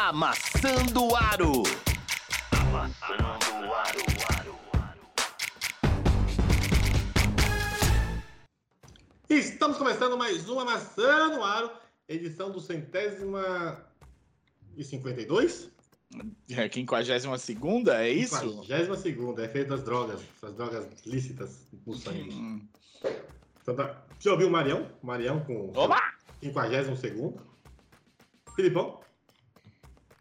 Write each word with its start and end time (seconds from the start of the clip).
Amassando 0.00 1.08
o 1.08 1.16
Aro. 1.16 1.64
Amassando 2.52 3.66
o 3.66 3.74
Aro. 3.74 4.58
Estamos 9.28 9.76
começando 9.76 10.16
mais 10.16 10.48
uma 10.48 10.64
Maçã 10.64 11.30
no 11.30 11.42
Aro, 11.42 11.72
edição 12.08 12.52
do 12.52 12.60
centésima 12.60 13.84
e 14.76 14.84
cinquenta 14.84 15.20
e 15.20 15.26
dois? 15.26 15.68
É, 16.48 16.68
quinquagésima 16.68 17.36
segunda, 17.36 18.00
é 18.00 18.08
isso? 18.08 18.38
Quinquagésima 18.38 18.96
segunda, 18.96 19.44
é 19.44 19.48
feito 19.48 19.70
das 19.70 19.82
drogas, 19.82 20.20
essas 20.36 20.54
drogas 20.54 20.86
lícitas 21.04 21.66
no 21.84 21.94
sangue. 21.94 22.32
Hum. 22.34 22.68
Então 23.60 23.74
tá. 23.74 24.00
Já 24.20 24.30
ouviu 24.30 24.46
o 24.46 24.50
Marião? 24.52 24.88
Marião 25.02 25.40
com 25.40 25.72
Oba! 25.74 26.00
quinquagésimo 26.40 26.96
segundo. 26.96 27.44
Filipão, 28.54 29.00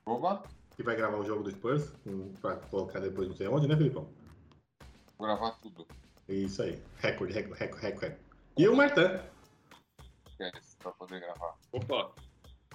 Opa, 0.08 0.44
que 0.76 0.84
vai 0.84 0.96
gravar 0.96 1.18
o 1.18 1.26
jogo 1.26 1.44
do 1.44 1.52
Spurs, 1.52 1.94
hum, 2.06 2.34
pra 2.42 2.56
colocar 2.56 3.00
depois 3.00 3.28
não 3.28 3.36
sei 3.36 3.48
onde, 3.48 3.68
né, 3.68 3.76
Filipão? 3.76 4.08
vou 5.18 5.28
gravar 5.28 5.52
tudo. 5.62 5.86
Isso 6.30 6.62
aí, 6.62 6.82
recorde, 6.98 7.34
recorde, 7.34 7.60
recorde, 7.60 7.86
recorde. 7.86 8.16
E 8.58 8.68
o 8.68 8.76
Martan, 8.76 9.22
Esquece, 10.30 10.78
pra 10.78 10.92
poder 10.92 11.20
gravar. 11.20 11.56
Opa, 11.72 12.12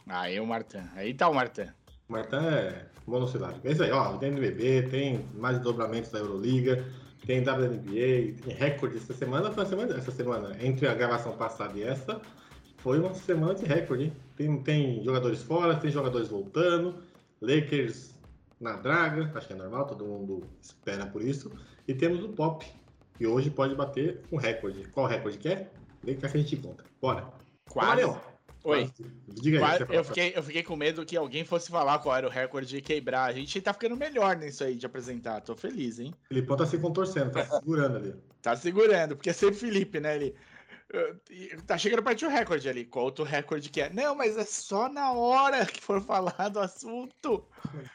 Aí 0.07 0.41
o 0.41 0.47
Martin. 0.47 0.83
Aí 0.95 1.15
tá 1.15 1.29
o 1.29 1.35
Martin. 1.35 1.69
O 2.09 2.13
Martin 2.13 2.37
é 2.37 2.87
monossilábico. 3.07 3.67
É 3.67 3.73
isso 3.73 3.83
aí, 3.83 3.91
ó. 3.93 4.17
Tem 4.19 4.31
NBB, 4.31 4.89
tem 4.91 5.25
mais 5.35 5.59
dobramentos 5.61 6.11
da 6.11 6.19
Euroliga, 6.19 6.85
tem 7.25 7.41
WNBA, 7.41 8.43
tem 8.43 8.55
recorde 8.55 8.97
essa 8.97 9.15
semana. 9.15 9.53
Foi 9.53 9.63
uma 9.63 9.71
semana, 9.71 9.97
essa 9.97 10.11
semana, 10.11 10.57
entre 10.61 10.89
a 10.89 10.95
gravação 10.95 11.37
passada 11.37 11.79
e 11.79 11.83
essa, 11.83 12.21
foi 12.79 12.99
uma 12.99 13.15
semana 13.15 13.55
de 13.55 13.65
recorde, 13.65 14.05
hein? 14.05 14.13
Tem, 14.37 14.63
tem 14.63 15.05
jogadores 15.05 15.43
fora, 15.43 15.77
tem 15.77 15.91
jogadores 15.91 16.29
voltando, 16.29 17.01
Lakers 17.47 18.15
na 18.61 18.77
draga, 18.77 19.31
acho 19.35 19.47
que 19.49 19.53
é 19.53 19.57
normal, 19.57 19.87
todo 19.87 20.05
mundo 20.05 20.47
espera 20.61 21.07
por 21.07 21.23
isso. 21.23 21.51
E 21.87 21.93
temos 21.95 22.23
o 22.23 22.29
Pop, 22.29 22.65
que 23.19 23.27
hoje 23.27 23.51
pode 23.51 23.75
bater 23.75 24.23
um 24.31 24.37
recorde. 24.37 24.87
Qual 24.89 25.07
recorde 25.07 25.39
que 25.39 25.49
é? 25.49 25.71
Vem 26.03 26.17
cá 26.17 26.29
que 26.29 26.37
a 26.37 26.41
gente 26.41 26.57
conta. 26.57 26.85
Bora. 27.01 27.29
Quase. 27.69 28.05
Oi. 28.65 28.89
Diga 29.29 29.59
aí. 29.59 29.79
Quase- 29.79 29.93
eu, 29.93 30.05
fiquei, 30.05 30.33
eu 30.37 30.43
fiquei 30.43 30.63
com 30.63 30.77
medo 30.77 31.05
que 31.05 31.17
alguém 31.17 31.45
fosse 31.45 31.69
falar 31.69 31.99
qual 31.99 32.17
era 32.17 32.27
o 32.27 32.31
recorde 32.31 32.69
de 32.69 32.81
quebrar. 32.81 33.25
A 33.25 33.33
gente 33.33 33.61
tá 33.61 33.73
ficando 33.73 33.97
melhor 33.97 34.37
nisso 34.37 34.63
aí 34.63 34.77
de 34.77 34.87
apresentar. 34.87 35.41
Tô 35.41 35.57
feliz, 35.57 35.99
hein? 35.99 36.15
O 36.25 36.29
Filipão 36.29 36.57
tá 36.57 36.65
se 36.65 36.79
contorcendo, 36.79 37.33
tá 37.33 37.45
se 37.45 37.51
segurando 37.59 37.97
ali. 37.97 38.15
Tá 38.41 38.55
segurando, 38.57 39.17
porque 39.17 39.31
é 39.31 39.33
sempre 39.33 39.57
Felipe, 39.57 39.99
né? 39.99 40.15
Ele. 40.17 40.35
Tá 41.67 41.79
chegando 41.79 42.03
perto 42.03 42.21
do 42.21 42.29
recorde 42.29 42.69
ali. 42.69 42.85
Qual 42.85 43.07
outro 43.07 43.25
recorde 43.25 43.71
que 43.71 43.81
é? 43.81 43.89
Não, 43.91 44.15
mas 44.15 44.37
é 44.37 44.45
só 44.45 44.89
na 44.89 45.13
hora 45.13 45.65
que 45.65 45.81
for 45.81 46.03
falar 46.03 46.49
do 46.51 46.61
assunto. 46.61 47.47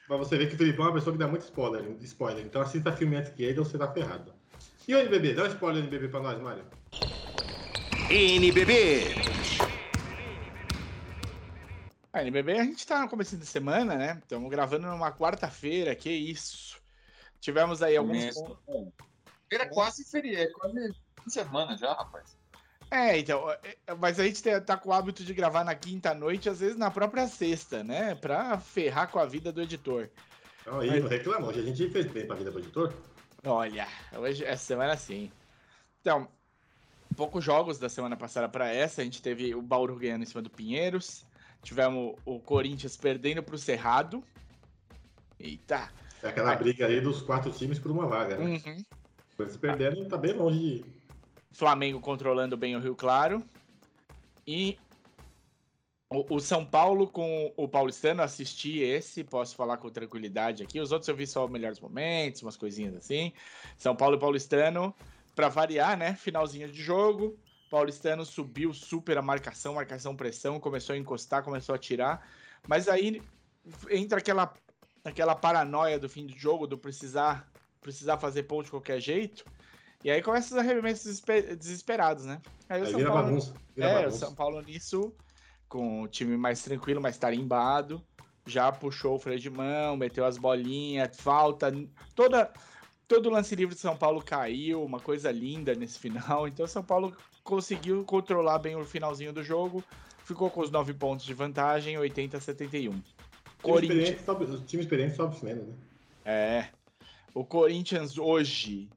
Pra 0.08 0.18
você 0.18 0.38
ver 0.38 0.48
que 0.50 0.56
o 0.56 0.58
Filipão 0.58 0.86
é 0.86 0.90
uma 0.90 0.96
pessoa 0.96 1.14
que 1.14 1.20
dá 1.20 1.28
muito 1.28 1.44
spoiler. 1.44 1.86
spoiler. 2.02 2.44
Então 2.44 2.62
assista 2.62 2.92
filme 2.92 3.16
antes 3.16 3.32
que 3.32 3.44
ele 3.44 3.60
ou 3.60 3.66
você 3.66 3.78
tá 3.78 3.92
ferrado. 3.92 4.34
E 4.88 4.96
o 4.96 5.00
NBB? 5.00 5.34
Dá 5.34 5.44
um 5.44 5.48
spoiler 5.48 5.84
do 5.84 5.88
NBB 5.88 6.08
pra 6.08 6.22
nós, 6.22 6.42
Mário. 6.42 6.66
NBB. 8.10 9.16
A 12.14 12.22
NBB 12.22 12.54
a 12.54 12.64
gente 12.64 12.88
tá 12.88 13.02
no 13.02 13.10
começo 13.10 13.38
de 13.38 13.46
semana, 13.46 13.96
né? 13.96 14.20
Estamos 14.24 14.50
gravando 14.50 14.88
numa 14.88 15.12
quarta-feira, 15.12 15.94
que 15.94 16.10
isso. 16.10 16.82
Tivemos 17.40 17.84
aí 17.84 17.96
alguns. 17.96 18.36
Era 19.52 19.68
quase 19.70 20.04
feriado, 20.04 20.50
é 20.50 20.52
quase 20.54 20.94
fim 20.94 21.26
de 21.26 21.34
semana 21.34 21.78
já, 21.78 21.94
rapaz. 21.94 22.37
É, 22.90 23.18
então, 23.20 23.50
é, 23.52 23.60
é, 23.88 23.96
mas 23.96 24.20
a 24.20 24.24
gente 24.24 24.42
te- 24.42 24.62
tá 24.62 24.78
com 24.78 24.90
o 24.90 24.94
hábito 24.94 25.24
de 25.24 25.34
gravar 25.34 25.64
na 25.64 25.76
quinta 25.76 26.14
noite, 26.14 26.50
às 26.50 26.60
vezes 26.60 26.78
na 26.78 26.90
própria 26.90 27.28
sexta, 27.28 27.84
né? 27.84 28.16
Pra 28.16 28.58
ferrar 28.60 29.10
com 29.10 29.20
a 29.20 29.26
vida 29.26 29.52
do 29.52 29.62
editor. 29.62 30.10
Aí, 30.66 31.00
não 31.00 31.08
reclama. 31.10 31.48
Hoje 31.48 31.60
a 31.60 31.64
gente 31.64 31.90
fez 31.90 32.06
bem 32.08 32.26
pra 32.26 32.36
vida 32.36 32.52
do 32.52 32.60
editor. 32.60 32.94
Olha, 33.46 33.88
hoje 34.18 34.44
essa 34.44 34.64
semana 34.66 34.96
sim. 34.98 35.32
Então, 36.02 36.28
poucos 37.16 37.44
jogos 37.44 37.78
da 37.78 37.90
semana 37.90 38.16
passada 38.18 38.50
para 38.50 38.68
essa. 38.74 39.02
A 39.02 39.04
gente 39.04 39.22
teve 39.22 39.54
o 39.56 39.62
Bauru 39.62 39.96
ganhando 39.98 40.24
em 40.24 40.26
cima 40.26 40.42
do 40.42 40.50
Pinheiros. 40.50 41.26
Tivemos 41.64 42.16
o 42.26 42.40
Corinthians 42.40 42.96
perdendo 42.98 43.44
pro 43.44 43.58
Cerrado. 43.58 44.24
Eita. 45.40 45.90
É 46.24 46.30
aquela 46.30 46.56
briga 46.56 46.88
aí 46.88 47.00
dos 47.00 47.22
quatro 47.22 47.52
times 47.52 47.80
por 47.80 47.92
uma 47.92 48.08
vaga, 48.08 48.38
né? 48.38 48.62
Uhum. 48.66 49.48
Se 49.48 49.58
perderam, 49.58 50.06
tá 50.08 50.18
bem 50.18 50.34
longe 50.34 50.60
de. 50.60 50.97
Flamengo 51.58 52.00
controlando 52.00 52.56
bem 52.56 52.76
o 52.76 52.80
Rio 52.80 52.96
Claro. 52.96 53.44
E 54.46 54.78
o, 56.08 56.40
São 56.40 56.64
Paulo 56.64 57.08
com 57.08 57.52
o 57.58 57.68
Paulistano, 57.68 58.22
assisti 58.22 58.78
esse, 58.78 59.24
posso 59.24 59.56
falar 59.56 59.78
com 59.78 59.90
tranquilidade 59.90 60.62
aqui. 60.62 60.80
Os 60.80 60.92
outros 60.92 61.10
eu 61.10 61.16
vi 61.16 61.26
só 61.26 61.48
melhores 61.48 61.80
momentos, 61.80 62.44
umas 62.44 62.56
coisinhas 62.56 62.96
assim. 62.96 63.34
São 63.76 63.96
Paulo 63.96 64.18
e 64.18 64.20
Paulistano, 64.20 64.94
pra 65.36 65.50
variar, 65.50 65.98
né? 65.98 66.14
Finalzinho 66.14 66.72
de 66.72 66.80
jogo. 66.80 67.36
Paulistano 67.72 68.24
subiu 68.24 68.72
super 68.72 69.18
a 69.18 69.22
marcação, 69.24 69.74
marcação, 69.74 70.16
pressão, 70.16 70.60
começou 70.60 70.94
a 70.94 70.98
encostar, 70.98 71.44
começou 71.44 71.74
a 71.74 71.80
tirar. 71.80 72.30
Mas 72.68 72.88
aí 72.88 73.20
entra 73.90 74.20
aquela, 74.20 74.54
aquela 75.04 75.36
paranoia 75.36 75.98
do 75.98 76.08
fim 76.08 76.28
do 76.28 76.38
jogo, 76.38 76.68
do 76.68 76.78
precisar, 76.78 77.52
precisar 77.82 78.20
fazer 78.20 78.44
ponto 78.44 78.66
de 78.66 78.72
qualquer 78.72 79.00
jeito. 79.00 79.44
E 80.04 80.12
aí 80.12 80.22
começa 80.22 80.54
os 80.54 80.60
arremessos 80.60 81.04
desesper- 81.06 81.56
desesperados, 81.56 82.26
né? 82.26 82.42
Aí 82.70 82.82
o 82.82 82.86
Aí 82.86 82.92
São 82.92 83.00
vira 83.00 83.12
Paulo, 83.12 83.26
bagunça. 83.26 83.54
Vira 83.76 83.88
é, 83.90 83.92
o 83.92 84.00
bagunça. 84.02 84.18
São 84.26 84.36
Paulo 84.36 84.62
nisso, 84.62 85.14
com 85.68 86.04
o 86.04 86.08
time 86.08 86.38
mais 86.38 86.62
tranquilo, 86.62 87.02
mais 87.02 87.18
tarimbado, 87.18 88.02
já 88.46 88.72
puxou 88.72 89.16
o 89.16 89.20
freio 89.20 89.40
de 89.40 89.50
mão, 89.50 89.98
meteu 89.98 90.26
as 90.26 90.38
bolinhas, 90.38 91.18
falta, 91.20 91.74
toda 92.16 92.52
todo 93.08 93.30
lance 93.30 93.56
livre 93.56 93.74
de 93.74 93.80
São 93.82 93.96
Paulo 93.96 94.22
caiu, 94.22 94.84
uma 94.84 95.00
coisa 95.00 95.32
linda 95.32 95.74
nesse 95.74 95.98
final. 95.98 96.48
Então 96.48 96.66
o 96.66 96.70
São 96.70 96.84
Paulo 96.84 97.16
conseguiu 97.44 98.04
controlar 98.04 98.60
bem 98.60 98.76
o 98.76 98.84
finalzinho 98.86 99.32
do 99.34 99.42
jogo, 99.44 99.84
ficou 100.26 100.50
com 100.50 100.60
os 100.62 100.70
nove 100.70 100.94
pontos 100.94 101.26
de 101.26 101.34
vantagem, 101.34 101.98
80 101.98 102.38
a 102.38 102.42
71. 102.42 102.92
Time 102.92 103.04
Corinthians 103.62 104.00
experiente 104.10 104.24
sobe- 104.26 104.46
O 104.46 104.62
time 104.62 104.84
experiente 104.84 105.16
sobe 105.16 105.38
né? 105.46 105.66
é. 106.26 106.68
O 107.34 107.46
Corinthians 107.46 108.18
hoje 108.18 108.90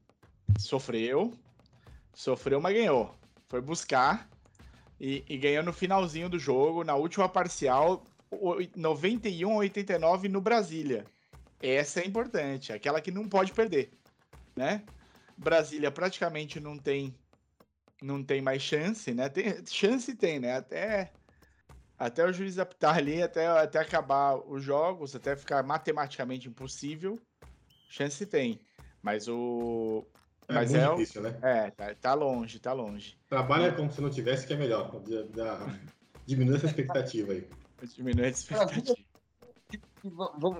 sofreu. 0.59 1.33
Sofreu, 2.13 2.59
mas 2.61 2.73
ganhou. 2.73 3.15
Foi 3.47 3.61
buscar 3.61 4.29
e, 4.99 5.23
e 5.27 5.37
ganhou 5.37 5.63
no 5.63 5.73
finalzinho 5.73 6.29
do 6.29 6.37
jogo, 6.39 6.83
na 6.83 6.95
última 6.95 7.27
parcial, 7.27 8.03
o- 8.29 8.57
91 8.75 9.53
a 9.53 9.57
89 9.57 10.29
no 10.29 10.41
Brasília. 10.41 11.05
Essa 11.61 12.01
é 12.01 12.05
importante, 12.07 12.73
aquela 12.73 13.01
que 13.01 13.11
não 13.11 13.27
pode 13.27 13.51
perder, 13.51 13.91
né? 14.55 14.83
Brasília 15.37 15.91
praticamente 15.91 16.59
não 16.59 16.77
tem 16.77 17.13
não 18.01 18.23
tem 18.23 18.41
mais 18.41 18.63
chance, 18.63 19.13
né? 19.13 19.29
Tem, 19.29 19.63
chance 19.67 20.15
tem, 20.15 20.39
né? 20.39 20.57
Até 20.57 21.11
até 21.99 22.25
o 22.25 22.33
juiz 22.33 22.57
apitar 22.57 22.97
ali, 22.97 23.21
até, 23.21 23.45
até 23.45 23.77
acabar 23.77 24.35
os 24.35 24.63
jogos, 24.63 25.15
até 25.15 25.35
ficar 25.35 25.61
matematicamente 25.61 26.47
impossível, 26.49 27.19
chance 27.87 28.25
tem. 28.25 28.59
Mas 29.03 29.27
o. 29.27 30.03
É 30.51 30.55
Mas 30.55 30.71
muito 30.71 30.83
é 30.83 30.89
difícil, 30.95 31.21
né? 31.21 31.39
É, 31.41 31.71
tá, 31.71 31.95
tá 31.95 32.13
longe, 32.13 32.59
tá 32.59 32.73
longe. 32.73 33.17
Trabalha 33.29 33.71
como 33.71 33.91
se 33.91 34.01
não 34.01 34.09
tivesse, 34.09 34.45
que 34.45 34.53
é 34.53 34.57
melhor. 34.57 34.99
Da- 35.01 35.23
da- 35.57 35.79
Diminui 36.25 36.57
essa 36.57 36.65
expectativa 36.65 37.31
aí. 37.31 37.47
Diminui 37.95 38.25
a 38.25 38.29
expectativa. 38.29 38.93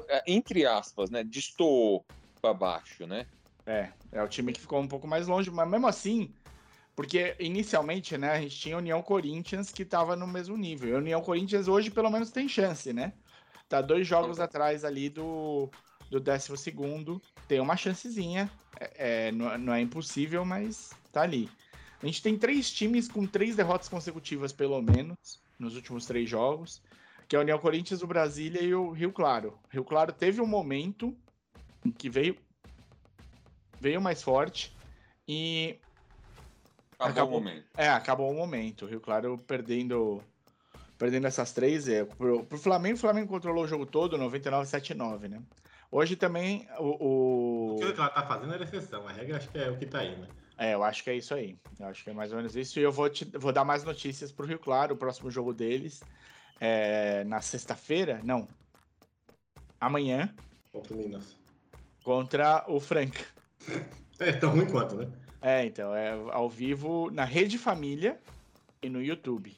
É, 0.07 0.23
entre 0.27 0.65
aspas, 0.65 1.09
né? 1.09 1.23
Destoou 1.23 2.05
pra 2.41 2.53
baixo, 2.53 3.05
né? 3.05 3.25
É, 3.65 3.91
é 4.11 4.23
o 4.23 4.27
time 4.27 4.53
que 4.53 4.61
ficou 4.61 4.79
um 4.79 4.87
pouco 4.87 5.07
mais 5.07 5.27
longe, 5.27 5.51
mas 5.51 5.69
mesmo 5.69 5.87
assim, 5.87 6.33
porque 6.95 7.35
inicialmente, 7.39 8.17
né, 8.17 8.31
a 8.31 8.41
gente 8.41 8.57
tinha 8.57 8.75
a 8.75 8.79
União 8.79 9.01
Corinthians 9.01 9.71
que 9.71 9.85
tava 9.85 10.15
no 10.15 10.25
mesmo 10.25 10.57
nível. 10.57 10.89
E 10.89 10.93
a 10.93 10.97
União 10.97 11.21
Corinthians 11.21 11.67
hoje 11.67 11.91
pelo 11.91 12.09
menos 12.09 12.31
tem 12.31 12.47
chance, 12.47 12.91
né? 12.93 13.13
Tá 13.69 13.81
dois 13.81 14.07
jogos 14.07 14.39
atrás 14.39 14.83
ali 14.83 15.09
do, 15.09 15.69
do 16.09 16.19
décimo 16.19 16.57
segundo, 16.57 17.21
tem 17.51 17.59
uma 17.59 17.75
chancezinha. 17.75 18.49
É, 18.79 19.27
é, 19.27 19.31
não, 19.33 19.57
não 19.57 19.73
é 19.73 19.81
impossível, 19.81 20.45
mas 20.45 20.91
tá 21.11 21.23
ali. 21.23 21.49
A 22.01 22.05
gente 22.05 22.23
tem 22.23 22.37
três 22.37 22.71
times 22.71 23.09
com 23.09 23.27
três 23.27 23.57
derrotas 23.57 23.89
consecutivas, 23.89 24.53
pelo 24.53 24.81
menos, 24.81 25.17
nos 25.59 25.75
últimos 25.75 26.05
três 26.05 26.29
jogos, 26.29 26.81
que 27.27 27.35
é 27.35 27.39
a 27.39 27.41
União 27.41 27.59
Corinthians, 27.59 28.01
o 28.01 28.07
Brasília 28.07 28.61
e 28.61 28.73
o 28.73 28.91
Rio 28.91 29.11
Claro. 29.11 29.59
O 29.65 29.73
Rio 29.73 29.83
Claro 29.83 30.13
teve 30.13 30.39
um 30.39 30.47
momento 30.47 31.13
em 31.85 31.91
que 31.91 32.09
veio 32.09 32.37
veio 33.81 33.99
mais 33.99 34.23
forte 34.23 34.73
e 35.27 35.77
Acabou, 36.97 37.11
Acabou. 37.11 37.37
o 37.37 37.43
momento. 37.43 37.65
é, 37.75 37.89
acabou 37.89 38.31
o 38.31 38.33
momento. 38.33 38.85
O 38.85 38.87
Rio 38.87 39.01
Claro 39.01 39.37
perdendo 39.45 40.23
perdendo 40.97 41.27
essas 41.27 41.51
três. 41.51 41.89
É, 41.89 42.05
pro, 42.05 42.45
pro 42.45 42.57
Flamengo, 42.57 42.95
o 42.95 43.01
Flamengo 43.01 43.27
controlou 43.27 43.65
o 43.65 43.67
jogo 43.67 43.85
todo, 43.85 44.17
99 44.17 44.69
7-9, 44.69 45.27
né? 45.27 45.41
Hoje 45.91 46.15
também 46.15 46.67
o, 46.79 46.85
O 47.03 47.75
o- 47.75 47.77
que 47.77 47.83
ela 47.99 48.09
tá 48.09 48.25
fazendo 48.25 48.53
era 48.53 48.63
exceção. 48.63 49.07
A 49.07 49.11
regra 49.11 49.37
acho 49.37 49.49
que 49.49 49.57
é 49.57 49.69
o 49.69 49.77
que 49.77 49.85
tá 49.85 49.99
aí, 49.99 50.15
né? 50.17 50.27
É, 50.57 50.73
eu 50.73 50.83
acho 50.83 51.03
que 51.03 51.09
é 51.09 51.15
isso 51.15 51.33
aí. 51.33 51.57
Eu 51.79 51.87
acho 51.87 52.03
que 52.03 52.09
é 52.09 52.13
mais 52.13 52.31
ou 52.31 52.37
menos 52.37 52.55
isso. 52.55 52.79
E 52.79 52.83
eu 52.83 52.91
vou, 52.91 53.09
te, 53.09 53.25
vou 53.37 53.51
dar 53.51 53.65
mais 53.65 53.83
notícias 53.83 54.31
pro 54.31 54.45
Rio 54.45 54.59
Claro, 54.59 54.93
o 54.93 54.97
próximo 54.97 55.29
jogo 55.29 55.53
deles. 55.53 56.01
É, 56.59 57.23
na 57.25 57.41
sexta-feira? 57.41 58.21
Não. 58.23 58.47
amanhã 59.79 60.33
Contra 60.71 60.93
o 60.93 60.97
Minas. 60.97 61.37
contra 62.03 62.63
o 62.67 62.79
Franca. 62.79 63.25
É 64.19 64.31
tão 64.31 64.51
ruim 64.51 64.67
quanto, 64.69 64.95
né? 64.97 65.11
É, 65.41 65.65
então, 65.65 65.95
é 65.95 66.11
ao 66.31 66.47
vivo 66.47 67.09
na 67.09 67.25
Rede 67.25 67.57
Família 67.57 68.21
e 68.83 68.87
no 68.87 69.01
YouTube. 69.01 69.57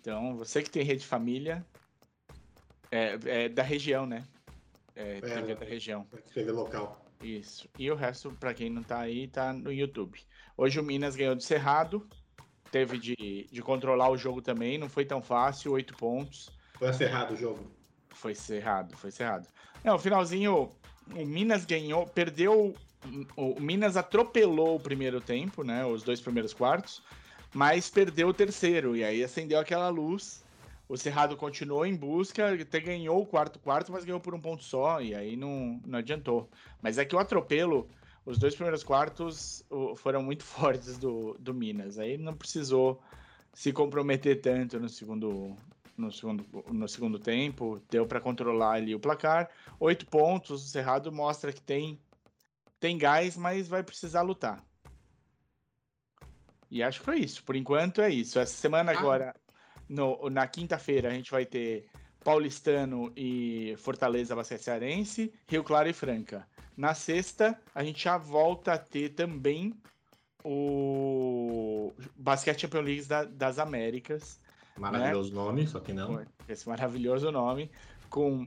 Então, 0.00 0.36
você 0.36 0.60
que 0.60 0.68
tem 0.68 0.82
Rede 0.82 1.06
Família, 1.06 1.64
é, 2.90 3.16
é 3.44 3.48
da 3.48 3.62
região, 3.62 4.04
né? 4.04 4.24
É, 4.96 5.20
TV 5.20 5.54
da 5.54 5.64
região. 5.66 6.06
Escrever 6.24 6.52
local. 6.52 7.04
Isso. 7.22 7.68
E 7.78 7.90
o 7.90 7.94
resto, 7.94 8.30
pra 8.32 8.54
quem 8.54 8.70
não 8.70 8.82
tá 8.82 9.00
aí, 9.00 9.28
tá 9.28 9.52
no 9.52 9.70
YouTube. 9.70 10.18
Hoje 10.56 10.80
o 10.80 10.82
Minas 10.82 11.14
ganhou 11.14 11.34
do 11.34 11.42
Cerrado. 11.42 12.08
Teve 12.70 12.98
de, 12.98 13.46
de 13.50 13.62
controlar 13.62 14.10
o 14.10 14.16
jogo 14.16 14.40
também. 14.40 14.78
Não 14.78 14.88
foi 14.88 15.04
tão 15.04 15.22
fácil, 15.22 15.72
oito 15.72 15.94
pontos. 15.94 16.50
Foi 16.78 16.88
acerrado 16.88 17.34
o 17.34 17.36
jogo. 17.36 17.70
Foi 18.10 18.34
cerrado, 18.34 18.96
foi 18.96 19.10
cerrado. 19.10 19.46
Não, 19.84 19.98
finalzinho, 19.98 20.72
o 21.14 21.26
Minas 21.26 21.64
ganhou, 21.64 22.06
perdeu. 22.06 22.74
O 23.36 23.60
Minas 23.60 23.96
atropelou 23.96 24.76
o 24.76 24.80
primeiro 24.80 25.20
tempo, 25.20 25.62
né? 25.62 25.84
Os 25.84 26.02
dois 26.02 26.20
primeiros 26.20 26.52
quartos, 26.52 27.02
mas 27.54 27.88
perdeu 27.88 28.28
o 28.28 28.34
terceiro. 28.34 28.96
E 28.96 29.04
aí 29.04 29.22
acendeu 29.22 29.60
aquela 29.60 29.88
luz. 29.90 30.44
O 30.88 30.96
Cerrado 30.96 31.36
continuou 31.36 31.84
em 31.84 31.96
busca, 31.96 32.52
até 32.52 32.78
ganhou 32.78 33.20
o 33.20 33.26
quarto 33.26 33.58
quarto, 33.58 33.90
mas 33.90 34.04
ganhou 34.04 34.20
por 34.20 34.34
um 34.34 34.40
ponto 34.40 34.62
só, 34.62 35.00
e 35.00 35.14
aí 35.14 35.36
não, 35.36 35.80
não 35.84 35.98
adiantou. 35.98 36.48
Mas 36.80 36.96
é 36.96 37.04
que 37.04 37.16
o 37.16 37.18
atropelo, 37.18 37.88
os 38.24 38.38
dois 38.38 38.54
primeiros 38.54 38.84
quartos 38.84 39.64
foram 39.96 40.22
muito 40.22 40.44
fortes 40.46 40.96
do, 40.96 41.36
do 41.40 41.52
Minas. 41.52 41.98
Aí 41.98 42.16
não 42.16 42.34
precisou 42.34 43.02
se 43.52 43.72
comprometer 43.72 44.40
tanto 44.40 44.78
no 44.78 44.88
segundo, 44.88 45.56
no 45.96 46.12
segundo, 46.12 46.46
no 46.70 46.86
segundo 46.86 47.18
tempo, 47.18 47.82
deu 47.90 48.06
para 48.06 48.20
controlar 48.20 48.74
ali 48.74 48.94
o 48.94 49.00
placar. 49.00 49.50
Oito 49.80 50.06
pontos, 50.06 50.64
o 50.64 50.68
Cerrado 50.68 51.10
mostra 51.10 51.52
que 51.52 51.62
tem, 51.62 51.98
tem 52.78 52.96
gás, 52.96 53.36
mas 53.36 53.66
vai 53.66 53.82
precisar 53.82 54.22
lutar. 54.22 54.62
E 56.70 56.82
acho 56.82 57.00
que 57.00 57.04
foi 57.04 57.18
isso. 57.18 57.42
Por 57.42 57.56
enquanto 57.56 58.00
é 58.00 58.10
isso. 58.10 58.38
Essa 58.38 58.54
semana 58.54 58.92
Ah. 58.92 59.34
No, 59.88 60.28
na 60.30 60.46
quinta-feira, 60.46 61.08
a 61.08 61.12
gente 61.12 61.30
vai 61.30 61.44
ter 61.46 61.86
Paulistano 62.24 63.12
e 63.16 63.74
Fortaleza 63.78 64.34
Basquete 64.34 64.62
Cearense, 64.62 65.32
Rio 65.46 65.62
Claro 65.62 65.88
e 65.88 65.92
Franca. 65.92 66.46
Na 66.76 66.92
sexta, 66.94 67.58
a 67.74 67.82
gente 67.84 68.02
já 68.04 68.18
volta 68.18 68.72
a 68.74 68.78
ter 68.78 69.10
também 69.10 69.72
o 70.44 71.92
Basquete 72.16 72.60
Champions 72.62 72.84
League 72.84 73.04
da- 73.04 73.24
das 73.24 73.58
Américas 73.58 74.40
Maravilhoso 74.76 75.32
nome, 75.32 75.66
só 75.66 75.80
que 75.80 75.92
não. 75.92 76.24
esse 76.48 76.68
maravilhoso 76.68 77.30
nome, 77.32 77.70
com 78.10 78.46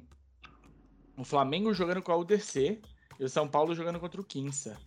o 1.18 1.24
Flamengo 1.24 1.74
jogando 1.74 2.01
com 2.03 2.12
a 2.12 2.18
UDC 2.18 2.80
e 3.19 3.24
o 3.24 3.30
São 3.30 3.47
Paulo 3.47 3.74
jogando 3.74 4.00
contra 4.00 4.21
o 4.21 4.24
Quinça. 4.24 4.77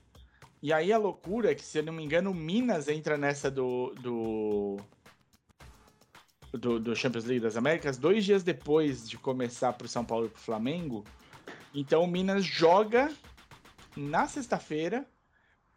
E 0.63 0.73
aí 0.73 0.93
a 0.93 0.99
loucura 0.99 1.51
é 1.51 1.55
que, 1.55 1.65
se 1.65 1.79
eu 1.79 1.83
não 1.83 1.93
me 1.93 2.05
engano, 2.05 2.31
o 2.31 2.35
Minas 2.35 2.87
entra 2.89 3.19
nessa 3.19 3.51
do, 3.51 3.93
do, 4.01 4.77
do, 6.53 6.79
do 6.79 6.95
Champions 6.95 7.25
League 7.25 7.43
das 7.43 7.57
Américas 7.57 7.97
dois 7.97 8.25
dias 8.25 8.43
depois 8.43 9.09
de 9.09 9.17
começar 9.19 9.73
pro 9.73 9.89
São 9.89 10.05
Paulo 10.05 10.27
e 10.27 10.29
pro 10.29 10.41
Flamengo. 10.41 11.05
Então 11.75 12.05
o 12.05 12.07
Minas 12.07 12.45
joga 12.45 13.11
na 13.97 14.27
sexta-feira 14.27 15.07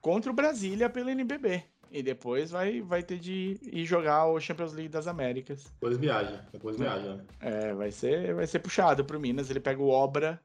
contra 0.01 0.31
o 0.31 0.36
Brasília 0.36 0.89
pelo 0.89 1.10
NBB. 1.10 1.63
E 1.92 2.04
depois 2.04 2.51
vai, 2.51 2.81
vai 2.81 3.01
ter 3.04 3.18
de 3.19 3.57
ir 3.63 3.86
jogar 3.86 4.25
o 4.27 4.39
Champions 4.39 4.74
League 4.74 4.89
das 4.89 5.07
Américas. 5.07 5.63
Depois 5.66 5.98
viaja. 5.98 6.45
Depois 6.51 6.77
viaja, 6.77 7.16
né? 7.16 7.24
É, 7.39 7.74
vai 7.74 7.92
ser, 7.92 8.33
vai 8.33 8.45
ser 8.48 8.60
puxado 8.60 9.06
pro 9.06 9.19
Minas. 9.19 9.50
Ele 9.50 9.62
pega 9.62 9.81
o 9.81 9.88
Obra 9.89 10.42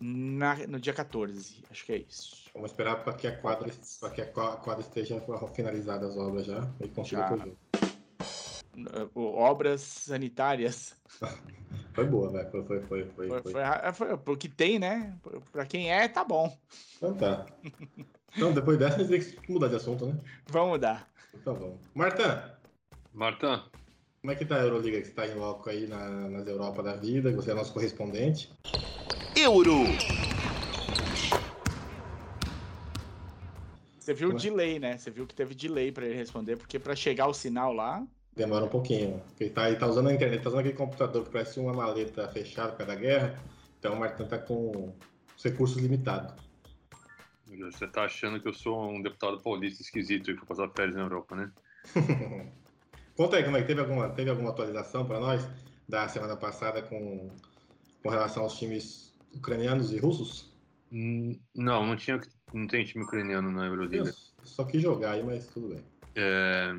na- 0.00 0.66
no 0.66 0.80
dia 0.80 0.92
14. 0.92 1.62
Acho 1.70 1.84
que 1.86 1.92
é 1.92 1.96
isso. 1.98 2.46
Vamos 2.52 2.70
esperar 2.70 3.04
para 3.04 3.12
que 3.12 3.26
a 3.26 3.36
quadra, 3.36 3.70
para 4.00 4.10
que 4.10 4.22
a 4.22 4.26
qua- 4.26 4.56
quadra 4.56 4.80
esteja 4.82 5.22
finalizada 5.54 6.06
as 6.06 6.16
obras 6.16 6.46
já 6.46 6.66
e 6.80 6.88
consiga 6.88 7.20
Já. 7.22 7.28
correr. 7.28 7.52
Obras 9.14 9.80
sanitárias. 9.80 10.94
Foi 11.94 12.06
boa, 12.06 12.30
velho. 12.30 12.50
Foi, 12.50 12.62
foi, 12.64 12.80
foi, 12.82 13.04
foi, 13.06 13.28
Foi, 13.28 13.42
foi. 13.42 13.52
foi, 13.52 13.92
foi, 13.94 14.16
pro 14.18 14.36
que 14.36 14.48
tem, 14.50 14.78
né? 14.78 15.16
Pra 15.50 15.64
quem 15.64 15.90
é, 15.90 16.06
tá 16.06 16.22
bom. 16.22 16.54
Então 16.98 17.14
tá. 17.14 17.46
Então, 18.36 18.52
depois 18.52 18.78
dessa, 18.78 19.00
a 19.00 19.04
gente 19.04 19.32
tem 19.32 19.40
que 19.40 19.50
mudar 19.52 19.68
de 19.68 19.76
assunto, 19.76 20.04
né? 20.04 20.14
Vamos 20.48 20.72
mudar. 20.72 21.08
Então 21.34 21.54
vamos. 21.54 21.76
Marta, 21.94 22.60
Marta, 23.14 23.64
como 24.20 24.30
é 24.30 24.36
que 24.36 24.44
tá 24.44 24.56
a 24.56 24.60
Euroliga 24.64 25.00
que 25.00 25.06
você 25.06 25.12
tá 25.14 25.26
em 25.26 25.34
loco 25.34 25.70
aí 25.70 25.86
na- 25.86 26.28
nas 26.28 26.46
Europa 26.46 26.82
da 26.82 26.96
vida? 26.96 27.32
Você 27.32 27.50
é 27.50 27.54
nosso 27.54 27.72
correspondente. 27.72 28.52
Euro. 29.34 29.84
Você 33.98 34.14
viu 34.14 34.28
o 34.28 34.32
Ué. 34.34 34.38
delay, 34.38 34.78
né? 34.78 34.96
Você 34.98 35.10
viu 35.10 35.26
que 35.26 35.34
teve 35.34 35.54
delay 35.54 35.90
pra 35.90 36.04
ele 36.04 36.14
responder, 36.14 36.56
porque 36.56 36.78
pra 36.78 36.94
chegar 36.94 37.26
o 37.26 37.34
sinal 37.34 37.72
lá. 37.72 38.06
Demora 38.36 38.64
um 38.66 38.68
pouquinho. 38.68 39.20
Porque 39.28 39.44
ele 39.44 39.50
tá, 39.52 39.68
ele 39.68 39.78
tá 39.78 39.86
usando 39.86 40.08
a 40.08 40.14
internet, 40.14 40.42
tá 40.42 40.48
usando 40.50 40.60
aquele 40.60 40.74
computador 40.76 41.24
que 41.24 41.30
parece 41.30 41.58
uma 41.58 41.72
maleta 41.72 42.28
fechada 42.28 42.72
por 42.72 42.78
causa 42.78 42.94
da 42.94 43.00
guerra. 43.00 43.38
Então 43.78 43.94
o 43.94 43.98
Martin 44.00 44.24
tá 44.26 44.38
com 44.38 44.92
os 45.36 45.42
recursos 45.44 45.76
limitados. 45.78 46.34
você 47.46 47.86
tá 47.86 48.04
achando 48.04 48.40
que 48.40 48.48
eu 48.48 48.52
sou 48.54 48.90
um 48.90 49.00
deputado 49.02 49.40
paulista 49.40 49.82
esquisito 49.82 50.30
e 50.30 50.36
que 50.36 50.44
passar 50.46 50.68
férias 50.70 50.94
na 50.96 51.02
Europa, 51.02 51.34
né? 51.36 51.50
Conta 53.16 53.36
aí 53.36 53.44
como 53.44 53.56
é 53.56 53.62
que 53.62 53.66
teve 53.68 53.80
alguma, 53.80 54.10
teve 54.10 54.28
alguma 54.30 54.50
atualização 54.50 55.06
para 55.06 55.18
nós 55.18 55.48
da 55.88 56.06
semana 56.08 56.36
passada 56.36 56.82
com, 56.82 57.30
com 58.02 58.08
relação 58.10 58.42
aos 58.42 58.58
times 58.58 59.14
ucranianos 59.34 59.92
e 59.92 59.98
russos? 59.98 60.52
Hum, 60.92 61.38
Não, 61.54 61.86
não 61.86 61.96
tinha, 61.96 62.20
não 62.52 62.66
tem 62.66 62.84
time 62.84 63.04
ucraniano 63.04 63.50
na 63.50 63.62
Eu 63.64 63.72
Euroliga. 63.72 64.12
só 64.42 64.64
quis 64.64 64.82
jogar 64.82 65.12
aí, 65.12 65.22
mas 65.22 65.46
tudo 65.46 65.68
bem. 65.68 65.82
É, 66.14 66.72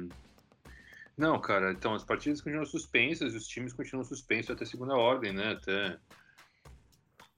Não, 1.17 1.39
cara, 1.39 1.71
então 1.71 1.95
as 1.95 2.03
partidas 2.03 2.41
continuam 2.41 2.65
suspensas, 2.65 3.33
os 3.33 3.47
times 3.47 3.73
continuam 3.73 4.05
suspensos 4.05 4.51
até 4.51 4.65
segunda 4.65 4.93
ordem, 4.95 5.33
né? 5.33 5.53
Até 5.53 5.97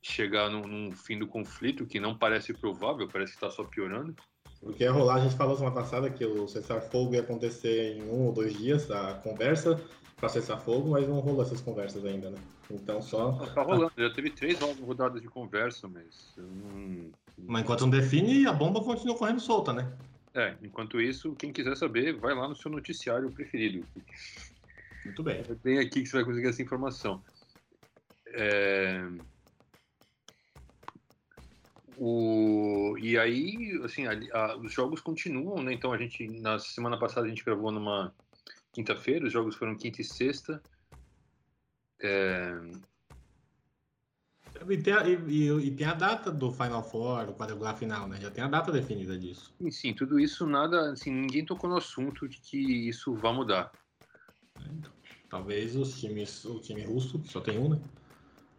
chegar 0.02 0.50
num, 0.50 0.68
num 0.68 0.92
fim 0.92 1.18
do 1.18 1.28
conflito 1.28 1.86
que 1.86 2.00
não 2.00 2.18
parece 2.18 2.54
provável, 2.54 3.08
parece 3.08 3.34
que 3.34 3.40
tá 3.40 3.50
só 3.50 3.64
piorando. 3.64 4.14
Porque 4.62 4.84
ia 4.84 4.92
rolar, 4.92 5.16
a 5.16 5.20
gente 5.22 5.36
falou 5.36 5.56
semana 5.56 5.74
passada 5.74 6.10
que 6.10 6.26
o 6.26 6.46
cessar-fogo 6.48 7.14
ia 7.14 7.22
acontecer 7.22 7.96
em 7.96 8.04
um 8.04 8.26
ou 8.26 8.34
dois 8.34 8.54
dias, 8.58 8.92
a 8.92 9.14
conversa 9.14 9.82
para 10.18 10.28
cessar-fogo, 10.28 10.90
mas 10.90 11.08
não 11.08 11.20
rolou 11.22 11.42
essas 11.42 11.62
conversas 11.62 12.04
ainda, 12.04 12.30
né? 12.30 12.38
Então 12.70 13.02
só. 13.02 13.32
Não, 13.32 13.54
tá 13.54 13.62
rolando, 13.62 13.94
já 13.98 14.10
teve 14.14 14.30
três 14.30 14.60
rodadas 14.60 15.22
de 15.22 15.30
conversa, 15.30 15.88
mas 15.88 16.34
não, 16.38 17.12
Mas 17.38 17.62
enquanto 17.62 17.82
não 17.82 17.90
define, 17.90 18.46
a 18.46 18.52
bomba 18.52 18.84
continua 18.84 19.18
correndo 19.18 19.40
solta, 19.40 19.72
né? 19.72 19.94
É, 20.36 20.56
enquanto 20.62 21.02
isso, 21.02 21.36
quem 21.36 21.52
quiser 21.52 21.76
saber, 21.76 22.18
vai 22.20 22.36
lá 22.36 22.48
no 22.48 22.56
seu 22.56 22.70
noticiário 22.72 23.32
preferido. 23.32 23.86
Muito 25.06 25.24
bem. 25.24 25.44
Bem 25.64 25.80
aqui 25.80 26.02
que 26.02 26.06
você 26.06 26.18
vai 26.18 26.26
conseguir 26.26 26.48
essa 26.48 26.62
informação. 26.62 27.24
É, 28.28 29.02
O... 32.02 32.98
E 32.98 33.18
aí, 33.18 33.78
assim, 33.84 34.08
a- 34.08 34.14
a- 34.34 34.58
os 34.58 34.72
jogos 34.72 35.02
continuam, 35.02 35.62
né? 35.62 35.74
Então 35.74 35.92
a 35.92 35.98
gente, 35.98 36.26
na 36.40 36.58
semana 36.58 36.98
passada 36.98 37.26
a 37.26 37.30
gente 37.30 37.44
gravou 37.44 37.72
numa 37.72 38.16
quinta-feira, 38.74 39.26
os 39.26 39.34
jogos 39.34 39.58
foram 39.58 39.76
quinta 39.78 40.02
e 40.02 40.06
sexta. 40.06 40.64
É, 42.02 42.54
E 44.68 44.78
tem, 44.78 44.94
a, 44.94 45.08
e, 45.08 45.14
e- 45.14 45.68
e 45.68 45.72
tem 45.72 45.88
a 45.88 45.94
data 45.94 46.32
do 46.32 46.52
Final 46.52 46.84
Four, 46.84 47.28
do 47.28 47.34
quadrangular 47.34 47.78
final, 47.78 48.08
né? 48.08 48.20
Já 48.22 48.30
tem 48.30 48.44
a 48.44 48.48
data 48.48 48.72
definida 48.72 49.18
disso. 49.18 49.54
E 49.60 49.72
sim, 49.72 49.94
tudo 49.94 50.20
isso 50.20 50.46
nada, 50.46 50.92
assim, 50.92 51.12
ninguém 51.12 51.46
tocou 51.46 51.70
no 51.70 51.78
assunto 51.78 52.28
de 52.28 52.40
que 52.42 52.58
isso 52.90 53.14
vai 53.14 53.34
mudar. 53.34 53.72
Então, 54.72 54.92
talvez 55.30 55.76
os 55.76 56.00
times, 56.00 56.44
o 56.46 56.60
time 56.60 56.84
russo, 56.84 57.20
que 57.20 57.30
só 57.30 57.40
tem 57.40 57.58
um, 57.58 57.70
né? 57.70 57.82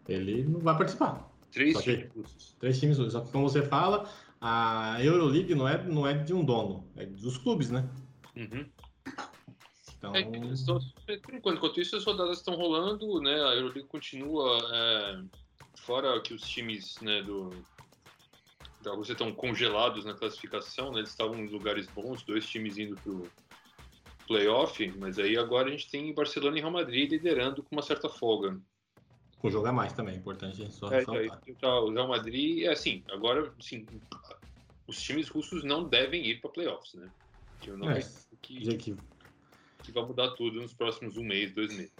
Ele 0.08 0.44
não 0.44 0.60
vai 0.60 0.76
participar. 0.76 1.30
Três 1.52 1.76
que- 1.80 1.96
times 1.96 2.12
russos. 2.14 2.56
Três 2.58 2.80
times 2.80 2.98
russos. 2.98 3.12
Só 3.12 3.20
que, 3.20 3.30
como 3.32 3.48
você 3.48 3.62
fala, 3.62 4.08
a 4.40 4.96
Euroleague 5.04 5.54
não 5.54 5.68
é, 5.68 5.82
não 5.84 6.06
é 6.06 6.14
de 6.14 6.32
um 6.32 6.44
dono, 6.44 6.88
é 6.96 7.04
dos 7.06 7.36
clubes, 7.38 7.70
né? 7.70 7.88
Uhum. 8.36 8.66
Então, 9.98 10.14
É, 10.14 10.56
só- 10.56 10.78
por 11.04 11.34
enquanto, 11.34 11.56
enquanto 11.58 11.80
isso, 11.80 11.94
as 11.94 12.04
rodadas 12.04 12.38
estão 12.38 12.54
rolando, 12.54 13.20
né? 13.20 13.34
A 13.34 13.54
Euroliga 13.54 13.86
continua 13.86 14.58
é, 14.72 15.22
fora 15.76 16.20
que 16.20 16.34
os 16.34 16.42
times 16.42 16.98
né, 17.00 17.22
do, 17.22 17.50
da 18.82 18.92
Rússia 18.92 19.12
estão 19.12 19.32
congelados 19.32 20.04
na 20.04 20.14
classificação, 20.14 20.92
né? 20.92 21.00
Eles 21.00 21.10
estavam 21.10 21.38
em 21.38 21.48
lugares 21.48 21.86
bons, 21.88 22.22
dois 22.22 22.48
times 22.48 22.78
indo 22.78 22.96
pro 22.96 23.30
playoff, 24.26 24.94
mas 24.98 25.18
aí 25.18 25.36
agora 25.36 25.68
a 25.68 25.70
gente 25.72 25.90
tem 25.90 26.14
Barcelona 26.14 26.56
e 26.56 26.60
Real 26.60 26.72
Madrid 26.72 27.10
liderando 27.10 27.62
com 27.62 27.74
uma 27.74 27.82
certa 27.82 28.08
folga. 28.08 28.60
com 29.38 29.50
jogar 29.50 29.72
mais 29.72 29.92
também, 29.92 30.14
é 30.14 30.18
importante 30.18 30.62
a 30.62 30.64
gente 30.64 30.74
só 30.74 30.92
É, 30.92 31.02
então, 31.02 31.14
ressaltar. 31.14 31.42
aí 31.46 31.54
tá 31.54 31.80
o 31.80 31.90
Real 31.92 32.08
Madrid, 32.08 32.62
é 32.64 32.68
assim, 32.68 33.02
agora, 33.10 33.52
assim, 33.58 33.86
os 34.86 35.02
times 35.02 35.28
russos 35.28 35.64
não 35.64 35.88
devem 35.88 36.24
ir 36.26 36.40
para 36.40 36.50
playoffs, 36.50 36.94
né? 36.94 37.10
Que 37.60 37.70
eu 37.70 37.76
não 37.76 37.90
É, 37.90 38.00
que 38.40 38.96
que 39.82 39.92
vai 39.92 40.04
mudar 40.04 40.30
tudo 40.32 40.60
nos 40.60 40.74
próximos 40.74 41.16
um 41.16 41.24
mês, 41.24 41.52
dois 41.52 41.74
meses. 41.74 41.92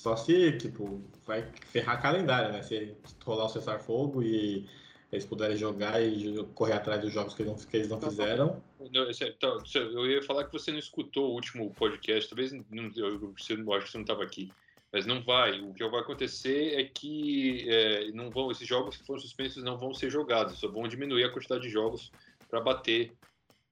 Só 0.00 0.16
se, 0.16 0.52
tipo, 0.52 1.02
vai 1.26 1.42
ferrar 1.66 2.00
calendário, 2.00 2.52
né? 2.52 2.62
Se 2.62 2.96
rolar 3.22 3.44
o 3.44 3.48
cessar-fogo 3.50 4.22
e 4.22 4.66
eles 5.12 5.26
puderem 5.26 5.58
jogar 5.58 6.00
e 6.02 6.42
correr 6.54 6.72
atrás 6.72 7.02
dos 7.02 7.12
jogos 7.12 7.34
que 7.34 7.42
eles 7.42 7.52
não, 7.52 7.58
que 7.68 7.76
eles 7.76 7.88
não 7.90 8.00
fizeram. 8.00 8.62
Não, 8.94 9.10
esse- 9.10 9.28
então, 9.28 9.60
você- 9.60 9.76
eu 9.78 10.06
ia 10.10 10.22
falar 10.22 10.44
que 10.44 10.52
você 10.54 10.72
não 10.72 10.78
escutou 10.78 11.28
o 11.30 11.34
último 11.34 11.70
podcast, 11.74 12.30
talvez 12.30 12.50
não, 12.50 12.90
eu, 12.96 13.34
você, 13.36 13.52
eu 13.52 13.72
acho 13.74 13.84
que 13.86 13.92
você 13.92 13.98
não 13.98 14.04
estava 14.04 14.22
aqui, 14.22 14.50
mas 14.90 15.04
não 15.04 15.22
vai. 15.22 15.60
O 15.60 15.74
que 15.74 15.86
vai 15.86 16.00
acontecer 16.00 16.80
é 16.80 16.84
que 16.84 17.68
é, 17.68 18.10
não 18.12 18.30
vão, 18.30 18.50
esses 18.50 18.66
jogos 18.66 18.96
que 18.96 19.04
foram 19.04 19.20
suspensos 19.20 19.62
não 19.62 19.76
vão 19.76 19.92
ser 19.92 20.08
jogados, 20.08 20.58
só 20.58 20.66
vão 20.66 20.88
diminuir 20.88 21.24
a 21.24 21.30
quantidade 21.30 21.64
de 21.64 21.68
jogos 21.68 22.10
para 22.48 22.58
bater 22.62 23.12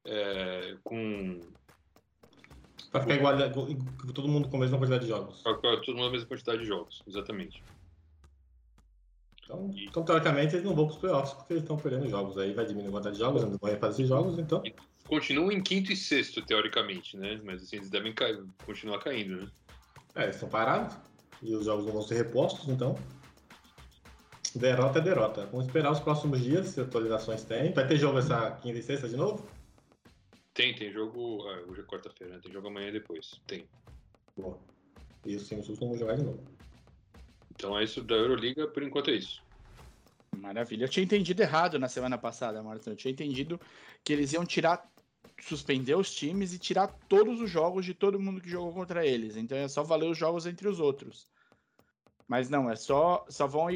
é, 0.04 0.76
com 0.85 1.40
Pra 2.90 3.02
ficar 3.02 3.16
igual, 3.16 3.35
todo 4.14 4.28
mundo 4.28 4.49
com 4.49 4.57
a 4.57 4.61
mesma 4.61 4.78
quantidade 4.78 5.04
de 5.04 5.11
jogos. 5.11 5.42
com 5.42 5.50
a- 5.50 5.80
todo 5.80 5.97
mundo 5.97 6.09
a 6.09 6.11
mesma 6.12 6.28
quantidade 6.28 6.61
de 6.61 6.66
jogos, 6.66 7.02
exatamente. 7.07 7.62
Então, 9.45 9.75
então, 9.76 10.04
teoricamente, 10.04 10.54
eles 10.54 10.64
não 10.64 10.75
vão 10.75 10.87
pros 10.87 10.99
playoffs 10.99 11.33
porque 11.35 11.54
eles 11.54 11.62
estão 11.62 11.76
perdendo 11.76 12.09
jogos. 12.09 12.37
Aí 12.37 12.52
vai 12.52 12.66
diminuir 12.66 12.88
a 12.88 12.92
quantidade 12.92 13.16
de 13.16 13.23
jogos, 13.23 13.42
eles 13.42 13.52
não 13.52 13.59
vão 13.59 13.71
refazer 13.71 14.07
jogos, 14.07 14.38
então. 14.38 14.62
Continuam 15.07 15.50
em 15.50 15.62
quinto 15.62 15.90
e 15.90 15.97
sexto, 15.97 16.42
teoricamente, 16.42 17.16
né? 17.16 17.40
Mas 17.42 17.62
assim, 17.62 17.76
eles 17.76 17.88
devem 17.88 18.12
cair, 18.12 18.45
continuar 18.66 18.99
caindo, 18.99 19.42
né? 19.42 19.49
É, 20.14 20.25
eles 20.25 20.37
estão 20.37 20.50
parados 20.50 20.95
e 21.42 21.54
os 21.54 21.64
jogos 21.64 21.87
não 21.87 21.92
vão 21.92 22.02
ser 22.02 22.16
repostos, 22.16 22.68
então. 22.68 22.95
Derrota 24.54 24.99
é 24.99 25.02
derrota. 25.02 25.47
Vamos 25.47 25.66
esperar 25.66 25.92
os 25.92 26.00
próximos 26.00 26.42
dias, 26.42 26.68
se 26.68 26.80
atualizações 26.80 27.42
tem. 27.45 27.73
Vai 27.73 27.87
ter 27.87 27.97
jogo 27.97 28.18
essa 28.18 28.50
quinta 28.62 28.78
e 28.78 28.83
sexta 28.83 29.09
de 29.09 29.16
novo? 29.16 29.47
Tem, 30.58 30.74
tem 30.74 30.90
jogo. 30.90 31.48
ah, 31.48 31.62
hoje 31.68 31.82
é 31.82 31.84
quarta-feira, 31.84 32.34
né? 32.34 32.40
Tem 32.42 32.52
jogo 32.52 32.66
amanhã 32.66 32.88
e 32.88 32.92
depois. 32.92 33.40
Tem. 33.46 33.64
Boa. 34.36 34.58
E 35.24 35.36
os 35.36 35.46
times 35.46 35.68
vão 35.68 35.96
jogar 35.96 36.16
de 36.16 36.24
novo. 36.24 36.42
Então 37.52 37.78
é 37.78 37.84
isso 37.84 38.02
da 38.02 38.16
Euroliga, 38.16 38.66
por 38.66 38.82
enquanto 38.82 39.10
é 39.10 39.14
isso. 39.14 39.40
Maravilha. 40.36 40.82
Eu 40.82 40.88
tinha 40.88 41.04
entendido 41.04 41.40
errado 41.40 41.78
na 41.78 41.88
semana 41.88 42.18
passada, 42.18 42.60
Martin. 42.60 42.90
Eu 42.90 42.96
tinha 42.96 43.12
entendido 43.12 43.60
que 44.02 44.12
eles 44.12 44.32
iam 44.32 44.44
tirar, 44.44 44.84
suspender 45.40 45.94
os 45.94 46.12
times 46.12 46.52
e 46.52 46.58
tirar 46.58 46.88
todos 47.08 47.40
os 47.40 47.48
jogos 47.48 47.84
de 47.84 47.94
todo 47.94 48.18
mundo 48.18 48.40
que 48.40 48.50
jogou 48.50 48.72
contra 48.72 49.06
eles. 49.06 49.36
Então 49.36 49.56
é 49.56 49.68
só 49.68 49.84
valer 49.84 50.10
os 50.10 50.18
jogos 50.18 50.44
entre 50.44 50.66
os 50.66 50.80
outros. 50.80 51.30
Mas 52.26 52.50
não, 52.50 52.68
é 52.68 52.74
só, 52.74 53.24
só 53.28 53.46
vão 53.46 53.68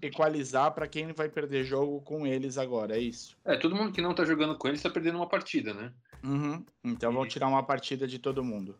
equalizar 0.00 0.72
para 0.74 0.86
quem 0.86 1.12
vai 1.12 1.28
perder 1.28 1.64
jogo 1.64 2.00
com 2.02 2.24
eles 2.24 2.56
agora, 2.56 2.96
é 2.96 3.00
isso. 3.00 3.36
É, 3.44 3.56
todo 3.56 3.74
mundo 3.74 3.90
que 3.90 4.00
não 4.00 4.14
tá 4.14 4.24
jogando 4.24 4.56
com 4.56 4.68
eles 4.68 4.80
tá 4.80 4.88
perdendo 4.88 5.16
uma 5.16 5.28
partida, 5.28 5.74
né? 5.74 5.92
Uhum. 6.22 6.64
Então 6.84 7.12
vão 7.12 7.26
tirar 7.26 7.48
uma 7.48 7.62
partida 7.62 8.06
de 8.06 8.18
todo 8.18 8.44
mundo. 8.44 8.78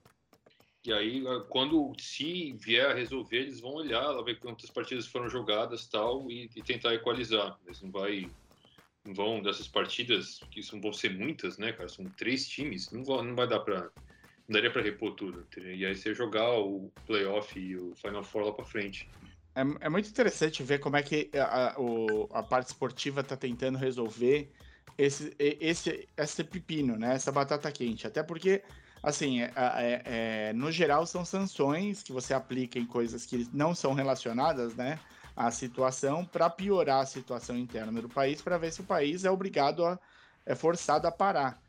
E 0.85 0.93
aí, 0.93 1.27
ah, 1.27 1.45
quando 1.49 1.93
se 1.99 2.53
vier 2.55 2.91
a 2.91 2.95
resolver, 2.95 3.37
eles 3.37 3.61
vão 3.61 3.73
olhar, 3.75 4.01
lá 4.09 4.23
ver 4.23 4.39
quantas 4.39 4.71
partidas 4.71 5.07
foram 5.07 5.29
jogadas 5.29 5.87
tal, 5.87 6.31
e, 6.31 6.45
e 6.57 6.63
tentar 6.63 6.95
equalizar. 6.95 7.59
Eles 7.67 7.83
não 7.83 7.91
vai. 7.91 8.31
Não 9.05 9.15
vão 9.15 9.43
dessas 9.43 9.67
partidas, 9.67 10.41
que 10.51 10.61
não 10.73 10.81
vão 10.81 10.93
ser 10.93 11.11
muitas, 11.11 11.57
né, 11.59 11.73
cara? 11.73 11.89
São 11.89 12.09
três 12.11 12.47
times, 12.49 12.91
não, 12.91 13.03
vão, 13.05 13.23
não 13.23 13.35
vai 13.35 13.47
dar 13.49 13.61
pra. 13.61 13.91
Não 14.49 14.55
daria 14.55 14.71
pra 14.71 14.83
repor 14.83 15.15
tudo. 15.15 15.47
E 15.59 15.87
aí 15.87 15.95
você 15.95 16.13
jogar 16.15 16.53
o 16.59 16.91
playoff 17.07 17.59
e 17.59 17.77
o 17.77 17.95
Final 17.95 18.25
Four 18.25 18.47
lá 18.47 18.53
pra 18.53 18.65
frente. 18.65 19.09
É, 19.55 19.61
é 19.87 19.89
muito 19.89 20.09
interessante 20.09 20.63
ver 20.63 20.79
como 20.81 20.97
é 20.97 21.03
que 21.03 21.31
a, 21.35 21.75
a- 21.75 21.81
o- 21.81 22.29
a 22.33 22.43
parte 22.43 22.69
esportiva 22.69 23.21
está 23.21 23.37
tentando 23.37 23.79
resolver 23.79 24.51
esse, 25.03 25.35
esse, 25.39 26.09
esse 26.17 26.45
pepino, 26.45 26.97
né? 26.97 27.15
Essa 27.15 27.33
batata 27.33 27.71
quente. 27.73 28.07
Até 28.07 28.23
porque, 28.23 28.63
assim, 29.03 29.41
é- 29.41 29.53
é- 29.57 30.03
é, 30.51 30.53
no 30.53 30.71
geral 30.71 31.07
são 31.07 31.25
sanções 31.25 32.03
que 32.03 32.13
você 32.13 32.35
aplica 32.35 32.79
em 32.79 32.87
coisas 32.87 33.25
que 33.25 33.49
não 33.53 33.75
são 33.75 33.95
relacionadas, 33.95 34.75
né? 34.77 34.99
À 35.37 35.51
situação 35.51 36.25
para 36.25 36.51
piorar 36.51 37.01
a 37.03 37.07
situação 37.07 37.57
interna 37.57 38.01
do 38.03 38.09
país, 38.09 38.43
para 38.43 38.59
ver 38.59 38.73
se 38.73 38.81
o 38.83 38.85
país 38.85 39.25
é 39.25 39.31
obrigado 39.31 39.85
a 39.85 39.99
é 40.47 40.55
forçado 40.55 41.07
a 41.07 41.13
parar. 41.13 41.61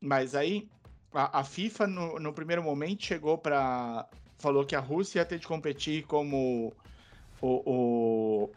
Mas 0.00 0.34
aí 0.34 0.68
a, 1.12 1.40
a 1.40 1.44
FIFA 1.44 1.86
no, 1.86 2.18
no 2.20 2.32
primeiro 2.32 2.62
momento 2.62 3.04
chegou 3.04 3.38
para 3.38 4.06
falou 4.38 4.64
que 4.64 4.74
a 4.74 4.80
Rússia 4.80 5.18
ia 5.20 5.24
ter 5.24 5.38
de 5.38 5.46
competir 5.46 6.04
como 6.06 6.72
o, 7.40 8.44
o- 8.44 8.50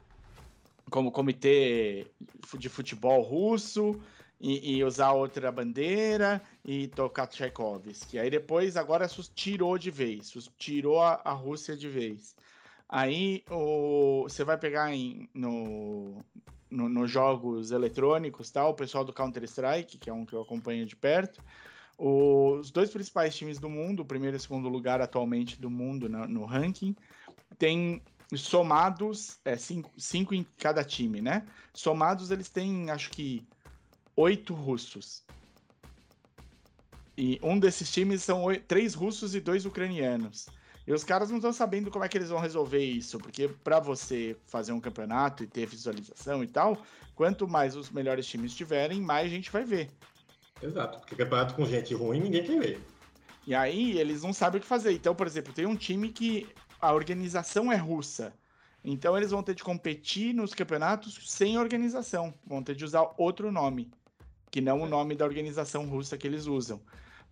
como 0.90 1.12
comitê 1.12 2.08
de 2.58 2.70
futebol 2.70 3.22
russo 3.22 4.00
e, 4.40 4.76
e 4.76 4.84
usar 4.84 5.14
outra 5.14 5.52
bandeira 5.52 6.42
e 6.66 6.88
tocar 6.88 7.28
Tchaikovsky. 7.28 8.20
Aí 8.20 8.30
depois, 8.30 8.76
agora 8.76 9.08
tirou 9.34 9.78
de 9.78 9.90
vez, 9.90 10.32
tirou 10.58 11.02
a, 11.02 11.22
a 11.24 11.32
Rússia 11.32 11.76
de 11.76 11.88
vez. 11.88 12.36
Aí 12.90 13.44
o, 13.50 14.24
você 14.24 14.44
vai 14.44 14.58
pegar 14.58 14.94
em, 14.94 15.28
no, 15.34 16.24
no- 16.70 16.90
nos 16.90 17.10
jogos 17.10 17.72
eletrônicos, 17.72 18.52
tal, 18.52 18.72
o 18.72 18.76
pessoal 18.76 19.04
do 19.04 19.14
Counter-Strike, 19.14 19.98
que 19.98 20.10
é 20.10 20.14
um 20.14 20.26
que 20.26 20.34
eu 20.34 20.42
acompanho 20.42 20.86
de 20.86 20.96
perto, 20.96 21.42
os 21.98 22.70
dois 22.72 22.90
principais 22.90 23.36
times 23.36 23.60
do 23.60 23.70
mundo, 23.70 24.02
o 24.02 24.06
primeiro 24.06 24.36
e 24.36 24.38
o 24.38 24.40
segundo 24.40 24.68
lugar 24.68 25.00
atualmente 25.02 25.60
do 25.60 25.70
mundo 25.70 26.10
no 26.10 26.44
ranking, 26.46 26.96
tem 27.58 28.02
somados, 28.42 29.40
é, 29.46 29.56
cinco, 29.58 29.92
cinco 29.98 30.34
em 30.34 30.44
cada 30.58 30.84
time, 30.84 31.22
né? 31.22 31.48
Somados, 31.74 32.32
eles 32.32 32.50
têm, 32.50 32.90
acho 32.90 33.10
que, 33.10 33.46
oito 34.16 34.54
russos. 34.54 35.24
E 37.18 37.40
um 37.44 37.60
desses 37.60 37.92
times 37.92 38.24
são 38.24 38.44
oi- 38.44 38.60
três 38.60 38.94
russos 38.94 39.36
e 39.36 39.40
dois 39.40 39.66
ucranianos. 39.66 40.48
E 40.86 40.92
os 40.92 41.04
caras 41.04 41.30
não 41.30 41.38
estão 41.38 41.54
sabendo 41.54 41.90
como 41.90 42.04
é 42.04 42.10
que 42.10 42.18
eles 42.18 42.30
vão 42.30 42.40
resolver 42.40 42.84
isso, 42.84 43.18
porque 43.18 43.48
para 43.48 43.80
você 43.80 44.36
fazer 44.48 44.74
um 44.74 44.82
campeonato 44.82 45.44
e 45.44 45.48
ter 45.48 45.66
visualização 45.66 46.44
e 46.44 46.48
tal, 46.48 46.78
quanto 47.16 47.48
mais 47.48 47.76
os 47.76 47.90
melhores 47.90 48.28
times 48.28 48.54
tiverem, 48.54 49.00
mais 49.00 49.30
gente 49.30 49.50
vai 49.50 49.64
ver. 49.64 49.90
Exato. 50.62 51.00
Porque 51.00 51.16
campeonato 51.16 51.54
com 51.56 51.66
gente 51.66 51.94
ruim, 51.94 52.20
ninguém 52.20 52.44
quer 52.44 52.60
ver. 52.60 52.82
E 53.46 53.54
aí 53.54 53.98
eles 53.98 54.24
não 54.24 54.34
sabem 54.34 54.60
o 54.60 54.62
que 54.62 54.68
fazer. 54.68 54.92
Então, 54.94 55.14
por 55.14 55.28
exemplo, 55.28 55.54
tem 55.54 55.66
um 55.66 55.76
time 55.76 56.10
que 56.10 56.48
a 56.84 56.92
organização 56.94 57.72
é 57.72 57.78
russa. 57.78 58.34
Então 58.84 59.16
eles 59.16 59.32
vão 59.32 59.42
ter 59.42 59.56
de 59.56 59.64
competir 59.64 60.34
nos 60.34 60.54
campeonatos 60.54 61.18
sem 61.32 61.58
organização. 61.58 62.34
Vão 62.46 62.62
ter 62.62 62.76
de 62.76 62.84
usar 62.84 63.10
outro 63.18 63.50
nome, 63.52 63.90
que 64.52 64.60
não 64.60 64.82
o 64.82 64.90
nome 64.90 65.16
da 65.16 65.24
organização 65.24 65.88
russa 65.88 66.18
que 66.18 66.28
eles 66.28 66.46
usam. 66.46 66.82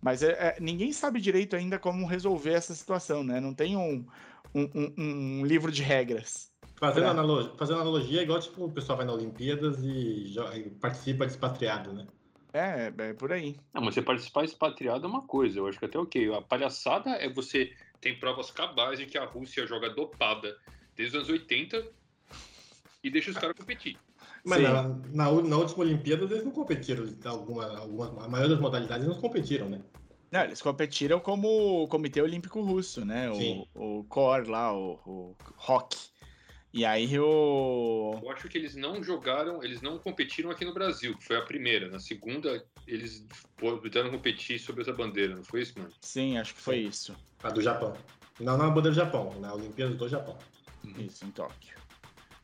Mas 0.00 0.22
é- 0.22 0.32
é- 0.32 0.56
ninguém 0.58 0.90
sabe 0.92 1.20
direito 1.20 1.54
ainda 1.54 1.78
como 1.78 2.06
resolver 2.06 2.54
essa 2.54 2.74
situação, 2.74 3.22
né? 3.22 3.40
Não 3.40 3.52
tem 3.52 3.76
um, 3.76 4.06
um, 4.54 4.62
um- 4.74 4.94
um 4.96 5.46
livro 5.46 5.70
de 5.70 5.82
regras. 5.82 6.50
Fazendo, 6.76 7.06
É. 7.06 7.10
analogia, 7.10 7.52
fazendo 7.56 7.80
analogia, 7.82 8.20
é 8.20 8.22
igual 8.22 8.40
tipo, 8.40 8.64
o 8.64 8.72
pessoal 8.72 8.96
vai 8.96 9.06
na 9.06 9.12
Olimpíadas 9.12 9.78
e, 9.84 10.34
e 10.56 10.70
participa 10.80 11.26
de 11.26 11.32
expatriado, 11.32 11.92
né? 11.92 12.06
É, 12.54 12.92
é 12.98 13.12
por 13.12 13.30
aí. 13.32 13.56
Não, 13.72 13.82
mas 13.82 13.94
você 13.94 14.02
participar 14.02 14.44
expatriado 14.44 15.04
é 15.04 15.08
uma 15.08 15.22
coisa, 15.22 15.58
eu 15.58 15.66
acho 15.66 15.78
que 15.78 15.84
até 15.84 15.98
ok. 15.98 16.34
A 16.34 16.40
palhaçada 16.42 17.10
é 17.10 17.28
você 17.28 17.70
tem 18.02 18.18
provas 18.18 18.50
cabais 18.50 18.98
de 18.98 19.06
que 19.06 19.16
a 19.16 19.24
Rússia 19.24 19.66
joga 19.66 19.88
dopada 19.88 20.58
desde 20.94 21.16
os 21.16 21.22
anos 21.22 21.40
80 21.40 21.86
e 23.02 23.10
deixa 23.10 23.30
os 23.30 23.38
caras 23.38 23.56
competir. 23.56 23.96
Mas 24.44 24.58
Sim. 24.58 24.64
na, 24.64 24.82
na, 24.82 25.42
na 25.42 25.56
última 25.56 25.84
Olimpíadas 25.84 26.30
eles 26.30 26.44
não 26.44 26.50
competiram. 26.50 27.06
Alguma, 27.24 27.78
alguma, 27.78 28.24
a 28.24 28.28
maioria 28.28 28.54
das 28.54 28.60
modalidades 28.60 29.06
não 29.06 29.14
competiram, 29.20 29.68
né? 29.70 29.80
Não, 30.32 30.42
eles 30.42 30.60
competiram 30.60 31.20
como 31.20 31.84
o 31.84 31.88
Comitê 31.88 32.20
Olímpico 32.20 32.60
Russo, 32.60 33.04
né? 33.04 33.32
Sim. 33.34 33.64
O, 33.72 34.00
o 34.00 34.04
COR 34.04 34.48
lá, 34.48 34.76
o, 34.76 34.98
o 35.06 35.36
ROC. 35.56 35.94
E 36.72 36.86
aí 36.86 37.18
o. 37.18 38.18
Eu 38.22 38.30
acho 38.30 38.48
que 38.48 38.56
eles 38.56 38.74
não 38.74 39.02
jogaram, 39.02 39.62
eles 39.62 39.82
não 39.82 39.98
competiram 39.98 40.50
aqui 40.50 40.64
no 40.64 40.72
Brasil, 40.72 41.14
que 41.16 41.24
foi 41.24 41.36
a 41.36 41.42
primeira. 41.42 41.90
Na 41.90 41.98
segunda, 41.98 42.64
eles 42.86 43.26
tentaram 43.82 44.10
competir 44.10 44.58
sobre 44.58 44.80
essa 44.80 44.92
bandeira, 44.92 45.36
não 45.36 45.44
foi 45.44 45.62
isso, 45.62 45.78
mano? 45.78 45.92
Sim, 46.00 46.38
acho 46.38 46.54
que 46.54 46.60
foi 46.60 46.78
isso. 46.78 47.14
A 47.42 47.50
do 47.50 47.60
Japão. 47.60 47.94
Não 48.40 48.56
na 48.56 48.68
bandeira 48.68 48.90
do 48.90 48.94
Japão, 48.94 49.38
na 49.38 49.52
Olimpíadas 49.52 49.96
do 49.96 50.08
Japão. 50.08 50.38
Isso, 50.98 51.26
em 51.26 51.30
Tóquio. 51.30 51.76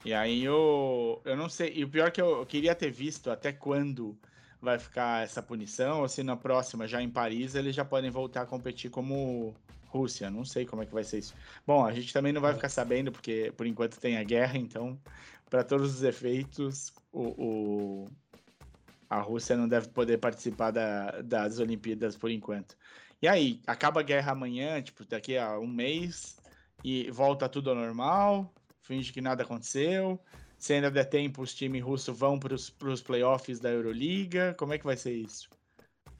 E 0.04 0.12
aí 0.12 0.44
eu, 0.44 1.22
eu 1.24 1.36
não 1.36 1.48
sei. 1.48 1.72
E 1.74 1.84
o 1.84 1.88
pior 1.88 2.08
é 2.08 2.10
que 2.10 2.20
eu, 2.20 2.38
eu 2.38 2.46
queria 2.46 2.74
ter 2.74 2.90
visto 2.90 3.30
até 3.30 3.50
quando 3.50 4.16
vai 4.60 4.78
ficar 4.78 5.22
essa 5.22 5.42
punição, 5.42 6.02
ou 6.02 6.08
se 6.08 6.22
na 6.22 6.36
próxima, 6.36 6.86
já 6.86 7.00
em 7.00 7.08
Paris, 7.08 7.54
eles 7.54 7.74
já 7.74 7.84
podem 7.84 8.10
voltar 8.10 8.42
a 8.42 8.46
competir 8.46 8.90
como 8.90 9.54
Rússia. 9.88 10.30
Não 10.30 10.44
sei 10.44 10.66
como 10.66 10.82
é 10.82 10.86
que 10.86 10.92
vai 10.94 11.04
ser 11.04 11.18
isso. 11.18 11.34
Bom, 11.66 11.84
a 11.84 11.92
gente 11.92 12.12
também 12.12 12.32
não 12.32 12.40
vai 12.40 12.54
ficar 12.54 12.68
sabendo, 12.68 13.10
porque 13.10 13.52
por 13.56 13.66
enquanto 13.66 13.98
tem 13.98 14.16
a 14.18 14.22
guerra, 14.24 14.58
então, 14.58 15.00
para 15.48 15.64
todos 15.64 15.94
os 15.96 16.02
efeitos, 16.02 16.92
o, 17.12 18.04
o- 18.04 18.08
a 19.08 19.20
Rússia 19.20 19.56
não 19.56 19.68
deve 19.68 19.88
poder 19.88 20.18
participar 20.18 20.70
da- 20.70 21.22
das 21.22 21.58
Olimpíadas 21.58 22.16
por 22.16 22.30
enquanto. 22.30 22.76
E 23.20 23.26
aí, 23.26 23.60
acaba 23.66 24.00
a 24.00 24.02
guerra 24.02 24.32
amanhã, 24.32 24.80
tipo, 24.82 25.04
daqui 25.04 25.36
a 25.36 25.58
um 25.58 25.66
mês, 25.66 26.36
e 26.84 27.10
volta 27.10 27.48
tudo 27.48 27.70
ao 27.70 27.76
normal, 27.76 28.52
finge 28.82 29.12
que 29.12 29.20
nada 29.20 29.42
aconteceu. 29.42 30.20
Se 30.58 30.72
ainda 30.74 30.90
der 30.90 31.04
tempo, 31.04 31.42
os 31.42 31.54
times 31.54 31.82
russos 31.82 32.16
vão 32.18 32.38
para 32.38 32.54
os 32.54 33.02
playoffs 33.02 33.60
da 33.60 33.70
Euroliga. 33.70 34.54
Como 34.58 34.72
é 34.72 34.78
que 34.78 34.84
vai 34.84 34.96
ser 34.96 35.12
isso? 35.14 35.48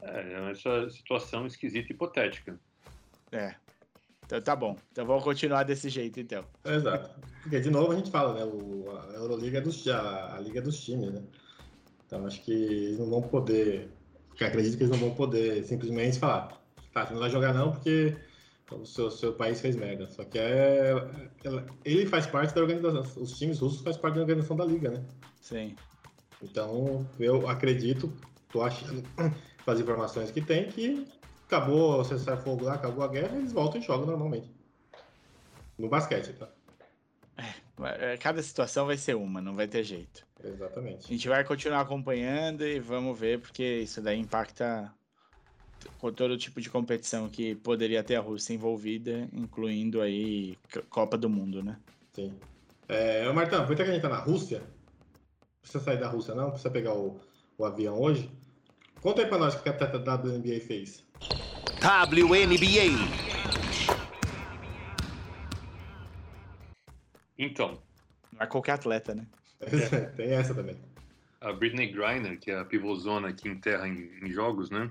É, 0.01 0.51
essa 0.51 0.89
situação 0.91 1.47
esquisita 1.47 1.93
e 1.93 1.95
hipotética. 1.95 2.59
É. 3.33 3.55
Então 4.25 4.41
tá 4.43 4.55
bom. 4.55 4.77
Então 4.93 5.07
vamos 5.07 5.25
continuar 5.25 5.63
desse 5.63 5.89
jeito, 5.89 6.21
então. 6.21 6.45
Exato. 6.65 7.11
Porque, 7.43 7.61
de 7.61 7.71
novo, 7.71 7.93
a 7.93 7.97
gente 7.97 8.11
fala, 8.11 8.35
né? 8.35 8.45
O, 8.45 8.85
a 8.91 9.15
Euroliga 9.15 9.59
é 9.59 9.61
dos, 9.61 9.87
a, 9.89 10.37
a 10.37 10.41
Liga 10.41 10.61
dos 10.61 10.81
times, 10.85 11.13
né? 11.13 11.23
Então 12.07 12.27
acho 12.27 12.43
que 12.43 12.53
eles 12.53 12.99
não 12.99 13.09
vão 13.09 13.23
poder. 13.23 13.91
acredito 14.41 14.77
que 14.77 14.83
eles 14.83 14.91
não 14.91 14.99
vão 14.99 15.15
poder 15.15 15.65
simplesmente 15.65 16.19
falar, 16.19 16.61
tá, 16.93 17.07
você 17.07 17.13
não 17.15 17.21
vai 17.21 17.31
jogar 17.31 17.55
não 17.55 17.73
porque 17.73 18.17
o 18.71 18.85
seu, 18.85 19.11
seu 19.11 19.33
país 19.33 19.61
fez 19.61 19.77
merda. 19.77 20.07
Só 20.09 20.25
que 20.25 20.39
é. 20.39 20.91
ela- 21.45 21.67
Ele 21.85 22.07
faz 22.07 22.27
parte 22.27 22.55
da 22.55 22.61
organização. 22.61 23.23
Os 23.23 23.39
times 23.39 23.61
russos 23.61 23.81
fazem 23.81 24.01
parte 24.01 24.17
da 24.17 24.21
organização 24.21 24.57
da 24.57 24.65
liga, 24.65 24.91
né? 24.91 25.05
Sim. 25.41 25.75
Então, 26.43 27.09
eu 27.19 27.49
acredito, 27.49 28.13
tô 28.53 28.63
achando, 28.63 29.03
pelas 29.65 29.81
informações 29.81 30.31
que 30.31 30.41
tem, 30.41 30.69
que 30.69 31.07
acabou 31.49 31.99
o 31.99 32.05
cessar-fogo 32.05 32.65
lá, 32.65 32.75
acabou 32.75 33.03
a 33.03 33.09
guerra, 33.09 33.37
eles 33.37 33.53
voltam 33.53 33.81
e 33.81 33.85
jogam 33.85 34.07
normalmente. 34.07 34.53
No 35.79 35.89
basquete, 35.89 36.35
tá? 36.35 36.49
É, 37.99 38.17
Cada 38.19 38.43
situação 38.43 38.87
vai 38.87 38.99
ser 38.99 39.17
uma, 39.17 39.41
não 39.41 39.57
vai 39.57 39.67
ter 39.67 39.83
jeito. 39.83 40.27
A 40.45 40.47
Exatamente. 40.47 41.09
gente 41.09 41.29
vai 41.29 41.43
continuar 41.45 41.81
acompanhando 41.81 42.67
e 42.67 42.79
vamos 42.79 43.19
ver, 43.19 43.41
porque 43.41 43.81
isso 43.81 44.03
daí 44.03 44.19
impacta 44.19 44.93
com 45.99 46.13
todo 46.13 46.37
tipo 46.37 46.61
de 46.61 46.69
competição 46.69 47.29
que 47.29 47.55
poderia 47.55 48.03
ter 48.05 48.17
a 48.17 48.21
Rússia 48.21 48.53
envolvida, 48.53 49.29
incluindo 49.33 50.01
aí 50.03 50.59
Copa 50.91 51.17
do 51.17 51.31
Mundo, 51.31 51.63
né? 51.63 51.79
Sim. 52.13 52.35
É, 52.89 53.31
Martão, 53.33 53.61
aproveita 53.61 53.85
que 53.85 53.91
a 53.91 53.95
gente 53.95 54.03
tá 54.03 54.09
na 54.09 54.19
Rússia. 54.19 54.59
Não 54.59 55.61
precisa 55.63 55.85
sair 55.85 55.99
da 55.99 56.09
Rússia, 56.09 56.35
não? 56.35 56.45
Não 56.45 56.51
precisa 56.51 56.71
pegar 56.71 56.95
o, 56.95 57.21
o 57.57 57.65
avião 57.65 58.01
hoje. 58.01 58.31
Conta 59.01 59.23
aí 59.23 59.29
pra 59.29 59.39
nós 59.39 59.55
o 59.55 59.63
que 59.63 59.69
a 59.69 59.73
atleta 59.73 59.99
da 59.99 60.15
WNBA 60.17 60.61
fez. 60.61 61.05
WNBA. 61.81 62.89
Então, 67.39 67.79
Não 68.33 68.41
é 68.43 68.47
qualquer 68.47 68.73
atleta, 68.73 69.15
né? 69.15 69.27
tem 70.17 70.31
essa 70.33 70.55
também. 70.55 70.77
a 71.41 71.53
Britney 71.53 71.93
Griner, 71.93 72.39
que 72.39 72.51
é 72.51 72.59
a 72.59 72.65
pivôzona 72.65 73.33
que 73.33 73.49
enterra 73.49 73.87
em, 73.87 74.11
em 74.23 74.31
jogos, 74.31 74.71
né? 74.71 74.91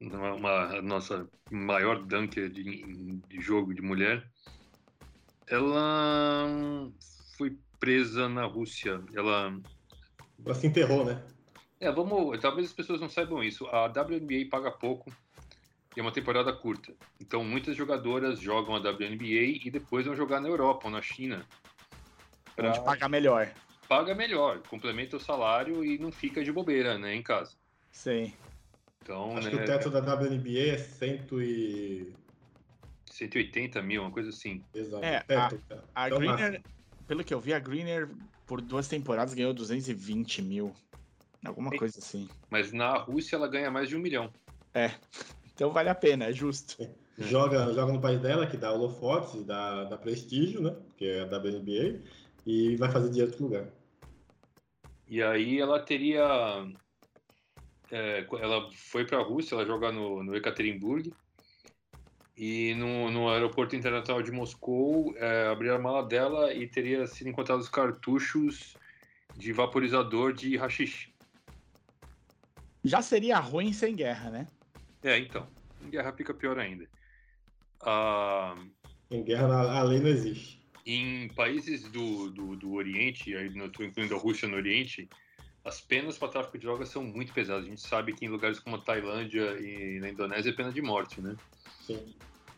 Uma, 0.00 0.34
uma- 0.34 0.64
a 0.78 0.82
nossa 0.82 1.26
maior 1.50 2.02
dunker 2.04 2.50
de, 2.50 3.16
de 3.28 3.40
jogo 3.40 3.72
de 3.74 3.80
mulher. 3.82 4.26
Ela 5.48 6.46
foi 7.36 7.56
presa 7.78 8.28
na 8.28 8.44
Rússia. 8.44 9.00
Ela 9.14 9.56
Ela 10.44 10.54
se 10.54 10.66
enterrou, 10.66 11.04
né? 11.04 11.22
É, 11.80 11.90
vamos. 11.90 12.38
Talvez 12.40 12.68
as 12.68 12.72
pessoas 12.72 13.00
não 13.00 13.08
saibam 13.08 13.42
isso. 13.42 13.66
A 13.66 13.86
WNBA 13.86 14.48
paga 14.50 14.70
pouco 14.70 15.12
e 15.96 16.00
é 16.00 16.02
uma 16.02 16.12
temporada 16.12 16.52
curta. 16.52 16.92
Então 17.20 17.44
muitas 17.44 17.76
jogadoras 17.76 18.38
jogam 18.40 18.74
a 18.74 18.78
WNBA 18.78 19.64
e 19.64 19.70
depois 19.70 20.06
vão 20.06 20.16
jogar 20.16 20.40
na 20.40 20.48
Europa 20.48 20.86
ou 20.86 20.90
na 20.90 21.02
China. 21.02 21.44
Pra- 22.54 22.70
Onde 22.70 22.80
pagar 22.84 23.08
melhor. 23.08 23.52
Paga 23.88 24.14
melhor, 24.14 24.60
complementa 24.68 25.16
o 25.16 25.20
salário 25.20 25.84
e 25.84 25.96
não 25.98 26.10
fica 26.10 26.42
de 26.42 26.50
bobeira, 26.50 26.98
né, 26.98 27.14
em 27.14 27.22
casa. 27.22 27.52
Sim. 27.92 28.32
Então, 29.02 29.36
Acho 29.36 29.48
né, 29.48 29.56
que 29.56 29.62
o 29.62 29.64
teto 29.64 29.90
da 29.90 30.00
WNBA 30.00 30.70
é 30.72 30.78
cento 30.78 31.40
e... 31.40 32.12
180 33.12 33.80
mil, 33.82 34.02
uma 34.02 34.10
coisa 34.10 34.30
assim. 34.30 34.62
Exato. 34.74 35.04
É, 35.04 35.20
teto, 35.20 35.62
cara. 35.68 35.84
A 35.94 36.06
Então, 36.08 36.18
Greener, 36.18 36.62
pelo 37.06 37.22
que 37.22 37.32
eu 37.32 37.38
vi, 37.40 37.54
a 37.54 37.58
Greener 37.60 38.10
por 38.44 38.60
duas 38.60 38.88
temporadas 38.88 39.32
ganhou 39.34 39.54
220 39.54 40.42
mil. 40.42 40.74
Alguma 41.46 41.70
Sim. 41.70 41.78
coisa 41.78 41.98
assim. 41.98 42.28
Mas 42.50 42.72
na 42.72 42.98
Rússia 42.98 43.36
ela 43.36 43.48
ganha 43.48 43.70
mais 43.70 43.88
de 43.88 43.96
um 43.96 44.00
milhão. 44.00 44.30
Então 45.56 45.72
vale 45.72 45.88
a 45.88 45.94
pena, 45.94 46.26
é 46.26 46.32
justo. 46.34 46.76
joga, 47.18 47.72
joga 47.72 47.90
no 47.90 47.98
país 47.98 48.20
dela, 48.20 48.46
que 48.46 48.58
dá 48.58 48.70
holofotes, 48.70 49.42
dá, 49.42 49.84
dá 49.84 49.96
prestígio, 49.96 50.60
né? 50.60 50.76
Que 50.98 51.06
é 51.06 51.22
a 51.22 51.24
WNBA, 51.24 52.02
e 52.44 52.76
vai 52.76 52.92
fazer 52.92 53.08
dinheiro 53.08 53.30
em 53.30 53.32
outro 53.32 53.44
lugar. 53.46 53.72
E 55.08 55.22
aí 55.22 55.58
ela 55.58 55.80
teria. 55.80 56.22
é, 57.90 58.26
ela 58.38 58.70
foi 58.70 59.06
para 59.06 59.16
a 59.18 59.22
Rússia, 59.22 59.54
ela 59.54 59.64
joga 59.64 59.90
no, 59.90 60.22
no 60.22 60.36
Ekaterinburg. 60.36 61.10
E 62.36 62.74
no, 62.74 63.10
no 63.10 63.30
aeroporto 63.30 63.74
internacional 63.74 64.22
de 64.22 64.30
Moscou, 64.30 65.14
é, 65.16 65.46
abriram 65.46 65.76
a 65.76 65.78
mala 65.78 66.02
dela 66.02 66.52
e 66.52 66.68
teria 66.68 67.06
sido 67.06 67.30
encontrados 67.30 67.66
cartuchos 67.66 68.76
de 69.34 69.54
vaporizador 69.54 70.34
de 70.34 70.54
hashish. 70.58 71.15
Já 72.86 73.02
seria 73.02 73.38
ruim 73.38 73.72
sem 73.72 73.94
guerra, 73.94 74.30
né? 74.30 74.46
É, 75.02 75.18
então. 75.18 75.46
Em 75.84 75.90
guerra 75.90 76.12
fica 76.12 76.32
pior 76.32 76.58
ainda. 76.58 76.86
Ah, 77.80 78.54
Em 79.10 79.22
guerra, 79.22 79.78
a 79.78 79.82
lei 79.82 80.00
não 80.00 80.08
existe. 80.08 80.60
em 80.84 81.28
países 81.34 81.82
do, 81.90 82.30
do, 82.30 82.56
do 82.56 82.72
Oriente, 82.74 83.34
aí 83.36 83.48
estou 83.48 83.84
incluindo 83.84 84.14
a 84.14 84.18
Rússia 84.18 84.48
no 84.48 84.56
Oriente, 84.56 85.08
as 85.64 85.80
penas 85.80 86.16
para 86.16 86.28
tráfico 86.28 86.56
de 86.58 86.64
drogas 86.66 86.88
são 86.88 87.02
muito 87.02 87.32
pesadas. 87.32 87.64
A 87.64 87.68
gente 87.68 87.80
sabe 87.80 88.12
que 88.14 88.24
em 88.24 88.28
lugares 88.28 88.60
como 88.60 88.76
a 88.76 88.80
Tailândia 88.80 89.58
e 89.60 89.98
na 90.00 90.08
Indonésia 90.08 90.50
é 90.50 90.52
pena 90.52 90.72
de 90.72 90.80
morte, 90.80 91.20
né? 91.20 91.36
Sim. 91.86 92.14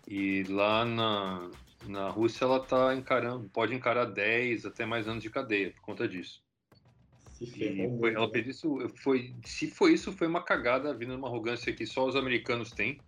E 0.06 0.42
lá 0.44 0.84
na, 0.84 1.50
na 1.86 2.08
Rússia 2.10 2.44
ela 2.44 2.60
tá 2.60 2.94
encarando, 2.94 3.48
pode 3.48 3.74
encarar 3.74 4.04
10 4.06 4.66
até 4.66 4.84
mais 4.86 5.08
anos 5.08 5.22
de 5.22 5.30
cadeia 5.30 5.70
por 5.72 5.80
conta 5.82 6.06
disso. 6.08 6.42
Se 7.38 7.44
E 7.44 7.46
ferrou 7.46 7.98
foi- 8.00 8.14
ela 8.14 8.26
né? 8.26 8.32
fez 8.32 8.46
isso, 8.48 8.88
foi, 8.96 9.32
se 9.44 9.70
foi 9.70 9.92
isso, 9.92 10.12
foi 10.12 10.26
uma 10.26 10.42
cagada 10.42 10.92
vindo 10.92 11.12
numa 11.12 11.28
arrogância 11.28 11.72
que 11.72 11.86
só 11.86 12.04
os 12.04 12.16
americanos 12.16 12.72
têm. 12.72 12.98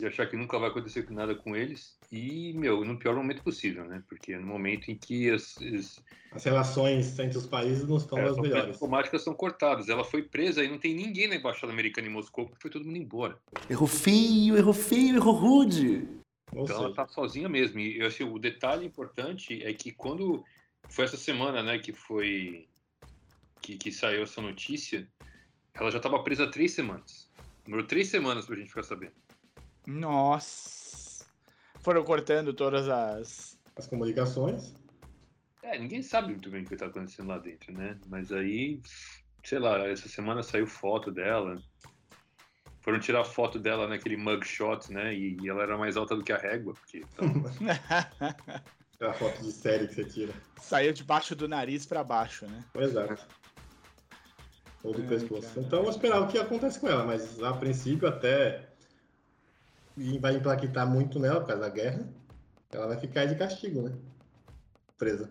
E 0.00 0.06
achar 0.06 0.26
que 0.26 0.36
nunca 0.36 0.58
vai 0.58 0.68
acontecer 0.70 1.08
nada 1.10 1.32
com 1.32 1.54
eles. 1.54 1.96
E, 2.10 2.52
meu, 2.54 2.84
no 2.84 2.98
pior 2.98 3.14
momento 3.14 3.40
possível, 3.44 3.84
né? 3.84 4.02
Porque 4.08 4.32
é 4.32 4.38
no 4.38 4.46
momento 4.46 4.90
em 4.90 4.96
que 4.96 5.30
as, 5.30 5.56
as, 5.58 6.02
As 6.32 6.44
relações 6.44 7.16
entre 7.20 7.38
os 7.38 7.46
países 7.46 7.86
não 7.86 7.98
estão 7.98 8.18
é, 8.18 8.24
as 8.28 8.36
melhores. 8.36 8.72
diplomáticas 8.72 9.22
são 9.22 9.32
cortadas. 9.32 9.88
Ela 9.88 10.02
foi 10.02 10.22
presa 10.24 10.64
e 10.64 10.68
não 10.68 10.78
tem 10.78 10.92
ninguém 10.92 11.28
na 11.28 11.36
embaixada 11.36 11.72
americana 11.72 12.08
em 12.08 12.10
Moscou, 12.10 12.46
porque 12.46 12.60
foi 12.60 12.70
todo 12.72 12.84
mundo 12.84 12.96
embora. 12.96 13.38
Errou 13.70 13.86
feio, 13.86 14.56
errou 14.56 14.74
feio, 14.74 15.14
errou 15.14 15.34
rude. 15.34 16.08
Ou 16.52 16.64
Então 16.64 16.76
ela 16.84 16.92
tá 16.92 17.06
sozinha 17.06 17.48
mesmo. 17.48 17.78
E 17.78 18.00
eu 18.00 18.06
assim, 18.08 18.24
o 18.24 18.38
detalhe 18.40 18.84
importante 18.84 19.62
é 19.62 19.72
que 19.72 19.92
quando 19.92 20.42
foi 20.88 21.04
essa 21.04 21.16
semana, 21.16 21.62
né, 21.62 21.78
que 21.78 21.92
foi 21.92 22.66
que, 23.62 23.78
que 23.78 23.92
saiu 23.92 24.24
essa 24.24 24.42
notícia, 24.42 25.08
ela 25.74 25.90
já 25.90 25.98
estava 25.98 26.22
presa 26.22 26.44
há 26.44 26.50
três 26.50 26.72
semanas. 26.72 27.30
Demorou 27.64 27.86
três 27.86 28.08
semanas 28.08 28.44
pra 28.44 28.56
gente 28.56 28.68
ficar 28.68 28.82
sabendo. 28.82 29.14
Nossa. 29.86 31.24
Foram 31.80 32.04
cortando 32.04 32.52
todas 32.52 32.88
as. 32.88 33.58
as 33.76 33.86
comunicações. 33.86 34.74
É, 35.62 35.78
ninguém 35.78 36.02
sabe 36.02 36.28
muito 36.28 36.50
bem 36.50 36.62
o 36.62 36.66
que 36.66 36.76
tá 36.76 36.86
acontecendo 36.86 37.28
lá 37.28 37.38
dentro, 37.38 37.72
né? 37.72 37.98
Mas 38.08 38.32
aí, 38.32 38.80
sei 39.44 39.60
lá, 39.60 39.78
essa 39.86 40.08
semana 40.08 40.42
saiu 40.42 40.66
foto 40.66 41.10
dela. 41.10 41.62
Foram 42.80 42.98
tirar 42.98 43.24
foto 43.24 43.60
dela 43.60 43.86
naquele 43.86 44.16
mugshot, 44.16 44.92
né? 44.92 45.14
E, 45.14 45.38
e 45.40 45.48
ela 45.48 45.62
era 45.62 45.78
mais 45.78 45.96
alta 45.96 46.16
do 46.16 46.24
que 46.24 46.32
a 46.32 46.36
régua, 46.36 46.74
porque 46.74 46.98
então, 47.14 47.26
Aquela 48.94 49.14
foto 49.14 49.42
de 49.42 49.52
série 49.52 49.86
que 49.86 49.94
você 49.94 50.04
tira. 50.04 50.34
Saiu 50.60 50.92
debaixo 50.92 51.34
do 51.36 51.48
nariz 51.48 51.86
pra 51.86 52.02
baixo, 52.02 52.46
né? 52.46 52.64
Exato. 52.74 53.24
Ou 54.82 54.92
do 54.92 55.02
Ai, 55.02 55.08
pescoço. 55.08 55.60
Então, 55.60 55.80
vamos 55.80 55.94
esperar 55.96 56.20
o 56.20 56.28
que 56.28 56.38
acontece 56.38 56.80
com 56.80 56.88
ela, 56.88 57.04
mas 57.04 57.42
a 57.42 57.52
princípio 57.52 58.08
até 58.08 58.68
e 59.96 60.18
vai 60.18 60.34
impactar 60.34 60.86
muito 60.86 61.18
nela 61.18 61.40
por 61.40 61.48
causa 61.48 61.62
da 61.62 61.68
guerra. 61.68 62.08
Ela 62.70 62.86
vai 62.86 62.98
ficar 62.98 63.26
de 63.26 63.36
castigo, 63.36 63.82
né? 63.82 63.94
Presa. 64.96 65.30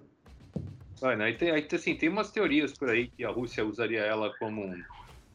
vai, 1.00 1.16
né? 1.16 1.26
Aí 1.26 1.38
tem, 1.38 1.52
aí, 1.52 1.68
assim, 1.74 1.96
tem 1.96 2.10
umas 2.10 2.32
teorias 2.32 2.74
por 2.74 2.90
aí 2.90 3.08
que 3.08 3.24
a 3.24 3.32
Rússia 3.32 3.66
usaria 3.66 4.02
ela 4.02 4.34
como 4.38 4.64
um 4.64 4.84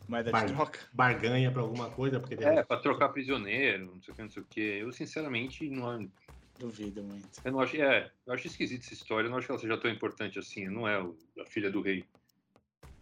Moeda 0.08 0.30
Vai. 0.30 0.46
de 0.46 0.52
troca. 0.52 0.78
Barganha 0.92 1.50
pra 1.50 1.62
alguma 1.62 1.90
coisa, 1.90 2.20
porque 2.20 2.34
É, 2.34 2.62
pra 2.62 2.76
trocar 2.78 3.08
prisioneiro, 3.08 3.86
não 3.86 4.02
sei 4.02 4.12
o 4.12 4.16
que, 4.16 4.22
não 4.22 4.30
sei 4.30 4.42
o 4.42 4.46
que. 4.46 4.60
Eu, 4.60 4.92
sinceramente, 4.92 5.68
não, 5.68 6.08
Duvido 6.58 7.02
muito. 7.02 7.28
eu 7.44 7.52
não 7.52 7.60
acho. 7.60 7.76
É, 7.76 8.10
eu 8.26 8.32
acho 8.32 8.46
esquisito 8.46 8.82
essa 8.82 8.94
história. 8.94 9.26
Eu 9.26 9.30
não 9.30 9.38
acho 9.38 9.46
que 9.46 9.52
ela 9.52 9.60
seja 9.60 9.76
tão 9.76 9.90
importante 9.90 10.38
assim. 10.38 10.68
Não 10.68 10.88
é 10.88 10.96
a 10.96 11.46
filha 11.46 11.70
do 11.70 11.82
rei. 11.82 12.04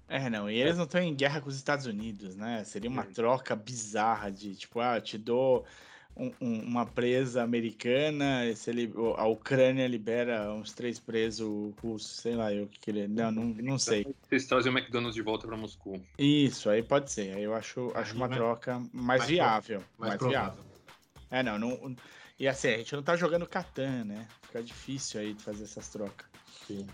É, 0.08 0.28
não, 0.28 0.50
e 0.50 0.56
eles 0.60 0.76
não 0.76 0.84
estão 0.84 1.00
em 1.00 1.14
guerra 1.14 1.40
com 1.40 1.48
os 1.48 1.56
Estados 1.56 1.86
Unidos, 1.86 2.36
né? 2.36 2.62
Seria 2.64 2.90
uma 2.90 3.02
É. 3.02 3.06
troca 3.06 3.56
bizarra 3.56 4.30
de, 4.30 4.54
tipo, 4.54 4.78
ah, 4.80 5.00
te 5.00 5.16
dou 5.16 5.64
um- 6.16 6.30
um- 6.40 6.60
uma 6.62 6.86
presa 6.86 7.42
americana, 7.42 8.44
e 8.46 8.54
se 8.54 8.70
ele, 8.70 8.92
a 9.16 9.26
Ucrânia 9.26 9.86
libera 9.88 10.52
uns 10.52 10.72
três 10.72 10.98
presos 10.98 11.74
russos, 11.82 12.18
sei 12.20 12.36
lá, 12.36 12.52
eu 12.52 12.68
que 12.68 12.78
queria. 12.78 13.08
Não, 13.08 13.32
não, 13.32 13.44
não 13.46 13.78
sei. 13.78 14.06
Vocês 14.28 14.46
trazem 14.46 14.70
o 14.70 14.78
McDonald's 14.78 15.14
de 15.14 15.22
volta 15.22 15.46
pra 15.46 15.56
Moscou. 15.56 16.00
Isso, 16.18 16.70
aí 16.70 16.82
pode 16.82 17.10
ser. 17.10 17.34
Aí 17.34 17.42
eu 17.42 17.54
acho, 17.54 17.90
acho 17.96 18.14
uma 18.14 18.28
vai- 18.28 18.36
troca 18.38 18.78
mais, 18.92 19.20
mais 19.20 19.26
viável. 19.26 19.78
mais 19.98 20.10
Mais, 20.10 20.18
provável. 20.18 20.52
viável. 20.52 20.64
É, 21.30 21.42
não, 21.42 21.58
não. 21.58 21.96
E 22.38 22.46
assim, 22.46 22.68
a 22.68 22.76
gente 22.78 22.94
não 22.94 23.02
tá 23.02 23.16
jogando 23.16 23.46
Catan, 23.46 24.04
né? 24.04 24.28
Fica 24.42 24.62
difícil 24.62 25.20
aí 25.20 25.32
de 25.34 25.42
fazer 25.42 25.64
essas 25.64 25.88
trocas. 25.88 26.26
Sim. 26.66 26.86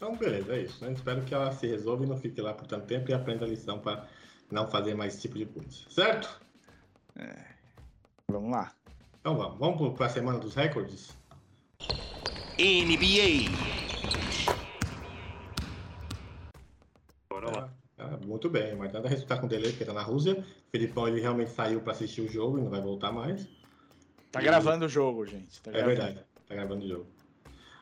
Então, 0.00 0.16
beleza, 0.16 0.54
é 0.56 0.62
isso. 0.62 0.82
Né? 0.82 0.92
Espero 0.92 1.20
que 1.22 1.34
ela 1.34 1.52
se 1.52 1.66
resolva 1.66 2.04
e 2.04 2.08
não 2.08 2.16
fique 2.16 2.40
lá 2.40 2.54
por 2.54 2.66
tanto 2.66 2.86
tempo 2.86 3.10
e 3.10 3.12
aprenda 3.12 3.44
a 3.44 3.48
lição 3.48 3.78
para 3.78 4.08
não 4.50 4.66
fazer 4.66 4.94
mais 4.94 5.12
esse 5.12 5.20
tipo 5.20 5.36
de 5.36 5.44
coisa. 5.44 5.68
Certo? 5.90 6.40
Vamos 8.26 8.50
lá. 8.50 8.72
Então 9.20 9.36
vamos, 9.36 9.58
vamos 9.58 9.94
para 9.98 10.06
a 10.06 10.08
semana 10.08 10.38
dos 10.38 10.54
recordes? 10.54 11.14
NBA. 12.58 13.50
Bora 17.28 17.50
lá. 17.50 17.74
Ah, 17.98 18.18
muito 18.24 18.48
bem, 18.48 18.74
mas 18.76 18.90
nada 18.94 19.06
resultar 19.06 19.38
com 19.38 19.46
delay, 19.46 19.70
porque 19.72 19.84
tá 19.84 19.92
na 19.92 20.02
Rússia. 20.02 20.42
Felipão, 20.72 21.06
ele 21.08 21.20
realmente 21.20 21.50
saiu 21.50 21.82
para 21.82 21.92
assistir 21.92 22.22
o 22.22 22.28
jogo 22.28 22.56
e 22.58 22.62
não 22.62 22.70
vai 22.70 22.80
voltar 22.80 23.12
mais. 23.12 23.46
Tá 24.32 24.40
gravando 24.40 24.86
o 24.86 24.88
jogo, 24.88 25.26
gente. 25.26 25.60
Tá 25.60 25.70
É 25.70 25.74
gravando. 25.74 25.96
verdade, 25.96 26.24
tá 26.48 26.54
gravando 26.54 26.84
o 26.86 26.88
jogo. 26.88 27.06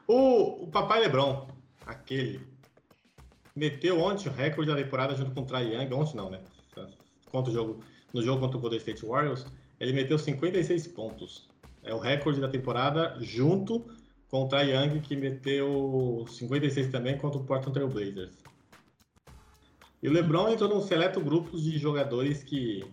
O, 0.09 0.64
o 0.64 0.68
Papai 0.68 1.00
Lebron, 1.00 1.46
aquele, 1.88 2.40
meteu 3.57 3.98
ontem 4.01 4.29
o 4.29 4.33
recorde 4.33 4.70
da 4.70 4.77
temporada 4.77 5.14
junto 5.14 5.33
com 5.33 5.40
o 5.40 5.44
Trae 5.46 5.74
Young. 5.74 5.92
Ontem 5.94 6.16
não, 6.16 6.31
né? 6.31 6.40
Contra 7.31 7.51
o 7.51 7.55
jogo, 7.55 7.85
no 8.12 8.22
jogo 8.22 8.40
contra 8.40 8.57
o 8.57 8.61
Golden 8.61 8.79
State 8.79 9.05
Warriors, 9.05 9.44
ele 9.81 9.92
meteu 9.92 10.18
56 10.18 10.87
pontos. 10.88 11.48
É 11.83 11.94
o 11.94 11.98
recorde 11.98 12.40
da 12.40 12.48
temporada 12.48 13.16
junto 13.20 13.85
com 14.31 14.44
o 14.44 14.48
Trae 14.48 14.70
Young, 14.70 15.01
que 15.01 15.16
meteu 15.16 16.24
56 16.29 16.88
também 16.90 17.16
contra 17.18 17.40
o 17.40 17.44
Portland 17.44 17.72
Trail 17.72 17.88
Blazers. 17.88 18.37
E 20.03 20.09
o 20.09 20.12
LeBron 20.12 20.51
entrou 20.51 20.68
num 20.68 20.81
seleto 20.81 21.20
grupo 21.20 21.59
de 21.59 21.77
jogadores 21.79 22.44
que 22.44 22.85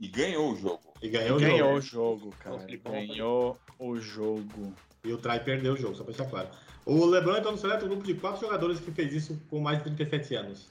E 0.00 0.08
ganhou 0.08 0.52
o 0.52 0.56
jogo. 0.56 0.80
e 1.02 1.08
ganhou, 1.08 1.36
o 1.36 1.40
Ganhou 1.40 1.80
jogo. 1.80 2.16
o 2.16 2.30
jogo, 2.30 2.34
cara. 2.38 2.66
Ganhou 2.82 3.58
o 3.78 3.96
jogo. 3.96 4.72
E 5.04 5.12
o 5.12 5.18
Trai 5.18 5.42
perdeu 5.42 5.74
o 5.74 5.76
jogo, 5.76 5.94
só 5.94 6.04
pra 6.04 6.12
deixar 6.12 6.30
claro. 6.30 6.48
O 6.84 7.04
LeBron 7.04 7.36
entrou 7.36 7.52
no 7.52 7.58
seleto 7.58 7.86
grupo 7.86 8.02
de 8.02 8.14
quatro 8.14 8.40
jogadores 8.40 8.80
que 8.80 8.90
fez 8.90 9.12
isso 9.12 9.40
com 9.50 9.60
mais 9.60 9.78
de 9.78 9.84
37 9.84 10.34
anos. 10.34 10.70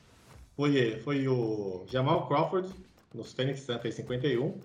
Foi 0.55 0.75
ele, 0.75 0.99
foi 1.01 1.27
o 1.27 1.85
Jamal 1.87 2.27
Crawford, 2.27 2.67
nos 3.13 3.33
Phoenix 3.33 3.61
Suns, 3.61 3.81
fez 3.81 3.95
51. 3.95 4.59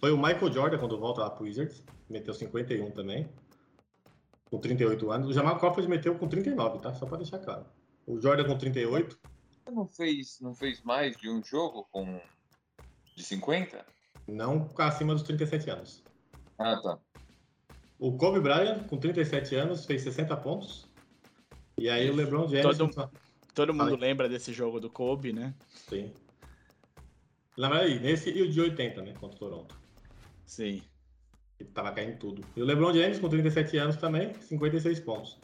Foi 0.00 0.10
o 0.10 0.16
Michael 0.16 0.52
Jordan, 0.52 0.78
quando 0.78 0.98
volta 0.98 1.20
lá 1.22 1.30
pro 1.30 1.44
Wizards, 1.44 1.82
meteu 2.08 2.34
51 2.34 2.90
também, 2.90 3.28
com 4.50 4.58
38 4.58 5.10
anos. 5.10 5.28
O 5.28 5.32
Jamal 5.32 5.58
Crawford 5.58 5.88
meteu 5.88 6.14
com 6.16 6.28
39, 6.28 6.80
tá? 6.80 6.94
Só 6.94 7.06
pra 7.06 7.16
deixar 7.16 7.38
claro. 7.38 7.64
O 8.06 8.20
Jordan 8.20 8.44
com 8.44 8.58
38, 8.58 9.18
Não 9.70 9.86
fez, 9.86 10.40
não 10.40 10.54
fez 10.54 10.82
mais 10.82 11.16
de 11.16 11.28
um 11.28 11.42
jogo 11.42 11.86
com 11.90 12.20
de 13.16 13.22
50? 13.22 13.84
não 14.28 14.68
acima 14.78 15.14
dos 15.14 15.22
37 15.22 15.70
anos. 15.70 16.02
Ah, 16.58 16.80
tá. 16.82 16.98
O 17.98 18.16
Kobe 18.16 18.40
Bryant, 18.40 18.84
com 18.86 18.96
37 18.96 19.54
anos, 19.56 19.84
fez 19.84 20.02
60 20.02 20.36
pontos. 20.36 20.86
E 21.76 21.88
aí 21.88 22.10
o 22.10 22.14
LeBron 22.14 22.48
James... 22.48 22.76
Todo- 22.76 23.10
Todo 23.54 23.74
mundo 23.74 23.86
Fala 23.86 23.98
lembra 23.98 24.28
desse 24.28 24.52
jogo 24.52 24.78
do 24.78 24.88
Kobe, 24.88 25.32
né? 25.32 25.52
Sim. 25.88 26.12
Lembra 27.56 27.80
aí, 27.80 27.98
nesse 27.98 28.30
e 28.30 28.40
o 28.42 28.48
de 28.48 28.60
80, 28.60 29.02
né? 29.02 29.14
Contra 29.18 29.34
o 29.36 29.38
Toronto. 29.40 29.76
Sim. 30.46 30.80
Que 31.56 31.64
tava 31.64 31.90
caindo 31.90 32.16
tudo. 32.18 32.44
E 32.54 32.62
o 32.62 32.64
LeBron 32.64 32.94
James, 32.94 33.18
com 33.18 33.28
37 33.28 33.76
anos 33.78 33.96
também, 33.96 34.32
56 34.34 35.00
pontos. 35.00 35.40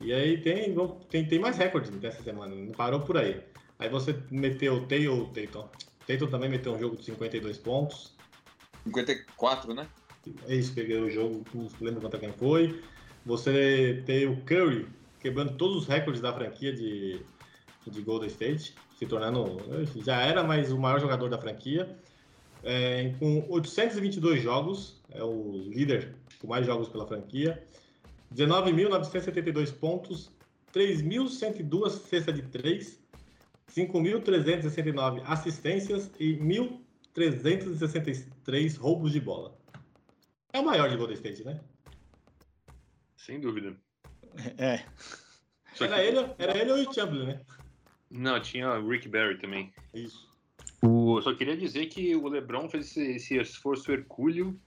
E 0.00 0.10
aí 0.14 0.40
tem, 0.40 0.74
tem, 1.10 1.28
tem 1.28 1.38
mais 1.38 1.58
recordes 1.58 1.90
dessa 1.90 2.22
semana, 2.22 2.54
não 2.54 2.72
parou 2.72 3.00
por 3.00 3.18
aí. 3.18 3.44
Aí 3.78 3.90
você 3.90 4.18
meteu 4.30 4.76
o 4.76 4.86
Taylor, 4.86 5.28
Tatum. 5.32 5.68
Tatum 6.06 6.26
também 6.30 6.48
meteu 6.48 6.72
um 6.72 6.78
jogo 6.78 6.96
de 6.96 7.04
52 7.04 7.58
pontos. 7.58 8.16
54, 8.84 9.74
né? 9.74 9.86
É 10.46 10.54
isso, 10.54 10.74
peguei 10.74 11.00
o 11.00 11.10
jogo, 11.10 11.44
não 11.54 11.68
lembro 11.80 12.00
quanto 12.00 12.18
quem 12.18 12.32
foi. 12.32 12.82
Você 13.24 14.02
tem 14.06 14.26
o 14.26 14.40
Curry 14.42 14.86
quebrando 15.20 15.56
todos 15.56 15.76
os 15.76 15.86
recordes 15.86 16.20
da 16.20 16.32
franquia 16.32 16.72
de, 16.72 17.20
de 17.86 18.02
Golden 18.02 18.28
State, 18.28 18.74
se 18.98 19.06
tornando. 19.06 19.58
Já 20.04 20.22
era 20.22 20.42
mais 20.42 20.72
o 20.72 20.78
maior 20.78 21.00
jogador 21.00 21.28
da 21.28 21.38
franquia. 21.38 21.96
É, 22.62 23.14
com 23.18 23.46
822 23.48 24.42
jogos, 24.42 25.00
é 25.10 25.22
o 25.22 25.52
líder 25.68 26.14
com 26.40 26.48
mais 26.48 26.66
jogos 26.66 26.88
pela 26.88 27.06
franquia. 27.06 27.62
19.972 28.34 29.72
pontos, 29.72 30.30
3.102 30.72 31.90
cestas 31.90 32.34
de 32.34 32.42
3, 32.42 33.00
5.369 33.74 35.22
assistências 35.24 36.10
e 36.18 36.36
1.363 36.36 38.78
roubos 38.78 39.12
de 39.12 39.20
bola. 39.20 39.59
É 40.52 40.60
o 40.60 40.64
maior 40.64 40.88
de 40.88 40.96
Golden 40.96 41.14
State, 41.16 41.44
né? 41.44 41.60
Sem 43.16 43.40
dúvida. 43.40 43.76
É. 44.58 44.84
Era 45.80 46.02
ele, 46.04 46.18
era 46.38 46.58
ele 46.58 46.72
ou 46.72 46.88
o 46.90 46.92
Chamberlain, 46.94 47.26
né? 47.26 47.40
Não, 48.10 48.40
tinha 48.40 48.68
o 48.78 48.88
Rick 48.88 49.08
Barry 49.08 49.38
também. 49.38 49.72
Isso. 49.94 50.28
O, 50.82 51.18
eu 51.18 51.22
só 51.22 51.34
queria 51.34 51.56
dizer 51.56 51.86
que 51.86 52.14
o 52.16 52.28
LeBron 52.28 52.68
fez 52.68 52.86
esse, 52.86 53.02
esse 53.12 53.36
esforço 53.38 53.92
hercúleo 53.92 54.58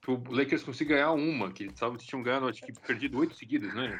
pro 0.00 0.22
Lakers 0.30 0.62
conseguir 0.62 0.90
ganhar 0.94 1.12
uma, 1.12 1.50
que 1.50 1.64
eles 1.64 1.74
tavam- 1.74 1.96
tinham 1.96 2.22
ganhado, 2.22 2.46
acho 2.48 2.62
que 2.62 2.72
perdido 2.72 3.18
oito 3.18 3.34
seguidas, 3.34 3.72
né? 3.74 3.98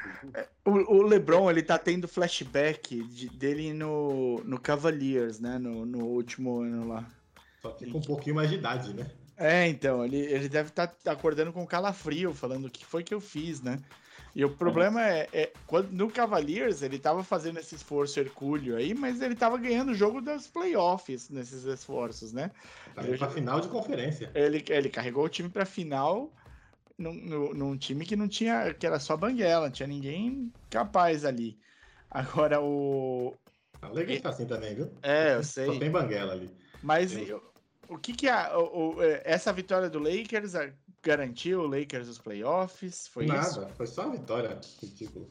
O, 0.63 0.71
o 0.97 1.01
LeBron, 1.03 1.49
ele 1.49 1.63
tá 1.63 1.77
tendo 1.77 2.07
flashback 2.07 3.03
de- 3.03 3.29
dele 3.29 3.73
no, 3.73 4.41
no 4.45 4.59
Cavaliers, 4.59 5.39
né? 5.39 5.57
No, 5.57 5.85
no 5.85 6.05
último 6.05 6.61
ano 6.61 6.87
lá. 6.87 7.07
Só 7.61 7.71
que 7.71 7.89
com 7.91 7.97
um 7.97 8.01
pouquinho 8.01 8.35
mais 8.35 8.49
de 8.49 8.55
idade, 8.55 8.93
né? 8.93 9.09
É, 9.37 9.67
então, 9.67 10.05
ele, 10.05 10.17
ele 10.17 10.47
deve 10.47 10.69
estar 10.69 10.93
acordando 11.05 11.51
com 11.51 11.65
calafrio, 11.65 12.33
falando 12.33 12.65
o 12.65 12.69
que 12.69 12.85
foi 12.85 13.03
que 13.03 13.13
eu 13.13 13.19
fiz, 13.19 13.61
né? 13.61 13.79
E 14.35 14.43
o 14.43 14.49
problema 14.49 15.01
é, 15.01 15.29
é 15.31 15.53
quando 15.65 15.91
no 15.91 16.09
Cavaliers 16.09 16.81
ele 16.81 16.99
tava 16.99 17.23
fazendo 17.23 17.57
esse 17.57 17.75
esforço 17.75 18.19
hercúleo 18.19 18.75
aí, 18.75 18.93
mas 18.93 19.21
ele 19.21 19.33
tava 19.33 19.57
ganhando 19.57 19.91
o 19.91 19.95
jogo 19.95 20.19
das 20.19 20.45
playoffs 20.45 21.29
nesses 21.29 21.63
esforços, 21.63 22.33
né? 22.33 22.51
Tá 22.93 23.03
indo 23.03 23.17
pra 23.17 23.29
final 23.29 23.61
de 23.61 23.69
conferência. 23.69 24.29
Ele, 24.35 24.63
ele 24.67 24.89
carregou 24.89 25.23
o 25.23 25.29
time 25.29 25.47
pra 25.47 25.65
final 25.65 26.33
num, 26.97 27.13
num, 27.13 27.53
num 27.53 27.77
time 27.77 28.05
que 28.05 28.17
não 28.17 28.27
tinha, 28.27 28.73
que 28.73 28.85
era 28.85 28.99
só 28.99 29.15
banguela, 29.15 29.67
não 29.67 29.71
tinha 29.71 29.87
ninguém 29.87 30.51
capaz 30.69 31.23
ali. 31.23 31.57
Agora 32.11 32.59
o. 32.61 33.33
O 33.81 33.87
Lakers 33.87 34.21
tá 34.21 34.29
assim 34.29 34.45
também, 34.45 34.75
viu? 34.75 34.91
É, 35.01 35.35
eu 35.35 35.43
Só 35.43 35.51
sei. 35.51 35.79
tem 35.79 35.89
banguela 35.89 36.33
ali. 36.33 36.49
Mas 36.83 37.13
Eu- 37.13 37.54
o, 37.89 37.97
que 37.97 38.13
que 38.13 38.27
a, 38.27 38.57
o- 38.57 38.95
o- 38.95 39.03
é, 39.03 39.21
essa 39.25 39.51
vitória 39.53 39.89
do 39.89 39.99
Lakers 39.99 40.55
a- 40.55 40.71
garantiu 41.01 41.61
o 41.61 41.67
Lakers 41.67 42.07
os 42.07 42.17
playoffs? 42.19 43.07
Foi 43.07 43.25
Nada, 43.25 43.41
isso? 43.47 43.67
foi 43.75 43.87
só 43.87 44.05
uma 44.05 44.15
vitória. 44.17 44.59
Ridículo. 44.81 45.29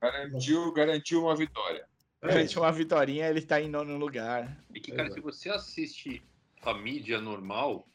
Garantiu, 0.00 0.72
garantiu 0.72 1.22
uma 1.22 1.34
vitória. 1.36 1.86
É 2.22 2.28
Garantiu 2.28 2.62
uma 2.62 2.72
vitória, 2.72 3.28
ele 3.28 3.42
tá 3.42 3.60
em 3.60 3.68
nono 3.68 3.96
lugar. 3.96 4.56
E 4.74 4.80
que, 4.80 4.90
cara, 4.92 5.08
Exato. 5.08 5.14
se 5.14 5.20
você 5.20 5.50
assiste 5.50 6.22
a 6.62 6.74
mídia 6.74 7.20
normal, 7.20 7.86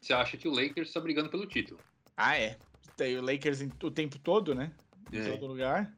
você 0.00 0.12
acha 0.12 0.36
que 0.36 0.48
o 0.48 0.52
Lakers 0.52 0.92
tá 0.92 1.00
brigando 1.00 1.28
pelo 1.30 1.46
título. 1.46 1.78
Ah, 2.16 2.38
é. 2.38 2.58
Tem 2.96 3.16
o 3.18 3.22
Lakers 3.22 3.60
em- 3.60 3.72
o 3.82 3.90
tempo 3.90 4.18
todo, 4.18 4.54
né? 4.54 4.72
Em 5.12 5.18
É. 5.18 5.30
todo 5.32 5.46
lugar. 5.46 5.92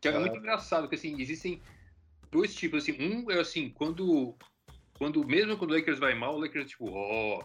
Que 0.00 0.08
é 0.08 0.14
Ah. 0.16 0.20
muito 0.20 0.36
engraçado, 0.36 0.82
porque 0.82 0.96
assim, 0.96 1.20
existem 1.20 1.60
dois 2.30 2.54
tipos, 2.54 2.82
assim, 2.84 2.96
um 3.00 3.30
é 3.30 3.38
assim, 3.40 3.70
quando, 3.70 4.34
quando 5.00 5.26
mesmo 5.26 5.56
quando 5.56 5.70
o 5.70 5.74
Lakers 5.74 5.98
vai 5.98 6.14
mal, 6.14 6.36
o 6.36 6.38
Lakers 6.38 6.66
é 6.66 6.68
tipo, 6.68 6.90
ó. 6.92 7.42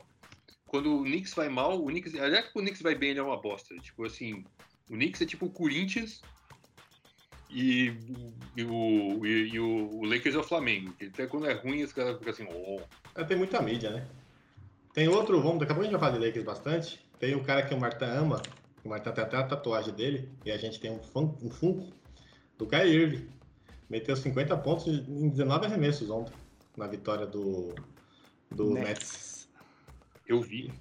Quando 0.67 0.93
o 0.93 1.03
Knicks 1.03 1.33
vai 1.33 1.47
mal, 1.47 1.81
o 1.81 1.85
Knicks, 1.85 2.13
aliás, 2.15 2.49
quando 2.49 2.65
o 2.65 2.67
Knicks 2.67 2.81
vai 2.81 2.95
bem, 2.95 3.11
ele 3.11 3.19
é 3.19 3.23
uma 3.23 3.39
bosta. 3.39 3.73
Tipo 3.77 4.03
assim, 4.03 4.43
o 4.89 4.93
Knicks 4.93 5.21
é 5.21 5.25
tipo 5.25 5.45
o 5.45 5.49
Corinthians 5.49 6.21
e, 7.49 7.93
e 8.57 8.63
o, 8.65 9.25
e, 9.25 9.53
e 9.53 9.59
o, 9.59 9.89
o 9.99 10.05
Lakers 10.05 10.35
é 10.35 10.37
o 10.37 10.43
Flamengo. 10.43 10.93
Até 11.01 11.27
quando 11.27 11.47
é 11.47 11.53
ruim, 11.53 11.81
os 11.81 11.93
caras 11.93 12.17
ficam 12.17 12.33
assim, 12.33 12.45
ó. 12.51 12.81
É, 13.15 13.23
tem 13.23 13.37
muita 13.37 13.61
mídia, 13.61 13.89
né? 13.89 14.05
Tem 14.93 15.07
outro, 15.07 15.41
vamos, 15.41 15.59
daqui 15.59 15.71
a 15.71 15.75
pouco 15.75 15.81
a 15.81 15.83
gente 15.85 15.97
vai 15.97 16.09
falar 16.09 16.19
de 16.19 16.25
Lakers 16.25 16.43
bastante. 16.43 16.99
Tem 17.19 17.35
um 17.35 17.43
cara 17.43 17.65
que 17.65 17.73
o 17.73 17.79
Martin 17.79 18.03
ama, 18.03 18.41
o 18.83 18.89
Martin 18.89 19.11
tem 19.11 19.23
até 19.23 19.37
a 19.37 19.43
tatuagem 19.43 19.93
dele, 19.93 20.29
e 20.43 20.51
a 20.51 20.57
gente 20.57 20.77
tem 20.77 20.91
um, 20.91 20.99
fun, 20.99 21.37
um 21.41 21.49
funko 21.49 21.93
do 22.57 22.67
Kyrie 22.67 22.93
Irving. 22.93 23.29
Meteu 23.89 24.13
50 24.13 24.57
pontos 24.57 24.87
em 24.87 25.29
19 25.29 25.67
arremessos 25.67 26.09
ontem, 26.09 26.33
na 26.77 26.87
vitória 26.87 27.25
do, 27.25 27.73
do 28.51 28.73
Nets. 28.73 28.85
Nets. 28.85 29.49
Eu 30.27 30.41
vi. 30.41 30.71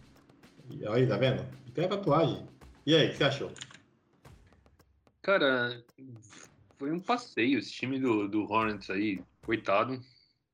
E 0.70 0.87
aí, 0.87 1.07
tá 1.07 1.16
vendo? 1.16 1.44
Tem 1.74 1.85
a 1.85 1.88
tatuagem. 1.88 2.46
E 2.87 2.94
aí, 2.94 3.09
o 3.09 3.11
que 3.11 3.16
você 3.16 3.24
achou? 3.24 3.52
Cara, 5.22 5.83
foi 6.78 6.92
um 6.92 7.00
passeio 7.00 7.59
esse 7.59 7.72
time 7.72 7.98
do, 7.98 8.28
do 8.28 8.50
Hornets 8.50 8.90
aí, 8.90 9.22
coitado. 9.44 10.00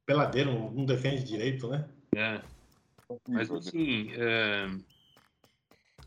Peladeiro, 0.07 0.53
não 0.73 0.85
defende 0.85 1.25
direito, 1.25 1.69
né? 1.69 1.89
É. 2.15 2.43
Mas 3.29 3.51
assim, 3.51 4.13
é, 4.13 4.69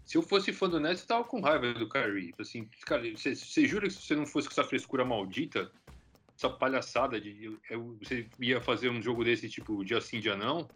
se 0.05 0.17
eu 0.17 0.21
fosse 0.21 0.53
fã 0.53 0.69
do 0.69 0.79
Nets, 0.79 1.01
eu 1.01 1.07
tava 1.07 1.23
com 1.23 1.41
raiva 1.41 1.73
do 1.73 1.89
Kyrie. 1.89 2.27
Tipo 2.27 2.41
Assim, 2.41 2.69
cara, 2.85 3.01
você, 3.09 3.35
você 3.35 3.65
jura 3.65 3.87
que 3.87 3.93
se 3.93 4.01
você 4.03 4.15
não 4.15 4.25
fosse 4.25 4.47
com 4.47 4.53
essa 4.53 4.63
frescura 4.63 5.03
maldita, 5.05 5.71
essa 6.43 6.49
palhaçada 6.49 7.19
de 7.19 7.57
você 7.99 8.27
ia 8.39 8.59
fazer 8.59 8.89
um 8.89 9.01
jogo 9.01 9.23
desse 9.23 9.49
tipo 9.49 9.83
dia 9.85 10.01
sim, 10.01 10.19
dia 10.19 10.35
não, 10.35 10.67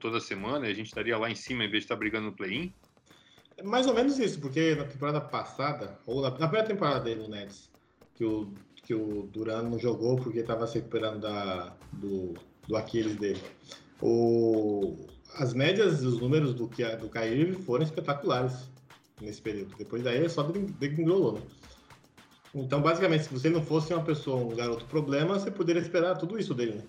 toda 0.00 0.20
semana, 0.20 0.68
e 0.68 0.70
a 0.70 0.74
gente 0.74 0.86
estaria 0.86 1.18
lá 1.18 1.30
em 1.30 1.34
cima 1.34 1.64
em 1.64 1.70
vez 1.70 1.82
de 1.82 1.84
estar 1.86 1.96
brigando 1.96 2.26
no 2.26 2.36
play-in? 2.36 2.72
É 3.56 3.62
mais 3.62 3.86
ou 3.86 3.94
menos 3.94 4.18
isso, 4.18 4.40
porque 4.40 4.74
na 4.74 4.84
temporada 4.84 5.20
passada, 5.20 5.98
ou 6.06 6.22
na, 6.22 6.30
na 6.30 6.48
primeira 6.48 6.66
temporada 6.66 7.00
dele 7.00 7.22
no 7.22 7.28
Nets, 7.28 7.70
que 8.14 8.24
o, 8.24 8.52
que 8.76 8.94
o 8.94 9.24
Duran 9.24 9.62
não 9.62 9.78
jogou 9.78 10.16
porque 10.16 10.40
estava 10.40 10.66
se 10.66 10.76
recuperando 10.78 11.20
da, 11.20 11.76
do, 11.92 12.34
do 12.66 12.76
Aquiles 12.76 13.16
dele. 13.16 13.40
O, 14.00 15.06
as 15.34 15.52
médias 15.52 16.02
e 16.02 16.06
os 16.06 16.18
números 16.20 16.54
do, 16.54 16.66
do 16.66 17.08
Kyrie 17.08 17.52
foram 17.52 17.84
espetaculares 17.84 18.70
nesse 19.20 19.40
período. 19.42 19.74
Depois 19.76 20.02
daí 20.02 20.16
ele 20.16 20.28
só 20.28 20.42
degringolou, 20.42 21.34
né? 21.34 21.42
Então, 22.54 22.82
basicamente, 22.82 23.24
se 23.24 23.32
você 23.32 23.48
não 23.48 23.62
fosse 23.62 23.94
uma 23.94 24.04
pessoa, 24.04 24.36
um 24.36 24.54
garoto 24.54 24.84
problema, 24.86 25.38
você 25.38 25.50
poderia 25.50 25.80
esperar 25.80 26.18
tudo 26.18 26.38
isso 26.38 26.52
dele, 26.52 26.74
né? 26.74 26.84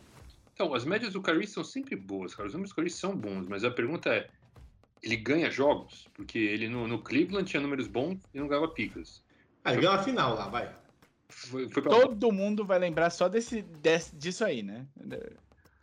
Então, 0.54 0.74
as 0.74 0.84
médias 0.84 1.14
do 1.14 1.22
Kyrie 1.22 1.48
são 1.48 1.64
sempre 1.64 1.96
boas, 1.96 2.36
cara. 2.36 2.48
Os 2.48 2.54
números 2.54 2.72
do 2.72 2.76
Kyrie 2.76 2.90
são 2.90 3.16
bons, 3.16 3.48
mas 3.48 3.64
a 3.64 3.72
pergunta 3.72 4.14
é: 4.14 4.30
ele 5.02 5.16
ganha 5.16 5.50
jogos? 5.50 6.08
Porque 6.14 6.38
ele 6.38 6.68
no, 6.68 6.88
no 6.88 7.02
Cleveland 7.02 7.50
tinha 7.50 7.62
números 7.62 7.88
bons 7.88 8.20
e 8.34 8.40
não 8.40 8.48
ganhava 8.48 8.68
picas. 8.68 9.24
Ah, 9.64 9.72
ele 9.72 9.82
ganhou 9.82 9.96
a 9.96 10.04
final 10.04 10.36
lá, 10.36 10.50
vai. 10.50 10.76
Foi, 11.30 11.70
foi 11.70 11.82
pra... 11.82 11.92
Todo 11.92 12.32
mundo 12.32 12.66
vai 12.66 12.78
lembrar 12.78 13.10
só 13.10 13.28
desse, 13.28 13.62
desse- 13.62 14.16
disso 14.16 14.44
aí, 14.46 14.62
né? 14.62 14.86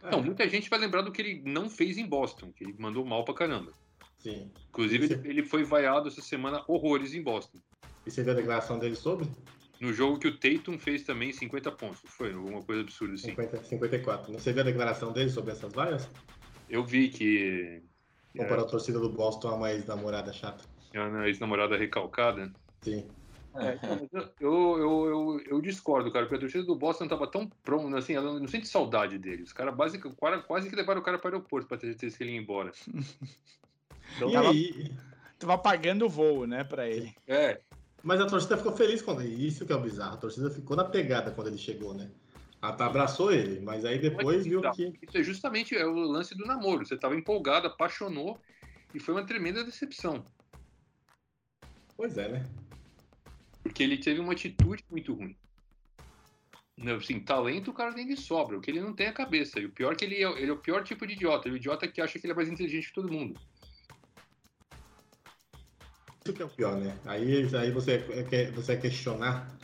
Não, 0.02 0.22
muita 0.22 0.48
gente 0.48 0.70
vai 0.70 0.78
lembrar 0.78 1.02
do 1.02 1.10
que 1.10 1.20
ele 1.20 1.42
não 1.44 1.68
fez 1.68 1.98
em 1.98 2.06
Boston, 2.06 2.52
que 2.52 2.64
ele 2.64 2.74
mandou 2.78 3.04
mal 3.04 3.24
pra 3.24 3.34
caramba. 3.34 3.72
Sim. 4.18 4.50
Inclusive, 4.68 5.08
Sim. 5.08 5.14
ele, 5.14 5.28
ele 5.28 5.42
foi 5.42 5.64
vaiado 5.64 6.08
essa 6.08 6.20
semana 6.20 6.62
horrores 6.68 7.14
em 7.14 7.22
Boston. 7.22 7.58
E 8.06 8.10
você 8.10 8.22
viu 8.22 8.32
a 8.32 8.36
declaração 8.36 8.78
dele 8.78 8.94
sobre? 8.94 9.28
No 9.80 9.92
jogo 9.94 10.18
que 10.18 10.28
o 10.28 10.36
Tatum 10.38 10.78
fez 10.78 11.02
também 11.04 11.32
50 11.32 11.72
pontos. 11.72 12.00
Foi 12.04 12.32
alguma 12.34 12.62
coisa 12.62 12.82
absurda 12.82 13.14
assim. 13.14 13.30
50, 13.30 13.64
54. 13.64 14.32
Você 14.32 14.52
viu 14.52 14.60
a 14.62 14.64
declaração 14.66 15.12
dele 15.12 15.30
sobre 15.30 15.52
essas 15.52 15.72
vaias? 15.72 16.08
Eu 16.68 16.84
vi 16.84 17.08
que 17.08 17.82
Comparou 18.36 18.64
a 18.64 18.68
torcida 18.68 18.98
do 19.00 19.08
Boston 19.08 19.48
a 19.48 19.54
uma 19.54 19.72
ex-namorada 19.72 20.32
chata. 20.32 20.64
é 20.92 21.00
uma 21.00 21.26
ex-namorada 21.26 21.76
recalcada. 21.76 22.52
Sim. 22.82 23.08
É, 23.56 23.74
então, 23.74 24.08
mas 24.12 24.26
eu, 24.40 24.78
eu, 24.78 25.06
eu, 25.06 25.40
eu 25.46 25.60
discordo, 25.60 26.12
cara, 26.12 26.24
porque 26.26 26.36
a 26.36 26.40
torcida 26.40 26.62
do 26.62 26.76
Boston 26.76 27.08
tava 27.08 27.26
tão 27.26 27.48
pronta, 27.64 27.98
assim, 27.98 28.14
ela 28.14 28.38
não 28.38 28.46
sente 28.46 28.68
saudade 28.68 29.18
dele. 29.18 29.42
Os 29.42 29.52
caras 29.52 29.74
quase, 29.74 29.98
que 29.98 30.76
levaram 30.76 31.00
o 31.00 31.04
cara 31.04 31.18
para 31.18 31.30
o 31.30 31.34
aeroporto 31.34 31.66
pra 31.66 31.76
ter 31.76 31.88
certeza 31.88 32.16
que 32.16 32.22
ele 32.22 32.32
ia 32.32 32.38
embora. 32.38 32.70
E 34.28 34.32
tava- 34.32 34.50
aí, 34.50 34.92
Tava 35.38 35.56
pagando 35.58 36.04
o 36.04 36.08
voo, 36.08 36.46
né, 36.46 36.62
pra 36.64 36.88
ele. 36.88 37.14
É, 37.26 37.60
mas 38.02 38.20
a 38.20 38.26
torcida 38.26 38.56
ficou 38.56 38.72
feliz 38.72 39.02
quando 39.02 39.22
ele. 39.22 39.46
Isso 39.46 39.66
que 39.66 39.72
é 39.72 39.76
o 39.76 39.80
bizarro. 39.80 40.14
A 40.14 40.18
torcida 40.18 40.50
ficou 40.50 40.76
na 40.76 40.84
pegada 40.84 41.30
quando 41.30 41.48
ele 41.48 41.58
chegou, 41.58 41.94
né? 41.94 42.10
Ela 42.62 42.72
tá- 42.72 42.86
abraçou 42.86 43.32
ele, 43.32 43.60
mas 43.60 43.84
aí 43.84 43.98
depois 43.98 44.44
viu 44.44 44.58
Então, 44.58 44.72
que. 44.72 44.92
Isso 45.02 45.16
é 45.16 45.22
justamente 45.22 45.76
é 45.76 45.86
o 45.86 45.94
lance 45.94 46.34
do 46.34 46.44
namoro. 46.44 46.84
Você 46.84 46.96
tava 46.96 47.14
empolgado, 47.14 47.66
apaixonou 47.66 48.38
e 48.94 49.00
foi 49.00 49.14
uma 49.14 49.24
tremenda 49.24 49.64
decepção. 49.64 50.24
Pois 51.96 52.16
é, 52.18 52.28
né? 52.28 52.46
Porque 53.62 53.82
ele 53.82 53.98
teve 53.98 54.20
uma 54.20 54.32
atitude 54.32 54.84
muito 54.90 55.14
ruim. 55.14 55.36
Assim, 56.96 57.20
talento 57.20 57.70
o 57.70 57.74
cara 57.74 57.92
tem 57.92 58.06
de 58.06 58.16
sobra, 58.16 58.56
o 58.56 58.60
que 58.60 58.70
ele 58.70 58.80
não 58.80 58.94
tem 58.94 59.06
é 59.06 59.10
a 59.10 59.14
cabeça. 59.14 59.60
E 59.60 59.66
o 59.66 59.70
pior 59.70 59.92
é 59.92 59.96
que 59.96 60.04
ele 60.04 60.16
é, 60.16 60.40
ele 60.40 60.50
é 60.50 60.52
o 60.52 60.56
pior 60.56 60.82
tipo 60.82 61.06
de 61.06 61.12
idiota. 61.12 61.46
Ele 61.46 61.56
é 61.56 61.58
o 61.58 61.60
idiota 61.60 61.86
que 61.86 62.00
acha 62.00 62.18
que 62.18 62.26
ele 62.26 62.32
é 62.32 62.36
mais 62.36 62.48
inteligente 62.48 62.88
que 62.88 62.94
todo 62.94 63.12
mundo. 63.12 63.38
Isso 66.24 66.34
que 66.34 66.42
é 66.42 66.44
o 66.44 66.48
pior, 66.48 66.76
né? 66.76 66.96
Aí, 67.06 67.48
aí 67.56 67.70
você, 67.70 67.98
quer, 68.28 68.50
você 68.52 68.76
questionar 68.76 69.56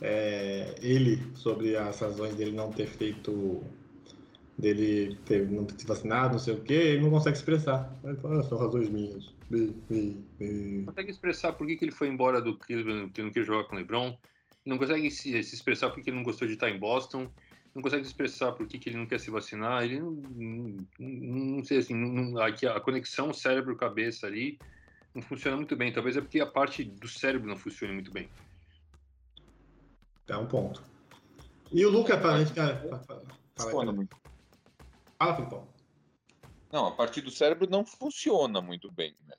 é, 0.00 0.74
ele 0.80 1.20
sobre 1.34 1.76
as 1.76 1.98
razões 2.00 2.34
dele 2.34 2.52
não 2.52 2.70
ter 2.70 2.86
feito. 2.86 3.64
dele 4.58 5.16
ter, 5.24 5.48
não 5.48 5.64
ter 5.64 5.80
se 5.80 5.86
vacinado, 5.86 6.32
não 6.32 6.38
sei 6.38 6.54
o 6.54 6.60
quê, 6.60 6.74
ele 6.74 7.02
não 7.02 7.10
consegue 7.10 7.36
expressar. 7.36 7.96
Ele 8.04 8.16
fala, 8.16 8.40
ah, 8.40 8.42
são 8.42 8.58
razões 8.58 8.88
minhas. 8.90 9.34
Consegue 10.84 11.10
expressar 11.10 11.52
por 11.52 11.66
que, 11.66 11.76
que 11.76 11.84
ele 11.84 11.92
foi 11.92 12.08
embora 12.08 12.40
do 12.40 12.58
Cleveland, 12.58 13.10
que 13.12 13.22
não 13.22 13.30
quer 13.30 13.44
jogar 13.44 13.64
com 13.64 13.74
o 13.74 13.78
LeBron. 13.78 14.16
Não 14.66 14.76
consegue 14.76 15.10
se, 15.10 15.42
se 15.42 15.54
expressar 15.54 15.90
por 15.90 16.02
que 16.02 16.10
ele 16.10 16.16
não 16.16 16.24
gostou 16.24 16.46
de 16.46 16.54
estar 16.54 16.68
em 16.68 16.78
Boston. 16.78 17.30
Não 17.74 17.82
consegue 17.82 18.04
expressar 18.04 18.52
por 18.52 18.66
que, 18.66 18.78
que 18.78 18.90
ele 18.90 18.98
não 18.98 19.06
quer 19.06 19.20
se 19.20 19.30
vacinar. 19.30 19.84
Ele 19.84 20.00
não, 20.00 20.10
não, 20.10 20.76
não- 20.98 21.64
sei 21.64 21.78
assim, 21.78 21.94
não, 21.94 22.38
a 22.38 22.80
conexão 22.80 23.32
cérebro-cabeça 23.32 24.26
ali 24.26 24.58
não 25.18 25.22
funciona 25.22 25.56
muito 25.56 25.76
bem. 25.76 25.92
Talvez 25.92 26.16
é 26.16 26.20
porque 26.20 26.40
a 26.40 26.46
parte 26.46 26.84
do 26.84 27.08
cérebro 27.08 27.48
não 27.48 27.56
funcione 27.56 27.92
muito 27.92 28.10
bem. 28.10 28.28
É 30.28 30.36
um 30.36 30.46
ponto. 30.46 30.82
E 31.72 31.84
o 31.84 31.92
gente. 31.92 32.54
Fala, 32.54 32.76
fala, 32.76 32.98
fala, 33.04 33.22
Funciona 33.56 33.90
aí, 33.90 33.96
muito. 33.96 34.16
fala, 35.18 35.36
Filipão. 35.36 35.68
Não, 36.72 36.86
a 36.86 36.92
parte 36.92 37.20
do 37.20 37.30
cérebro 37.30 37.68
não 37.68 37.84
funciona 37.84 38.60
muito 38.60 38.90
bem. 38.92 39.14
Né? 39.26 39.34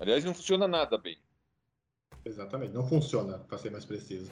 Aliás, 0.00 0.24
não 0.24 0.34
funciona 0.34 0.66
nada 0.66 0.96
bem. 0.96 1.18
Exatamente, 2.24 2.72
não 2.72 2.86
funciona, 2.86 3.38
para 3.38 3.58
ser 3.58 3.70
mais 3.70 3.84
preciso. 3.84 4.30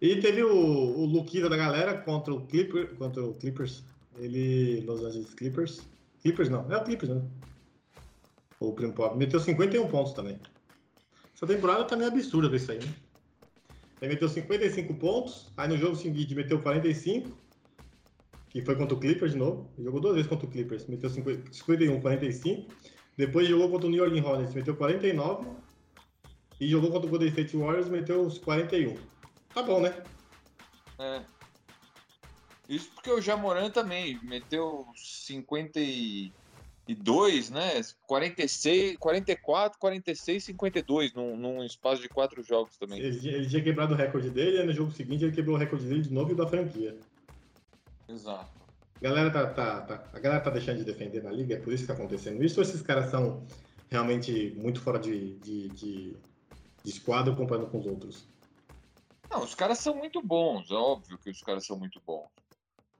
E 0.00 0.20
teve 0.20 0.44
o, 0.44 0.54
o 0.54 1.06
Luquita 1.06 1.48
da 1.48 1.56
galera 1.56 2.02
contra 2.02 2.32
o, 2.32 2.46
Clipper, 2.46 2.94
contra 2.96 3.24
o 3.24 3.34
Clippers. 3.34 3.82
Ele. 4.18 4.82
Los 4.82 5.02
Angeles 5.02 5.34
Clippers. 5.34 5.88
Clippers 6.20 6.50
não, 6.50 6.70
é 6.70 6.76
o 6.76 6.84
Clippers, 6.84 7.10
né? 7.10 7.22
O 8.60 8.72
Primo 8.72 8.92
Pop. 8.92 9.16
Meteu 9.16 9.40
51 9.40 9.88
pontos 9.88 10.12
também. 10.12 10.38
Essa 11.34 11.46
temporada 11.46 11.84
tá 11.84 11.96
meio 11.96 12.08
absurda 12.08 12.54
isso 12.56 12.72
aí, 12.72 12.78
né? 12.78 12.94
Ele 14.00 14.12
meteu 14.14 14.28
55 14.28 14.94
pontos, 14.94 15.52
aí 15.56 15.68
no 15.68 15.76
jogo 15.76 15.96
seguinte 15.96 16.34
meteu 16.34 16.60
45, 16.60 17.30
que 18.50 18.62
foi 18.62 18.76
contra 18.76 18.94
o 18.94 19.00
Clippers 19.00 19.32
de 19.32 19.38
novo. 19.38 19.70
Ele 19.76 19.84
jogou 19.84 20.00
duas 20.00 20.14
vezes 20.14 20.28
contra 20.28 20.46
o 20.46 20.50
Clippers, 20.50 20.86
meteu 20.86 21.08
50 21.08 21.52
51, 21.52 22.00
45. 22.00 22.72
Depois 23.16 23.48
jogou 23.48 23.70
contra 23.70 23.86
o 23.86 23.90
New 23.90 24.02
Orleans 24.02 24.24
Hornets, 24.24 24.54
meteu 24.54 24.76
49. 24.76 25.46
E 26.58 26.68
jogou 26.68 26.90
contra 26.90 27.06
o 27.06 27.10
Golden 27.10 27.28
State 27.28 27.56
Warriors, 27.56 27.88
meteu 27.88 28.22
os 28.22 28.38
41. 28.38 28.96
Tá 29.52 29.62
bom, 29.62 29.80
né? 29.80 30.02
É. 30.98 31.22
Isso 32.68 32.90
porque 32.94 33.10
o 33.10 33.20
Jamoran 33.20 33.70
também 33.70 34.18
meteu 34.22 34.86
52, 36.86 37.50
né? 37.50 37.80
46, 38.06 38.96
44, 38.98 39.78
46, 39.78 40.44
52 40.44 41.14
num, 41.14 41.36
num 41.36 41.64
espaço 41.64 42.00
de 42.00 42.08
quatro 42.08 42.42
jogos 42.42 42.76
também. 42.78 43.00
Ele, 43.00 43.18
tinha- 43.18 43.34
ele 43.34 43.48
tinha 43.48 43.62
quebrado 43.62 43.94
o 43.94 43.96
recorde 43.96 44.30
dele, 44.30 44.60
e 44.60 44.64
no 44.64 44.72
jogo 44.72 44.92
seguinte 44.92 45.24
ele 45.24 45.34
quebrou 45.34 45.56
o 45.56 45.58
recorde 45.58 45.84
dele 45.86 46.02
de 46.02 46.12
novo 46.12 46.32
e 46.32 46.34
da 46.36 46.46
franquia. 46.46 46.96
Exato. 48.08 48.50
A 48.98 49.00
galera 49.00 49.30
tá, 49.30 49.46
tá- 49.50 49.80
tá- 49.82 50.10
a 50.12 50.18
galera 50.20 50.40
tá 50.40 50.50
deixando 50.50 50.78
de 50.78 50.84
defender 50.84 51.22
na 51.22 51.30
liga, 51.30 51.54
é 51.56 51.58
por 51.58 51.72
isso 51.72 51.82
que 51.82 51.88
tá 51.88 51.94
acontecendo 51.94 52.42
isso, 52.44 52.60
ou 52.60 52.62
esses 52.64 52.80
caras 52.82 53.10
são 53.10 53.44
realmente 53.90 54.54
muito 54.56 54.80
fora 54.80 54.98
de, 54.98 55.34
de, 55.38 55.68
de, 55.68 56.16
de 56.84 56.90
esquadro 56.90 57.34
comparando 57.36 57.66
com 57.68 57.78
os 57.78 57.86
outros? 57.86 58.28
Não, 59.28 59.42
os 59.42 59.54
caras 59.56 59.78
são 59.80 59.94
muito 59.96 60.22
bons, 60.22 60.70
é 60.70 60.74
óbvio 60.74 61.18
que 61.18 61.28
os 61.30 61.42
caras 61.42 61.66
são 61.66 61.76
muito 61.76 62.00
bons. 62.06 62.28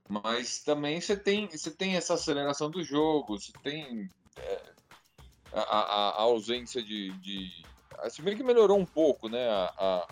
Mas 0.09 0.63
também 0.63 1.01
você 1.01 1.17
tem, 1.17 1.49
você 1.49 1.75
tem 1.75 1.97
essa 1.97 2.15
aceleração 2.15 2.71
do 2.71 2.83
jogo, 2.83 3.39
você 3.39 3.53
tem 3.63 4.09
é, 4.39 4.75
a, 5.53 5.61
a- 5.63 6.11
a 6.11 6.23
ausência 6.23 6.83
de, 6.83 7.19
de. 7.21 7.51
Se 8.11 8.23
bem 8.23 8.37
que 8.37 8.45
melhorou 8.45 8.79
um 8.79 8.87
pouco, 8.87 9.29
né? 9.29 9.49
A, 9.49 9.73
a- 9.79 10.09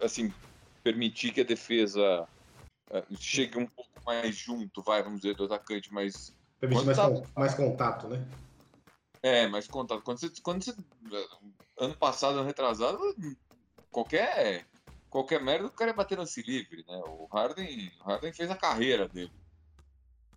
assim, 0.00 0.34
permitir 0.82 1.32
que 1.32 1.40
a 1.40 1.44
defesa 1.44 2.00
é, 2.92 3.04
chegue 3.16 3.58
um 3.58 3.66
pouco 3.68 3.90
mais 4.06 4.36
junto, 4.36 4.82
vai, 4.82 5.02
vamos 5.02 5.20
dizer, 5.20 5.34
do 5.36 5.44
atacante, 5.44 5.92
mas 5.92 6.34
Permitir 6.60 6.86
mais, 6.86 6.98
con- 6.98 7.28
mais 7.36 7.54
contato, 7.54 8.08
né? 8.08 8.26
É, 9.22 9.46
mas 9.48 9.68
contato. 9.68 10.02
Quando 10.02 10.18
você, 10.20 10.30
quando 10.42 10.64
você. 10.64 10.74
Ano 11.78 11.96
passado, 11.98 12.38
ano 12.38 12.46
retrasado, 12.46 12.98
qualquer. 13.90 14.66
Qualquer 15.10 15.42
merda, 15.42 15.66
o 15.66 15.70
cara 15.70 15.90
ia 15.90 15.96
bater 15.96 16.16
lance 16.16 16.40
livre, 16.40 16.84
né? 16.88 16.96
O 17.06 17.26
Harden, 17.26 17.92
o 18.00 18.04
Harden 18.08 18.32
fez 18.32 18.50
a 18.50 18.56
carreira 18.56 19.08
dele 19.08 19.32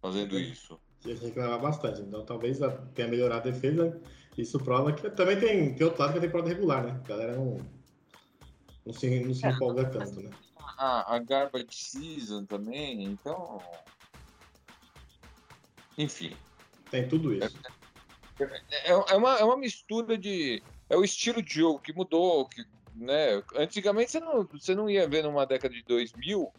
fazendo 0.04 0.38
isso. 0.38 0.78
Gente 1.00 1.26
reclamava 1.26 1.60
bastante. 1.60 2.02
Então 2.02 2.26
talvez 2.26 2.60
tenha 2.94 3.08
melhorado 3.08 3.48
a 3.48 3.52
defesa. 3.52 4.02
Isso 4.38 4.60
prova 4.60 4.92
que 4.92 5.10
também 5.12 5.40
tem, 5.40 5.74
tem 5.74 5.86
outro 5.86 6.02
lado 6.02 6.12
que 6.12 6.18
é 6.18 6.22
a 6.22 6.26
temporada 6.26 6.50
regular, 6.50 6.84
né? 6.84 7.00
A 7.04 7.08
galera 7.08 7.36
não, 7.36 7.58
não, 8.86 8.94
se, 8.94 9.20
não 9.22 9.34
se 9.34 9.46
É. 9.46 9.50
empolga 9.50 9.90
tanto, 9.90 10.22
né? 10.22 10.30
A, 10.78 11.16
a 11.16 11.20
Garbage 11.20 11.68
Season 11.72 12.46
também, 12.46 13.04
então. 13.04 13.62
Enfim. 15.98 16.36
Tem 16.92 17.08
tudo 17.08 17.34
isso. 17.34 17.58
É, 18.70 18.92
é 18.92 19.16
uma, 19.16 19.38
é 19.38 19.44
uma 19.44 19.58
mistura 19.58 20.18
de. 20.18 20.62
É 20.90 20.98
o 20.98 21.04
estilo 21.04 21.42
de 21.42 21.54
jogo 21.54 21.80
que 21.80 21.94
mudou. 21.94 22.48
Que, 22.50 22.66
né? 22.96 23.42
Antigamente 23.56 24.12
você 24.12 24.20
não, 24.20 24.46
você 24.46 24.76
não 24.76 24.90
ia 24.90 25.08
ver 25.08 25.24
numa 25.24 25.46
década 25.46 25.74
de 25.74 25.84
2000, 25.84 26.52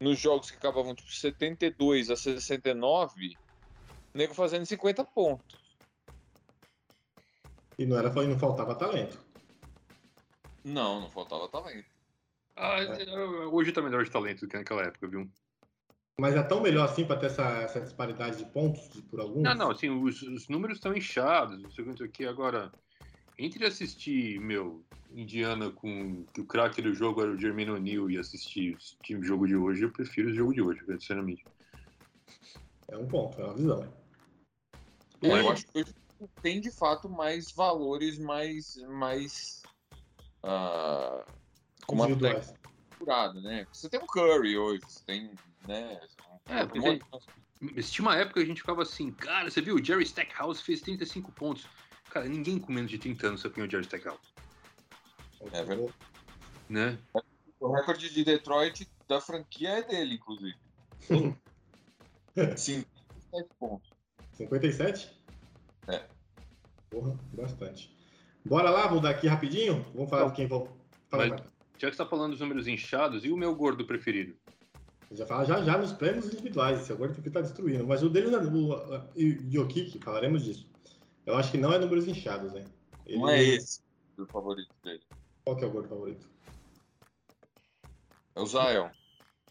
nos 0.00 0.18
jogos 0.18 0.50
que 0.50 0.56
acabavam 0.56 0.94
tipo 0.94 1.10
72 1.12 2.10
a 2.10 2.16
69, 2.16 3.36
nego 4.14 4.34
fazendo 4.34 4.66
50 4.66 5.04
pontos. 5.04 5.56
E 7.78 7.84
não, 7.84 7.98
era, 7.98 8.08
e 8.22 8.26
não 8.26 8.38
faltava 8.38 8.74
talento. 8.74 9.18
Não, 10.64 11.00
não 11.00 11.10
faltava 11.10 11.48
talento. 11.48 11.86
Ah, 12.56 12.78
hoje 13.52 13.70
tá 13.70 13.82
melhor 13.82 14.02
de 14.04 14.10
talento 14.10 14.40
do 14.40 14.48
que 14.48 14.56
naquela 14.56 14.82
época, 14.82 15.06
viu? 15.06 15.30
Mas 16.18 16.34
é 16.34 16.42
tão 16.42 16.62
melhor 16.62 16.88
assim 16.88 17.04
para 17.04 17.20
ter 17.20 17.26
essa, 17.26 17.42
essa 17.58 17.80
disparidade 17.80 18.38
de 18.38 18.46
pontos 18.46 18.88
de- 18.88 19.02
por 19.02 19.20
alguns? 19.20 19.42
Não, 19.42 19.54
não, 19.54 19.70
assim, 19.70 19.90
os, 19.90 20.22
os 20.22 20.48
números 20.48 20.78
estão 20.78 20.96
inchados, 20.96 21.60
não 21.62 21.70
sei 21.70 21.84
quanto 21.84 22.02
aqui. 22.02 22.24
Agora, 22.24 22.72
entre 23.38 23.66
assistir, 23.66 24.40
meu, 24.40 24.82
Indiana 25.12 25.70
com 25.70 26.24
que 26.32 26.40
o 26.40 26.46
craque 26.46 26.82
do 26.82 26.94
jogo 26.94 27.22
era 27.22 27.30
o 27.30 27.38
Jermaine 27.38 27.70
O'Neal 27.70 28.10
e 28.10 28.18
assistir 28.18 28.74
o 28.74 29.02
time 29.02 29.24
jogo 29.26 29.46
de 29.46 29.56
hoje, 29.56 29.82
eu 29.82 29.90
prefiro 29.90 30.30
o 30.30 30.34
jogo 30.34 30.52
de 30.52 30.62
hoje, 30.62 30.80
sinceramente. 30.86 31.44
É 32.88 32.96
um 32.96 33.06
ponto, 33.06 33.40
é 33.40 33.44
uma 33.44 33.54
visão. 33.54 33.92
É, 35.22 35.28
eu 35.40 35.50
acho 35.50 35.66
que 35.66 35.78
hoje 35.80 35.94
tem 36.42 36.60
de 36.60 36.70
fato 36.70 37.08
mais 37.08 37.50
valores 37.52 38.18
mais, 38.18 38.76
mais 38.88 39.62
ah, 40.42 41.24
com 41.86 41.94
uma 41.94 42.06
curada, 42.98 43.40
né? 43.40 43.66
Você 43.72 43.88
tem 43.88 44.00
o 44.00 44.06
Curry 44.06 44.56
hoje, 44.56 44.82
você 44.86 45.04
tem, 45.04 45.30
né? 45.66 46.00
É, 46.48 46.64
um 46.64 46.68
porque- 46.68 46.80
monte- 46.80 47.04
Mas 47.60 47.90
tinha 47.90 48.06
uma 48.06 48.16
época 48.16 48.34
que 48.34 48.44
a 48.44 48.46
gente 48.46 48.60
ficava 48.60 48.82
assim, 48.82 49.10
cara, 49.10 49.50
você 49.50 49.60
viu? 49.62 49.76
O 49.76 49.84
Jerry 49.84 50.04
Stackhouse 50.04 50.62
fez 50.62 50.80
35 50.82 51.32
pontos. 51.32 51.66
Cara, 52.10 52.26
ninguém 52.28 52.58
com 52.58 52.72
menos 52.72 52.90
de 52.90 52.98
30 52.98 53.28
anos 53.28 53.40
sabia 53.40 53.64
o 53.64 53.70
Jerry 53.70 53.84
Stackhouse, 53.84 54.20
É 55.52 55.62
verdade. 55.64 55.92
né? 56.68 56.98
O 57.60 57.72
recorde 57.72 58.12
de 58.12 58.24
Detroit 58.24 58.88
da 59.08 59.20
franquia 59.20 59.70
é 59.78 59.82
dele, 59.82 60.14
inclusive. 60.16 60.56
Sim, 62.56 62.84
7 63.30 63.48
pontos. 63.58 63.90
57? 64.34 65.10
É. 65.88 66.04
Porra, 66.90 67.18
bastante. 67.32 67.94
Bora 68.44 68.70
lá, 68.70 68.86
vou 68.86 69.00
dar 69.00 69.10
aqui 69.10 69.26
rapidinho. 69.26 69.82
Vamos 69.94 70.10
falar 70.10 70.28
de 70.28 70.34
quem 70.36 70.46
vou. 70.46 70.68
Fala 71.08 71.24
aí, 71.24 71.30
Mas- 71.30 71.40
Marcão. 71.40 71.56
Já 71.78 71.90
que 71.90 71.96
você 71.96 72.02
tá 72.02 72.08
falando 72.08 72.30
dos 72.30 72.40
números 72.40 72.66
inchados, 72.66 73.22
e 73.22 73.30
o 73.30 73.36
meu 73.36 73.54
gordo 73.54 73.84
preferido? 73.86 74.34
Já 75.12 75.26
fala 75.26 75.44
já 75.44 75.62
já 75.62 75.76
nos 75.76 75.92
prêmios 75.92 76.24
individuais. 76.26 76.80
Esse 76.80 76.90
agora 76.92 77.12
que 77.12 77.30
tá 77.30 77.42
destruindo. 77.42 77.86
Mas 77.86 78.02
o 78.02 78.08
dele, 78.08 78.28
não 78.30 78.40
é- 78.40 78.46
o 78.46 79.02
o 79.14 79.50
Jokic, 79.52 79.98
falaremos 80.02 80.42
disso. 80.42 80.66
Eu 81.26 81.36
acho 81.36 81.50
que 81.50 81.58
não 81.58 81.70
é 81.72 81.78
números 81.78 82.08
inchados, 82.08 82.52
né? 82.54 82.64
Ele- 83.04 83.18
Não 83.18 83.28
é 83.28 83.42
esse 83.42 83.80
o 84.18 84.24
favorito 84.26 84.74
dele. 84.82 85.02
Qual 85.46 85.56
que 85.56 85.62
é 85.62 85.68
o 85.68 85.70
gordo 85.70 85.88
favorito? 85.88 86.28
É 88.34 88.40
o 88.40 88.46
Zion. 88.46 88.88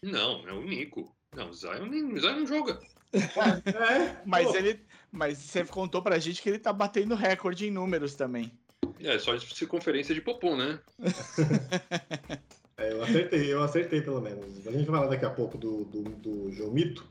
Não, 0.03 0.45
é 0.45 0.51
o 0.51 0.61
Nico. 0.61 1.15
Não, 1.33 1.49
o 1.49 1.53
Zion, 1.53 1.85
nem, 1.85 2.11
o 2.11 2.19
Zion 2.19 2.35
não 2.35 2.45
joga. 2.45 2.79
É, 3.15 4.21
Mas 4.25 4.45
pô, 4.45 4.57
ele. 4.57 4.81
Mas 5.09 5.37
você 5.37 5.63
contou 5.63 6.01
pra 6.01 6.19
gente 6.19 6.41
que 6.41 6.49
ele 6.49 6.59
tá 6.59 6.73
batendo 6.73 7.15
recorde 7.15 7.65
em 7.65 7.71
números 7.71 8.13
também. 8.13 8.51
É, 8.99 9.17
só 9.17 9.35
de 9.35 9.55
circunferência 9.55 10.13
de 10.13 10.19
popom, 10.19 10.57
né? 10.57 10.81
é, 12.77 12.91
eu 12.91 13.01
acertei, 13.01 13.53
eu 13.53 13.63
acertei 13.63 14.01
pelo 14.01 14.19
menos. 14.19 14.67
A 14.67 14.71
gente 14.71 14.85
vai 14.85 14.99
falar 14.99 15.07
daqui 15.07 15.23
a 15.23 15.29
pouco 15.29 15.57
do, 15.57 15.85
do, 15.85 16.03
do 16.03 16.51
João 16.51 16.71
Mito, 16.71 17.07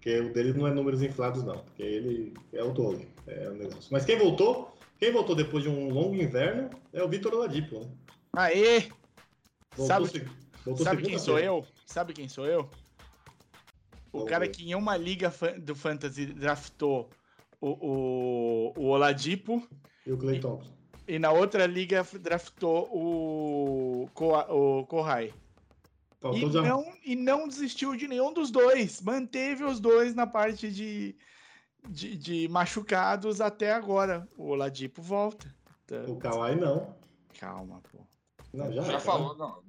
que 0.00 0.18
o 0.20 0.32
dele 0.32 0.54
não 0.54 0.66
é 0.66 0.72
números 0.72 1.02
inflados, 1.02 1.44
não. 1.44 1.58
Porque 1.58 1.82
ele 1.82 2.32
é 2.54 2.64
o 2.64 2.72
Doug. 2.72 3.02
É 3.26 3.46
o 3.50 3.52
negócio. 3.52 3.88
Mas 3.90 4.06
quem 4.06 4.16
voltou, 4.16 4.74
quem 4.98 5.12
voltou 5.12 5.36
depois 5.36 5.62
de 5.62 5.68
um 5.68 5.90
longo 5.90 6.14
inverno 6.14 6.70
é 6.94 7.02
o 7.04 7.08
Vitor 7.10 7.34
Oladipo, 7.34 7.80
né? 7.80 7.90
Aê! 8.36 8.88
Voltou, 9.74 9.86
Sabe, 9.86 10.08
se- 10.08 10.28
voltou 10.64 10.84
sabe 10.84 11.02
quem 11.02 11.18
sou 11.18 11.36
segunda-feira. 11.38 11.46
eu? 11.46 11.66
Sabe 11.86 12.12
quem 12.12 12.28
sou 12.28 12.46
eu? 12.46 12.70
O 14.12 14.24
cara 14.24 14.44
ver. 14.46 14.50
que 14.52 14.68
em 14.70 14.74
uma 14.74 14.96
liga 14.96 15.32
do 15.58 15.74
Fantasy 15.74 16.26
draftou 16.26 17.10
o, 17.60 17.68
o, 17.70 18.72
o 18.76 18.84
Oladipo 18.88 19.66
E 20.06 20.12
o 20.12 20.16
Clay 20.18 20.40
Thompson. 20.40 20.72
e 21.08 21.18
na 21.18 21.32
outra 21.32 21.66
liga 21.66 22.06
draftou 22.20 22.88
o, 22.94 24.04
o 24.04 24.86
Kohai. 24.86 25.32
E 26.34 26.50
já. 26.50 26.62
não, 26.62 26.92
e 27.04 27.14
não 27.14 27.46
desistiu 27.46 27.94
de 27.94 28.08
nenhum 28.08 28.32
dos 28.32 28.50
dois. 28.50 29.00
Manteve 29.02 29.64
os 29.64 29.78
dois 29.78 30.14
na 30.14 30.26
parte 30.26 30.70
de, 30.72 31.14
de, 31.88 32.16
de 32.16 32.48
machucados 32.48 33.40
até 33.40 33.72
agora. 33.72 34.26
O 34.36 34.48
Oladipo 34.48 35.00
volta. 35.02 35.54
Tá- 35.86 36.04
O 36.08 36.16
Kawhi 36.16 36.56
não. 36.56 36.96
Calma, 37.38 37.80
pô. 37.92 37.98
Não, 38.56 38.72
já, 38.72 38.82
Já 38.82 38.86
cara. 38.88 39.00
falou, 39.00 39.36
não. 39.36 39.62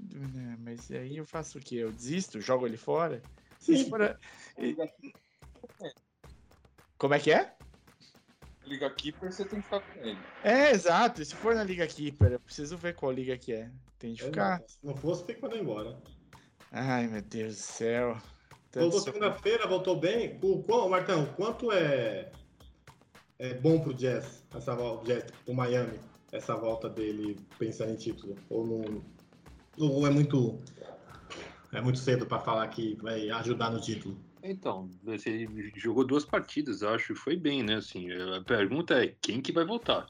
É, 0.00 0.56
Mas 0.58 0.90
aí 0.90 1.16
eu 1.16 1.26
faço 1.26 1.58
o 1.58 1.60
quê? 1.60 1.76
Eu 1.76 1.92
desisto? 1.92 2.40
Jogo 2.40 2.66
ele 2.66 2.76
fora? 2.76 3.22
Sim. 3.58 3.90
Como 6.96 7.14
é 7.14 7.20
que 7.20 7.30
é? 7.30 7.54
Liga 8.64 8.90
Keeper, 8.90 9.32
você 9.32 9.44
tem 9.44 9.60
que 9.60 9.64
ficar 9.64 9.80
com 9.80 10.00
ele. 10.00 10.18
É, 10.44 10.70
exato. 10.70 11.22
E 11.22 11.24
se 11.24 11.34
for 11.34 11.54
na 11.54 11.64
Liga 11.64 11.86
Keeper, 11.86 12.32
eu 12.32 12.40
preciso 12.40 12.76
ver 12.76 12.94
qual 12.94 13.12
liga 13.12 13.36
que 13.36 13.52
é. 13.52 13.70
Tem 13.98 14.12
de 14.12 14.22
ficar. 14.22 14.56
Exato. 14.56 14.72
Se 14.72 14.78
não 14.86 14.96
fosse, 14.96 15.24
tem 15.24 15.36
que 15.36 15.42
mandar 15.42 15.56
embora. 15.56 15.98
Ai, 16.70 17.06
meu 17.06 17.22
Deus 17.22 17.56
do 17.56 17.60
céu. 17.62 18.18
Tanto 18.70 18.90
Voltou 18.90 19.00
segunda-feira, 19.00 19.66
voltou 19.66 19.98
bem. 19.98 20.38
O, 20.42 20.62
qual, 20.62 20.88
Martão, 20.88 21.26
quanto 21.34 21.72
é, 21.72 22.30
é 23.38 23.54
bom 23.54 23.80
pro 23.80 23.94
Jazz, 23.94 24.44
essa 24.54 24.74
volta, 24.74 25.06
Jazz, 25.06 25.30
pro 25.44 25.54
Miami, 25.54 25.98
essa 26.32 26.54
volta 26.56 26.88
dele 26.88 27.36
pensando 27.58 27.92
em 27.92 27.96
título? 27.96 28.36
Ou 28.50 28.66
não, 28.66 29.02
ou 29.78 30.06
é 30.06 30.10
muito 30.10 30.58
é 31.72 31.80
muito 31.80 31.98
cedo 31.98 32.26
para 32.26 32.38
falar 32.40 32.66
que 32.68 32.96
vai 32.96 33.28
ajudar 33.30 33.70
no 33.70 33.80
título? 33.80 34.16
Então, 34.42 34.88
ele 35.26 35.72
jogou 35.76 36.04
duas 36.04 36.24
partidas, 36.24 36.82
acho, 36.82 37.12
e 37.12 37.16
foi 37.16 37.36
bem, 37.36 37.62
né? 37.62 37.76
Assim, 37.76 38.08
a 38.12 38.40
pergunta 38.42 39.04
é 39.04 39.14
quem 39.20 39.40
que 39.40 39.52
vai 39.52 39.64
voltar? 39.64 40.06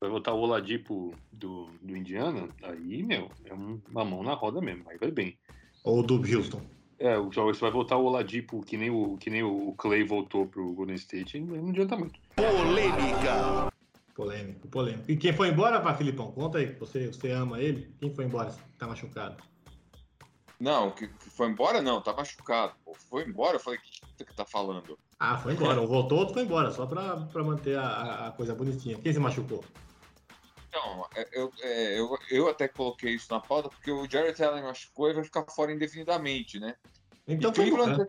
Vai 0.00 0.08
voltar 0.08 0.32
o 0.32 0.40
Oladipo 0.40 1.14
do, 1.32 1.68
do 1.82 1.96
Indiana? 1.96 2.48
Aí, 2.62 3.02
meu, 3.02 3.30
é 3.44 3.52
um- 3.52 3.80
uma 3.90 4.04
mão 4.04 4.22
na 4.22 4.34
roda 4.34 4.60
mesmo, 4.60 4.88
aí 4.88 4.96
vai 4.96 5.10
bem. 5.10 5.36
Ou 5.84 6.02
do 6.02 6.14
Houston? 6.14 6.62
É, 6.98 7.18
o 7.18 7.30
jogo, 7.32 7.52
se 7.54 7.60
vai 7.60 7.70
voltar 7.70 7.96
o 7.96 8.04
Oladipo, 8.04 8.62
que 8.62 8.76
nem 8.76 8.90
o, 8.90 9.16
que 9.18 9.28
nem 9.30 9.42
o 9.42 9.74
Clay 9.76 10.04
voltou 10.04 10.46
pro 10.46 10.72
Golden 10.72 10.96
State, 10.96 11.40
não 11.40 11.68
adianta 11.68 11.96
muito. 11.96 12.18
Polêmica. 12.36 13.69
Polêmico, 14.20 14.68
polêmico. 14.68 15.10
E 15.10 15.16
quem 15.16 15.32
foi 15.32 15.48
embora, 15.48 15.80
vai, 15.80 15.96
Filipão? 15.96 16.30
Conta 16.30 16.58
aí, 16.58 16.74
você, 16.74 17.06
você 17.06 17.30
ama 17.30 17.58
ele? 17.58 17.90
Quem 17.98 18.14
foi 18.14 18.26
embora? 18.26 18.54
Tá 18.78 18.86
machucado? 18.86 19.42
Não, 20.60 20.90
que, 20.90 21.08
que 21.08 21.30
foi 21.30 21.48
embora 21.48 21.80
não, 21.80 22.02
tá 22.02 22.12
machucado. 22.12 22.74
Pô. 22.84 22.94
Foi 23.08 23.24
embora, 23.26 23.56
eu 23.56 23.60
falei, 23.60 23.78
o 23.78 23.82
que, 23.82 23.90
que, 24.18 24.24
que 24.26 24.36
tá 24.36 24.44
falando? 24.44 24.98
Ah, 25.18 25.38
foi 25.38 25.54
embora. 25.54 25.80
Voltou, 25.80 26.18
outro 26.18 26.34
foi 26.34 26.42
embora, 26.42 26.70
só 26.70 26.84
pra, 26.84 27.16
pra 27.28 27.42
manter 27.42 27.78
a- 27.78 28.26
a, 28.26 28.32
coisa 28.32 28.54
bonitinha. 28.54 28.98
Quem 29.00 29.10
se 29.10 29.18
machucou? 29.18 29.64
Não, 30.70 31.06
é, 31.16 31.26
eu, 31.32 31.50
é, 31.62 31.98
eu, 31.98 32.18
eu 32.30 32.48
até 32.50 32.68
coloquei 32.68 33.14
isso 33.14 33.32
na 33.32 33.40
pauta 33.40 33.70
porque 33.70 33.90
o 33.90 34.06
Jared 34.06 34.44
Allen 34.44 34.64
machucou 34.64 35.08
e 35.08 35.14
vai 35.14 35.24
ficar 35.24 35.46
fora 35.50 35.72
indefinidamente, 35.72 36.60
né? 36.60 36.74
Então 37.26 37.50
E 37.52 37.54
foi 37.54 37.68
embora. 37.68 38.06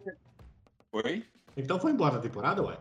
Oi? 0.92 1.26
Então 1.56 1.80
foi 1.80 1.92
embora 1.94 2.16
na 2.16 2.20
temporada, 2.20 2.62
ué? 2.62 2.78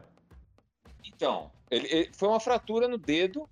Então, 1.04 1.52
ele, 1.70 1.88
ele- 1.90 2.12
foi 2.18 2.28
uma 2.28 2.40
fratura 2.40 2.88
no 2.88 2.98
dedo 2.98 3.48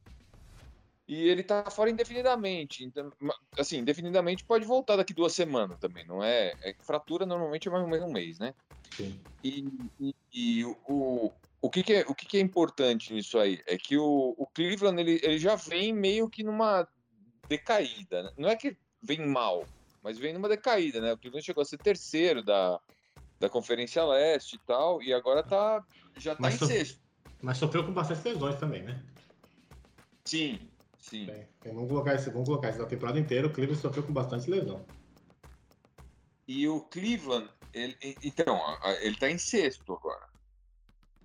e 1.07 1.27
ele 1.29 1.43
tá 1.43 1.71
fora 1.71 1.91
indefinidamente. 1.91 2.85
Então, 2.85 3.11
assim, 3.59 3.79
indefinidamente 3.79 4.45
pode 4.45 4.67
voltar 4.67 4.97
daqui 4.97 5.15
duas 5.15 5.33
semanas 5.33 5.79
também, 5.79 6.07
não 6.07 6.23
é? 6.23 6.55
é 6.63 6.75
fratura 6.85 7.25
normalmente 7.25 7.69
é 7.69 7.71
mais 7.71 7.83
ou 7.85 7.91
menos 7.91 8.09
um 8.09 8.13
mês, 8.13 8.39
né? 8.39 8.53
Sim. 8.91 9.27
E, 9.45 9.63
e- 10.01 10.15
e 10.33 10.65
o, 10.67 11.35
o, 11.63 11.71
que, 11.71 11.83
que 11.85 11.95
é, 11.95 12.01
o 12.03 12.15
que, 12.15 12.27
que 12.27 12.39
é 12.39 12.41
importante 12.41 13.13
nisso 13.13 13.39
aí? 13.39 13.63
É 13.67 13.79
que 13.79 13.97
o, 13.99 14.35
o 14.39 14.47
Cleveland 14.55 15.01
ele, 15.01 15.21
ele 15.23 15.39
já 15.39 15.57
vem 15.57 15.93
meio 15.95 16.29
que 16.31 16.45
numa 16.45 16.89
decaída. 17.49 18.25
né? 18.25 18.31
Não 18.39 18.49
é 18.49 18.57
que 18.57 18.77
vem 19.03 19.27
mal, 19.27 19.71
mas 20.03 20.19
vem 20.19 20.35
numa 20.35 20.49
decaída, 20.49 21.01
né? 21.01 21.13
O 21.15 21.19
Cleveland 21.19 21.45
chegou 21.47 21.63
a 21.63 21.67
ser 21.67 21.79
terceiro 21.81 22.45
da, 22.45 22.81
da 23.41 23.51
Conferência 23.51 24.05
Leste 24.05 24.57
e 24.57 24.61
tal, 24.67 25.03
e 25.03 25.13
agora 25.15 25.43
tá, 25.45 25.85
já 26.17 26.37
tá 26.37 26.41
Mas 26.43 26.55
em 26.55 26.59
sexto. 26.59 27.01
Mas 27.43 27.59
sofreu 27.59 27.85
com 27.85 27.93
bastante 27.93 28.29
lesões 28.29 28.57
também, 28.57 28.83
né? 28.83 29.03
Sim, 30.25 30.69
sim. 30.99 31.27
Bem, 31.27 31.47
vamos 31.65 31.89
colocar 31.89 32.15
isso, 32.15 32.31
vamos 32.31 32.49
colocar 32.49 32.71
isso 32.71 32.79
na 32.79 32.87
temporada 32.87 33.19
inteira. 33.19 33.47
O 33.47 33.53
Cleveland 33.53 33.81
sofreu 33.81 34.03
com 34.03 34.13
bastante 34.13 34.51
lesão. 34.51 34.85
E 36.47 36.67
o 36.67 36.81
Cleveland, 36.81 37.49
ele, 37.73 37.97
então, 38.23 38.59
ele 39.01 39.17
tá 39.17 39.31
em 39.31 39.39
sexto 39.39 39.95
agora. 39.95 40.29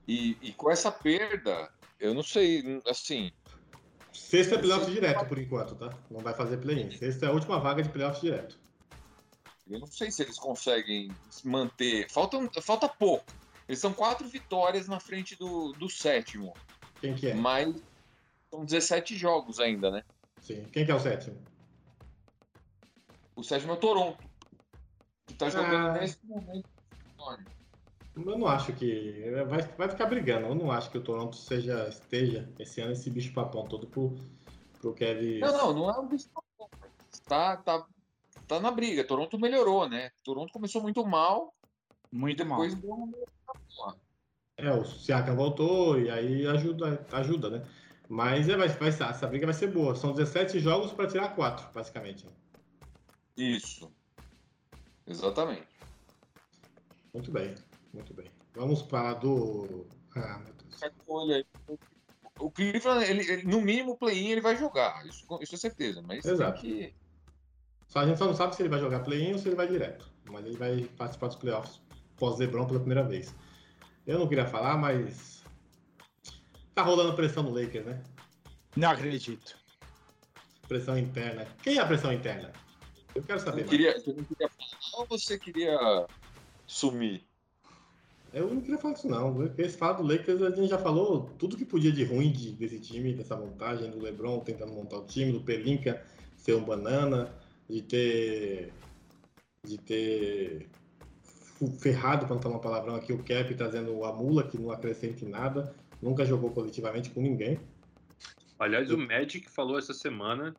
E, 0.07 0.37
e 0.41 0.51
com 0.53 0.69
essa 0.69 0.91
perda, 0.91 1.71
eu 1.99 2.13
não 2.13 2.23
sei, 2.23 2.81
assim, 2.85 3.31
Sexta 4.13 4.55
é 4.55 4.57
playoff 4.59 4.89
direto 4.91 5.25
por 5.25 5.39
enquanto, 5.39 5.75
tá? 5.75 5.89
Não 6.09 6.19
vai 6.19 6.35
fazer 6.35 6.57
play-in. 6.57 6.91
Sexta 6.91 7.25
é 7.25 7.29
a 7.29 7.31
última 7.31 7.59
vaga 7.59 7.81
de 7.81 7.89
playoff 7.89 8.21
direto. 8.21 8.57
eu 9.67 9.79
não 9.79 9.87
sei 9.87 10.11
se 10.11 10.21
eles 10.21 10.37
conseguem 10.37 11.09
se 11.31 11.47
manter. 11.47 12.09
Falta, 12.11 12.37
falta 12.61 12.87
pouco. 12.87 13.25
Eles 13.67 13.79
são 13.79 13.93
quatro 13.93 14.27
vitórias 14.27 14.87
na 14.87 14.99
frente 14.99 15.35
do, 15.35 15.71
do 15.73 15.89
sétimo, 15.89 16.53
Quem 16.99 17.15
que 17.15 17.27
é? 17.29 17.33
mas 17.33 17.73
são 18.49 18.65
17 18.65 19.15
jogos 19.15 19.59
ainda, 19.59 19.89
né? 19.89 20.03
Sim. 20.41 20.63
Quem 20.71 20.85
que 20.85 20.91
é 20.91 20.95
o 20.95 20.99
sétimo? 20.99 21.37
O 23.35 23.43
sétimo 23.43 23.71
é 23.71 23.75
o 23.75 23.79
Toronto, 23.79 24.23
que 25.25 25.33
tá 25.33 25.49
jogando 25.49 25.87
Ah. 25.89 25.93
nesse 25.93 26.19
momento. 26.25 26.69
Eu 28.15 28.37
não 28.37 28.45
acho 28.47 28.73
que. 28.73 29.23
Vai, 29.47 29.61
vai 29.61 29.89
ficar 29.89 30.05
brigando. 30.05 30.47
Eu 30.47 30.53
não 30.55 30.69
acho 30.71 30.91
que 30.91 30.97
o 30.99 31.03
Toronto 31.03 31.35
seja, 31.35 31.87
esteja 31.89 32.47
esse 32.59 32.79
ano 32.79 32.91
esse 32.91 33.09
bicho 33.09 33.33
papão 33.33 33.65
todo 33.65 33.87
pro, 33.87 34.15
pro 34.79 34.93
Kevin. 34.93 35.39
Não, 35.39 35.51
não, 35.51 35.73
não 35.73 35.89
é 35.89 35.99
um 35.99 36.07
bicho 36.07 36.29
papão. 36.29 36.69
Tá, 37.27 37.57
tá, 37.57 37.87
tá 38.47 38.59
na 38.59 38.69
briga. 38.69 39.03
Toronto 39.03 39.39
melhorou, 39.39 39.89
né? 39.89 40.11
Toronto 40.23 40.53
começou 40.53 40.81
muito 40.81 41.03
mal, 41.03 41.55
Muito 42.13 42.45
mal. 42.45 42.61
depois 42.61 42.79
deu 42.79 42.91
uma 42.91 43.07
melhorada. 43.07 43.99
É, 44.55 44.71
o 44.71 44.85
Siakam 44.85 45.35
voltou 45.35 45.99
e 45.99 46.11
aí 46.11 46.45
ajuda, 46.45 47.03
ajuda 47.11 47.49
né? 47.49 47.65
Mas 48.07 48.47
é, 48.47 48.55
vai, 48.55 48.67
vai, 48.67 48.89
essa 48.89 49.25
briga 49.27 49.47
vai 49.47 49.55
ser 49.55 49.71
boa. 49.71 49.95
São 49.95 50.13
17 50.13 50.59
jogos 50.59 50.93
para 50.93 51.07
tirar 51.07 51.29
4, 51.33 51.73
basicamente. 51.73 52.27
Isso. 53.35 53.91
Exatamente. 55.07 55.67
Muito 57.11 57.31
bem. 57.31 57.55
Muito 57.91 58.13
bem. 58.13 58.29
Vamos 58.53 58.83
para 58.83 59.15
do. 59.15 59.87
Ah, 60.15 60.37
meu 60.37 60.53
Deus. 60.53 60.81
O 62.39 62.51
Cleveland, 62.51 63.05
ele, 63.09 63.31
ele- 63.31 63.43
no 63.43 63.59
mínimo, 63.59 63.93
o 63.93 63.97
play-in 63.97 64.27
ele 64.29 64.41
vai 64.41 64.55
jogar. 64.55 65.03
Isso, 65.07 65.25
isso 65.41 65.55
é 65.55 65.57
certeza. 65.57 66.03
Mas 66.03 66.23
Exato. 66.23 66.61
tem 66.61 66.71
que. 66.71 66.95
Só, 67.87 67.99
a 67.99 68.05
gente 68.05 68.17
só 68.19 68.25
não 68.25 68.35
sabe 68.35 68.55
se 68.55 68.61
ele 68.61 68.69
vai 68.69 68.79
jogar 68.79 68.99
play-in 68.99 69.33
ou 69.33 69.39
se 69.39 69.47
ele 69.47 69.55
vai 69.55 69.67
direto. 69.67 70.11
Mas 70.29 70.45
ele 70.45 70.57
vai 70.57 70.83
participar 70.97 71.27
dos 71.27 71.35
playoffs 71.37 71.81
pós-Lebron 72.17 72.65
pela 72.65 72.79
primeira 72.79 73.03
vez. 73.03 73.33
Eu 74.05 74.19
não 74.19 74.27
queria 74.27 74.45
falar, 74.45 74.77
mas. 74.77 75.43
Tá 76.75 76.81
rolando 76.81 77.15
pressão 77.15 77.43
no 77.43 77.51
Lakers, 77.51 77.85
né? 77.85 78.03
Não 78.75 78.89
acredito. 78.89 79.55
Pressão 80.67 80.97
interna. 80.97 81.45
Quem 81.61 81.77
é 81.77 81.81
a 81.81 81.85
pressão 81.85 82.11
interna? 82.11 82.51
Eu 83.13 83.21
quero 83.23 83.39
saber. 83.39 83.51
Você, 83.51 83.59
mais. 83.61 83.69
queria, 83.69 83.99
você 83.99 84.13
não 84.13 84.23
queria 84.23 84.49
falar 84.49 85.01
ou 85.01 85.05
você 85.07 85.37
queria 85.37 86.07
sumir? 86.65 87.23
Eu 88.33 88.51
não 88.51 88.61
queria 88.61 88.79
falar 88.79 88.95
disso, 88.95 89.07
não. 89.07 89.53
Esse 89.59 89.77
fato 89.77 90.01
do 90.01 90.11
Lakers, 90.11 90.41
a 90.41 90.49
gente 90.49 90.69
já 90.69 90.79
falou 90.79 91.29
tudo 91.37 91.55
que 91.55 91.65
podia 91.65 91.91
de 91.91 92.03
ruim 92.03 92.31
de- 92.31 92.53
desse 92.53 92.79
time, 92.79 93.13
dessa 93.13 93.35
montagem, 93.35 93.91
do 93.91 93.99
LeBron 94.01 94.39
tentando 94.39 94.73
montar 94.73 94.97
o 94.97 95.05
time, 95.05 95.31
do 95.31 95.41
Pelinka 95.41 96.03
ser 96.35 96.55
um 96.55 96.63
banana, 96.63 97.31
de 97.69 97.81
ter. 97.83 98.73
de 99.65 99.77
ter 99.77 100.67
ferrado, 101.79 102.25
para 102.25 102.35
não 102.35 102.41
falar 102.41 102.57
um 102.57 102.61
palavrão 102.61 102.95
aqui, 102.95 103.13
o 103.13 103.23
Cap 103.23 103.53
trazendo 103.55 104.03
a 104.03 104.13
mula, 104.13 104.47
que 104.47 104.59
não 104.59 104.71
acrescenta 104.71 105.23
em 105.23 105.29
nada, 105.29 105.73
nunca 106.01 106.25
jogou 106.25 106.51
coletivamente 106.51 107.09
com 107.09 107.21
ninguém. 107.21 107.59
Aliás, 108.59 108.91
o 108.91 108.97
Magic 108.97 109.49
falou 109.49 109.77
essa 109.77 109.93
semana 109.93 110.55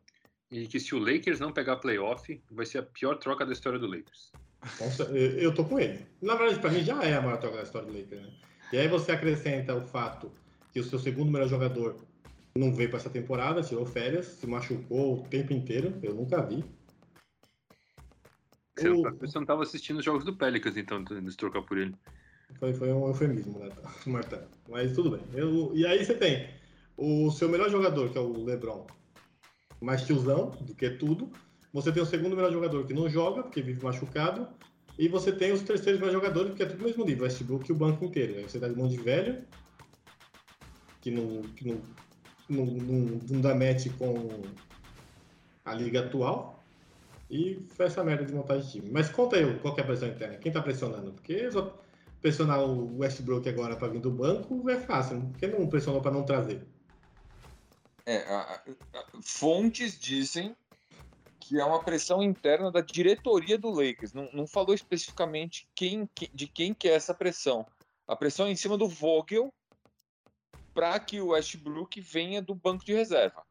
e 0.51 0.67
que 0.67 0.79
se 0.79 0.93
o 0.93 0.99
Lakers 0.99 1.39
não 1.39 1.51
pegar 1.51 1.77
playoff, 1.77 2.41
vai 2.51 2.65
ser 2.65 2.79
a 2.79 2.83
pior 2.83 3.15
troca 3.15 3.45
da 3.45 3.53
história 3.53 3.79
do 3.79 3.87
Lakers. 3.87 4.31
Eu- 5.09 5.39
eu 5.39 5.53
tô 5.53 5.63
com 5.65 5.79
ele. 5.79 6.05
Na 6.21 6.35
verdade, 6.35 6.59
para 6.59 6.71
mim 6.71 6.83
já 6.83 7.03
é 7.03 7.13
a 7.13 7.21
maior 7.21 7.37
troca 7.37 7.57
da 7.57 7.63
história 7.63 7.87
do 7.87 7.97
Lakers, 7.97 8.21
né? 8.21 8.29
E 8.73 8.77
aí 8.77 8.87
você 8.87 9.11
acrescenta 9.11 9.75
o 9.75 9.81
fato 9.81 10.31
que 10.73 10.79
o 10.79 10.83
seu 10.83 10.99
segundo 10.99 11.31
melhor 11.31 11.47
jogador 11.47 11.95
não 12.57 12.73
veio 12.73 12.89
para 12.89 12.99
essa 12.99 13.09
temporada, 13.09 13.61
tirou 13.61 13.85
férias, 13.85 14.25
se 14.25 14.47
machucou 14.47 15.19
o 15.19 15.23
tempo 15.27 15.53
inteiro, 15.53 15.93
eu 16.01 16.13
nunca 16.13 16.41
vi. 16.41 16.63
Você, 18.75 18.89
O- 18.89 19.03
não, 19.03 19.15
você 19.17 19.39
não 19.39 19.45
tava 19.45 19.63
assistindo 19.63 19.97
os 19.99 20.05
jogos 20.05 20.25
do 20.25 20.35
Pelicans, 20.35 20.75
então, 20.77 21.03
de 21.03 21.37
trocar 21.37 21.61
por 21.61 21.77
ele. 21.77 21.95
Foi, 22.59 22.73
foi 22.73 22.91
um 22.91 23.07
eufemismo, 23.07 23.57
né, 23.59 23.69
Marta? 24.05 24.47
Mas 24.69 24.93
tudo 24.93 25.11
bem. 25.11 25.21
Eu- 25.33 25.71
e 25.73 25.85
aí 25.85 26.03
você 26.03 26.13
tem 26.13 26.49
o 26.97 27.31
seu 27.31 27.49
melhor 27.49 27.69
jogador, 27.69 28.09
que 28.09 28.17
é 28.17 28.21
o 28.21 28.43
LeBron, 28.43 28.85
mais 29.81 30.05
tiozão 30.05 30.51
do 30.61 30.73
que 30.75 30.89
tudo. 30.89 31.29
Você 31.73 31.91
tem 31.91 32.01
o 32.01 32.05
segundo 32.05 32.35
melhor 32.35 32.51
jogador 32.51 32.85
que 32.85 32.93
não 32.93 33.09
joga, 33.09 33.43
porque 33.43 33.61
vive 33.61 33.83
machucado. 33.83 34.47
E 34.97 35.09
você 35.09 35.29
tem 35.31 35.51
os 35.51 35.61
terceiros 35.61 35.99
melhores 35.99 36.13
jogadores, 36.21 36.55
que 36.55 36.63
é 36.63 36.65
tudo 36.65 36.79
no 36.79 36.85
mesmo 36.85 37.03
nível, 37.03 37.23
Westbrook 37.25 37.67
e 37.69 37.73
o 37.73 37.75
banco 37.75 38.05
inteiro. 38.05 38.35
Aí 38.37 38.43
você 38.43 38.57
dá 38.59 38.69
de 38.69 38.75
mão 38.77 38.87
de 38.87 38.95
velho, 38.95 39.43
que 41.01 41.11
não, 41.11 41.41
que 41.41 41.67
não, 41.67 41.81
não, 42.49 42.65
não, 42.65 43.19
não 43.29 43.41
dá 43.41 43.53
match 43.53 43.87
com 43.97 44.41
a 45.65 45.73
liga 45.73 45.99
atual. 46.05 46.54
E 47.29 47.65
faz 47.75 47.91
essa 47.91 48.03
merda 48.03 48.23
de 48.23 48.33
montagem 48.33 48.65
de 48.65 48.71
time. 48.73 48.91
Mas 48.91 49.09
conta 49.09 49.35
aí 49.35 49.59
qual 49.59 49.73
que 49.73 49.81
é 49.81 49.83
a 49.83 49.87
pressão 49.87 50.07
interna. 50.07 50.37
Quem 50.37 50.51
tá 50.51 50.61
pressionando? 50.61 51.11
Porque 51.13 51.51
só 51.51 51.75
pressionar 52.21 52.63
o 52.63 52.97
Westbrook 52.99 53.47
agora 53.49 53.75
para 53.75 53.87
vir 53.87 53.99
do 54.01 54.11
banco 54.11 54.69
é 54.69 54.79
fácil. 54.79 55.21
Por 55.21 55.37
que 55.37 55.47
não 55.47 55.67
pressionou 55.67 56.01
para 56.01 56.11
não 56.11 56.23
trazer? 56.23 56.65
É, 58.05 58.17
a- 58.17 58.61
a- 58.93 59.03
fontes 59.23 59.99
dizem 59.99 60.55
que 61.39 61.59
é 61.59 61.65
uma 61.65 61.83
pressão 61.83 62.21
interna 62.21 62.71
da 62.71 62.81
diretoria 62.81 63.57
do 63.57 63.69
Lakers. 63.69 64.13
Não, 64.13 64.29
não 64.31 64.47
falou 64.47 64.73
especificamente 64.73 65.67
quem, 65.75 66.07
que- 66.13 66.29
de 66.33 66.47
quem 66.47 66.73
que 66.73 66.87
é 66.87 66.93
essa 66.93 67.13
pressão. 67.13 67.65
A 68.07 68.15
pressão 68.15 68.45
é 68.45 68.51
em 68.51 68.55
cima 68.55 68.77
do 68.77 68.87
Vogel 68.87 69.51
para 70.73 70.99
que 70.99 71.19
o 71.21 71.29
Westbrook 71.29 71.99
venha 72.01 72.41
do 72.41 72.53
banco 72.53 72.85
de 72.85 72.93
reserva. 72.93 73.43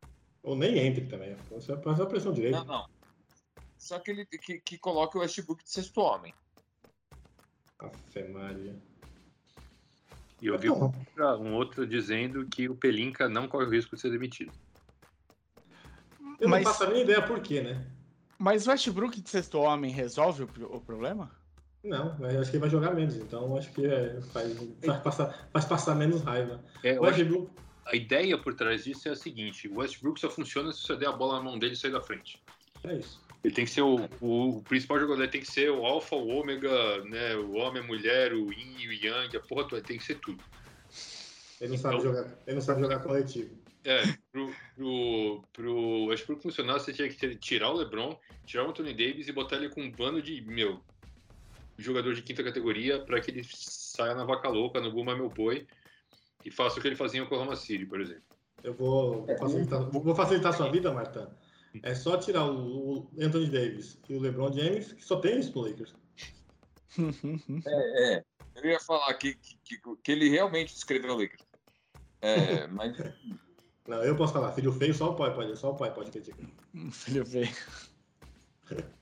Ou 0.42 0.54
nem 0.54 0.78
entre 0.78 1.06
também. 1.06 1.34
Você 1.50 1.76
passa 1.76 2.02
a 2.02 2.06
pressão 2.06 2.32
direita. 2.32 2.58
Não, 2.58 2.64
não. 2.64 2.93
Só 3.84 3.98
que 3.98 4.10
ele 4.10 4.24
que, 4.24 4.60
que 4.60 4.78
coloque 4.78 5.18
o 5.18 5.20
Westbrook 5.20 5.62
de 5.62 5.70
sexto 5.70 6.00
homem. 6.00 6.34
Afe 7.78 8.22
Maria. 8.28 8.74
E 10.40 10.46
eu 10.46 10.58
vi 10.58 10.70
um 10.70 10.84
outro, 10.84 11.02
um 11.38 11.54
outro 11.54 11.86
dizendo 11.86 12.46
que 12.46 12.66
o 12.66 12.74
Pelinka 12.74 13.28
não 13.28 13.46
corre 13.46 13.66
o 13.66 13.70
risco 13.70 13.94
de 13.94 14.00
ser 14.00 14.10
demitido. 14.10 14.52
Eu 16.40 16.48
Mas- 16.48 16.64
não 16.64 16.72
faço 16.72 16.84
a 16.84 16.86
minha 16.88 17.02
ideia 17.02 17.20
por 17.20 17.40
quê, 17.40 17.60
né? 17.60 17.86
Mas 18.38 18.66
o 18.66 18.70
Westbrook 18.70 19.20
de 19.20 19.28
sexto 19.28 19.58
homem 19.58 19.92
resolve 19.92 20.44
o, 20.44 20.76
o 20.76 20.80
problema? 20.80 21.30
Não, 21.82 22.16
mas 22.18 22.32
eu 22.32 22.40
acho 22.40 22.50
que 22.50 22.56
ele 22.56 22.62
vai 22.62 22.70
jogar 22.70 22.94
menos, 22.94 23.16
então 23.16 23.54
acho 23.54 23.70
que 23.70 23.84
é, 23.84 24.18
faz, 24.32 24.56
faz, 24.82 25.02
passar, 25.02 25.48
faz 25.52 25.64
passar 25.66 25.94
menos 25.94 26.22
raiva. 26.22 26.64
É, 26.82 26.98
Westbrook, 26.98 27.50
a 27.84 27.94
ideia 27.94 28.38
por 28.38 28.54
trás 28.54 28.84
disso 28.84 29.08
é 29.08 29.12
a 29.12 29.16
seguinte: 29.16 29.68
o 29.68 29.76
Westbrook 29.76 30.18
só 30.18 30.30
funciona 30.30 30.72
se 30.72 30.80
você 30.80 30.96
der 30.96 31.08
a 31.08 31.12
bola 31.12 31.34
na 31.34 31.42
mão 31.42 31.58
dele 31.58 31.74
e 31.74 31.76
sair 31.76 31.92
da 31.92 32.00
frente. 32.00 32.42
é 32.82 32.96
isso. 32.96 33.23
Ele 33.44 33.52
tem 33.52 33.66
que 33.66 33.70
ser 33.70 33.82
o, 33.82 34.08
o, 34.22 34.56
o 34.56 34.62
principal 34.62 34.98
jogador, 34.98 35.22
ele 35.22 35.30
tem 35.30 35.42
que 35.42 35.50
ser 35.52 35.70
o 35.70 35.84
alfa, 35.84 36.16
o 36.16 36.28
ômega, 36.28 37.04
né? 37.04 37.36
O 37.36 37.52
homem, 37.56 37.82
a 37.82 37.86
mulher, 37.86 38.32
o 38.32 38.50
yin 38.50 38.76
e 38.78 38.88
o 38.88 38.92
yang, 38.92 39.36
a 39.36 39.40
porra 39.40 39.68
toda, 39.68 39.82
tem 39.82 39.98
que 39.98 40.04
ser 40.04 40.18
tudo. 40.18 40.42
Ele 41.60 41.72
não 41.72 41.78
sabe 41.78 41.96
Então- 41.96 42.06
jogar, 42.12 42.38
ele 42.46 42.54
não 42.56 42.62
sabe 42.62 42.80
jogar 42.80 42.98
coletivo. 43.00 43.54
É, 43.84 44.02
pro, 44.32 44.50
pro, 44.74 45.44
pro 45.52 46.04
Westbrook 46.06 46.42
funcionar, 46.42 46.78
você 46.78 46.90
tinha 46.90 47.06
que 47.06 47.16
ter- 47.16 47.36
tirar 47.36 47.68
o 47.70 47.74
LeBron, 47.76 48.18
tirar 48.46 48.64
o 48.64 48.70
Anthony 48.70 48.94
Davis 48.94 49.28
e 49.28 49.32
botar 49.32 49.56
ele 49.56 49.68
com 49.68 49.82
um 49.82 49.90
bando 49.92 50.22
de, 50.22 50.40
meu, 50.40 50.80
jogador 51.76 52.14
de 52.14 52.22
quinta 52.22 52.42
categoria 52.42 52.98
para 53.00 53.20
que 53.20 53.30
ele 53.30 53.42
saia 53.44 54.14
na 54.14 54.24
vaca 54.24 54.48
louca, 54.48 54.80
no 54.80 54.90
Buma 54.90 55.14
Meu 55.14 55.28
Boi 55.28 55.66
e 56.46 56.50
faça 56.50 56.78
o 56.78 56.80
que 56.82 56.88
ele 56.88 56.96
fazia 56.96 57.20
em 57.20 57.24
Oklahoma 57.24 57.56
City, 57.56 57.84
por 57.84 58.00
exemplo. 58.00 58.22
Eu 58.62 58.72
vou 58.72 59.26
facilitar, 59.38 59.82
vou 59.90 60.14
facilitar 60.14 60.52
a 60.54 60.56
sua 60.56 60.70
vida, 60.70 60.90
Marta. 60.90 61.30
É 61.82 61.94
só 61.94 62.16
tirar 62.16 62.44
o, 62.44 62.98
o 62.98 63.10
Anthony 63.20 63.46
Davis 63.46 63.98
e 64.08 64.14
o 64.14 64.20
LeBron 64.20 64.52
James, 64.52 64.92
que 64.92 65.04
só 65.04 65.18
tem 65.18 65.40
isso 65.40 65.52
no 65.54 65.66
Lakers. 65.66 65.94
É, 67.66 68.14
é. 68.14 68.24
Eu 68.54 68.70
ia 68.70 68.78
falar 68.78 69.12
que, 69.14 69.34
que, 69.34 69.58
que, 69.64 69.96
que 70.02 70.12
ele 70.12 70.28
realmente 70.28 70.72
escreveu 70.72 71.14
o 71.14 71.18
Lakers. 71.18 71.42
É, 72.22 72.66
mas 72.70 72.96
Não, 73.88 74.02
eu 74.04 74.16
posso 74.16 74.32
falar, 74.32 74.52
filho 74.52 74.72
feio, 74.72 74.94
só 74.94 75.10
o 75.10 75.16
pai 75.16 75.34
pode, 75.34 75.58
só 75.58 75.72
o 75.72 75.76
pai 75.76 75.92
pode 75.92 76.12
criticar. 76.12 76.46
Filho 76.92 77.26
feio. 77.26 77.48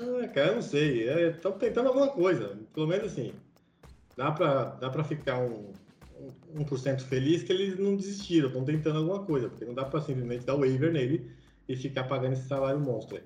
Ah, 0.00 0.28
cara, 0.28 0.48
eu 0.48 0.54
não 0.54 0.62
sei. 0.62 1.10
Estão 1.28 1.52
tentando 1.52 1.88
alguma 1.88 2.08
coisa. 2.08 2.58
Pelo 2.72 2.86
menos 2.86 3.12
assim. 3.12 3.34
Dá 4.16 4.32
pra, 4.32 4.64
dá 4.76 4.88
pra 4.88 5.04
ficar 5.04 5.38
um, 5.38 5.74
um 6.54 6.64
1% 6.64 7.02
feliz 7.02 7.42
que 7.42 7.52
eles 7.52 7.78
não 7.78 7.96
desistiram, 7.96 8.48
estão 8.48 8.64
tentando 8.64 8.98
alguma 8.98 9.26
coisa. 9.26 9.50
Porque 9.50 9.66
não 9.66 9.74
dá 9.74 9.84
pra 9.84 10.00
simplesmente 10.00 10.46
dar 10.46 10.56
waiver 10.56 10.90
nele 10.90 11.30
e 11.72 11.76
ficar 11.76 12.04
pagando 12.04 12.32
esse 12.32 12.48
salário 12.48 12.80
monstro 12.80 13.16
aí. 13.16 13.22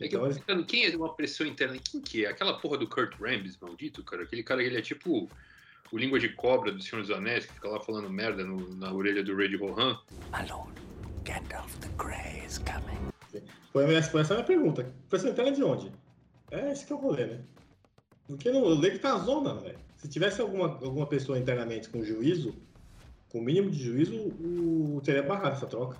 É 0.00 0.08
que 0.08 0.16
eu 0.16 0.20
Então, 0.26 0.32
tô 0.38 0.44
pensando, 0.46 0.64
quem 0.66 0.86
é 0.86 0.96
uma 0.96 1.12
pressão 1.14 1.46
interna? 1.46 1.76
Quem 1.78 2.00
que 2.00 2.24
é? 2.24 2.28
Aquela 2.30 2.58
porra 2.58 2.78
do 2.78 2.88
Kurt 2.88 3.14
Rambis, 3.20 3.58
maldito, 3.60 4.02
cara. 4.04 4.22
Aquele 4.22 4.42
cara, 4.42 4.62
ele 4.62 4.78
é 4.78 4.82
tipo 4.82 5.28
o 5.92 5.98
língua 5.98 6.18
de 6.20 6.28
cobra 6.30 6.70
do 6.72 6.80
Senhor 6.80 7.02
dos 7.02 7.10
Anéis, 7.10 7.44
que 7.46 7.52
fica 7.52 7.68
lá 7.68 7.80
falando 7.80 8.08
merda 8.08 8.44
no- 8.44 8.74
na 8.76 8.92
orelha 8.92 9.22
do 9.24 9.36
Rei 9.36 9.48
de 9.48 9.56
Rohan. 9.56 9.98
My 10.32 10.48
lord, 10.48 10.72
Gandalf 11.24 11.76
the 11.80 11.88
Grey 11.98 12.46
is 12.46 12.58
coming. 12.58 13.10
foi, 13.72 13.92
essa, 13.94 14.10
foi 14.10 14.20
essa 14.22 14.34
a 14.34 14.36
minha 14.36 14.46
pergunta. 14.46 14.90
Pressão 15.08 15.30
interna 15.30 15.52
de 15.52 15.62
onde? 15.64 15.92
É 16.50 16.70
esse 16.72 16.86
que 16.86 16.92
é 16.92 16.96
o 16.96 16.98
rolê, 16.98 17.26
né? 17.26 17.40
Porque 18.26 18.50
no, 18.50 18.60
o 18.60 18.74
Lakers 18.74 19.00
tá 19.00 19.18
na 19.18 19.24
zona, 19.24 19.54
velho. 19.56 19.78
Se 19.96 20.08
tivesse 20.08 20.40
alguma, 20.40 20.66
alguma 20.68 21.06
pessoa 21.06 21.38
internamente 21.38 21.88
com 21.90 22.02
juízo, 22.02 22.54
com 23.28 23.38
o 23.40 23.42
mínimo 23.44 23.70
de 23.70 23.82
juízo, 23.82 24.16
o, 24.16 25.00
teria 25.04 25.22
barrado 25.22 25.56
essa 25.56 25.66
troca. 25.66 25.98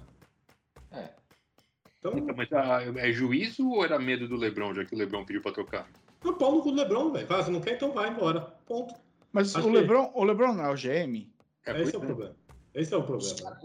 É. 2.03 2.09
Então, 2.09 2.19
Então, 2.19 2.35
mas 2.37 2.53
ah, 2.53 2.83
é 2.97 3.13
juízo 3.13 3.69
ou 3.69 3.85
era 3.85 3.99
medo 3.99 4.27
do 4.29 4.37
Lebron, 4.37 4.75
já 4.75 4.85
que 4.85 4.95
o 4.95 4.99
Lebron 4.99 5.25
pediu 5.25 5.43
pra 5.43 5.53
trocar? 5.53 5.89
no 6.23 6.35
pau 6.37 6.53
no 6.55 6.63
cu 6.63 6.71
do 6.71 6.77
Lebron, 6.77 7.11
velho. 7.13 7.27
Fala, 7.27 7.43
se 7.45 7.51
não 7.51 7.61
quer, 7.63 7.77
então 7.77 7.93
vai 7.93 8.11
embora. 8.11 8.43
Ponto. 8.67 8.95
Mas 9.33 9.55
Acho 9.57 9.67
o 9.67 9.71
que- 9.73 9.79
Lebron, 9.79 10.11
o 10.15 10.25
Lebron 10.25 10.53
não 10.53 10.65
é 10.67 10.71
o 10.71 10.75
GM? 10.77 11.33
É, 11.65 11.81
Esse 11.81 11.95
é 11.95 11.99
o 11.99 12.03
é. 12.03 12.07
problema. 12.07 12.37
Esse 12.75 12.93
é 12.95 12.97
o 12.97 13.01
os, 13.01 13.33
problema. 13.33 13.59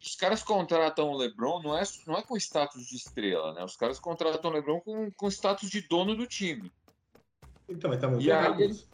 os 0.00 0.16
caras 0.16 0.42
contratam 0.42 1.10
o 1.10 1.16
LeBron 1.16 1.62
não 1.62 1.76
é, 1.78 1.82
não 2.06 2.16
é 2.18 2.22
com 2.22 2.36
status 2.36 2.84
de 2.86 2.96
estrela, 2.96 3.52
né? 3.54 3.62
Os 3.64 3.76
caras 3.76 3.98
contratam 4.00 4.50
o 4.50 4.54
LeBron 4.54 4.80
com, 4.80 5.10
com 5.12 5.28
status 5.30 5.70
de 5.70 5.80
dono 5.82 6.16
do 6.16 6.26
time. 6.26 6.72
Então, 7.68 7.88
mas 7.90 8.00
tá 8.00 8.08
muito 8.08 8.24
E 8.24 8.30
errado 8.30 8.60
ele-. 8.60 8.84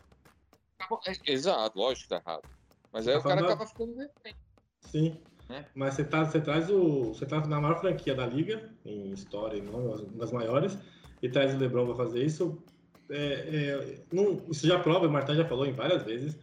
É, 1.07 1.33
exato, 1.33 1.79
lógico 1.79 2.03
que 2.03 2.09
tá 2.09 2.23
errado. 2.27 2.49
Mas 2.93 3.07
aí 3.09 3.15
Tá 3.15 3.21
o 3.21 3.23
cara 3.23 3.35
falando- 3.37 3.53
acaba 3.53 3.67
ficando 3.67 3.95
refém. 3.97 4.35
Sim. 4.81 5.21
Né? 5.53 5.67
Mas 5.75 5.95
você, 5.95 6.05
tá, 6.05 6.25
você 6.25 6.41
traz 6.41 6.71
o. 6.71 7.13
Você 7.15 7.27
tá 7.27 7.41
na 7.47 7.61
maior 7.61 7.79
franquia 7.81 8.15
da 8.15 8.27
liga, 8.27 8.71
em 8.85 9.13
história, 9.13 9.59
em 9.59 9.63
nome, 9.63 9.87
uma 9.87 10.19
das 10.19 10.33
maiores, 10.33 10.77
e 11.23 11.29
traz 11.29 11.55
o 11.55 11.59
Lebron 11.59 11.87
pra 11.87 11.95
fazer 11.95 12.25
isso. 12.25 12.63
É, 13.11 13.17
é, 13.17 14.05
não, 14.13 14.43
isso 14.49 14.67
já 14.67 14.79
prova, 14.79 15.07
o 15.07 15.11
Martin 15.11 15.35
já 15.35 15.45
falou 15.47 15.67
em 15.67 15.73
várias 15.73 16.03
vezes, 16.03 16.39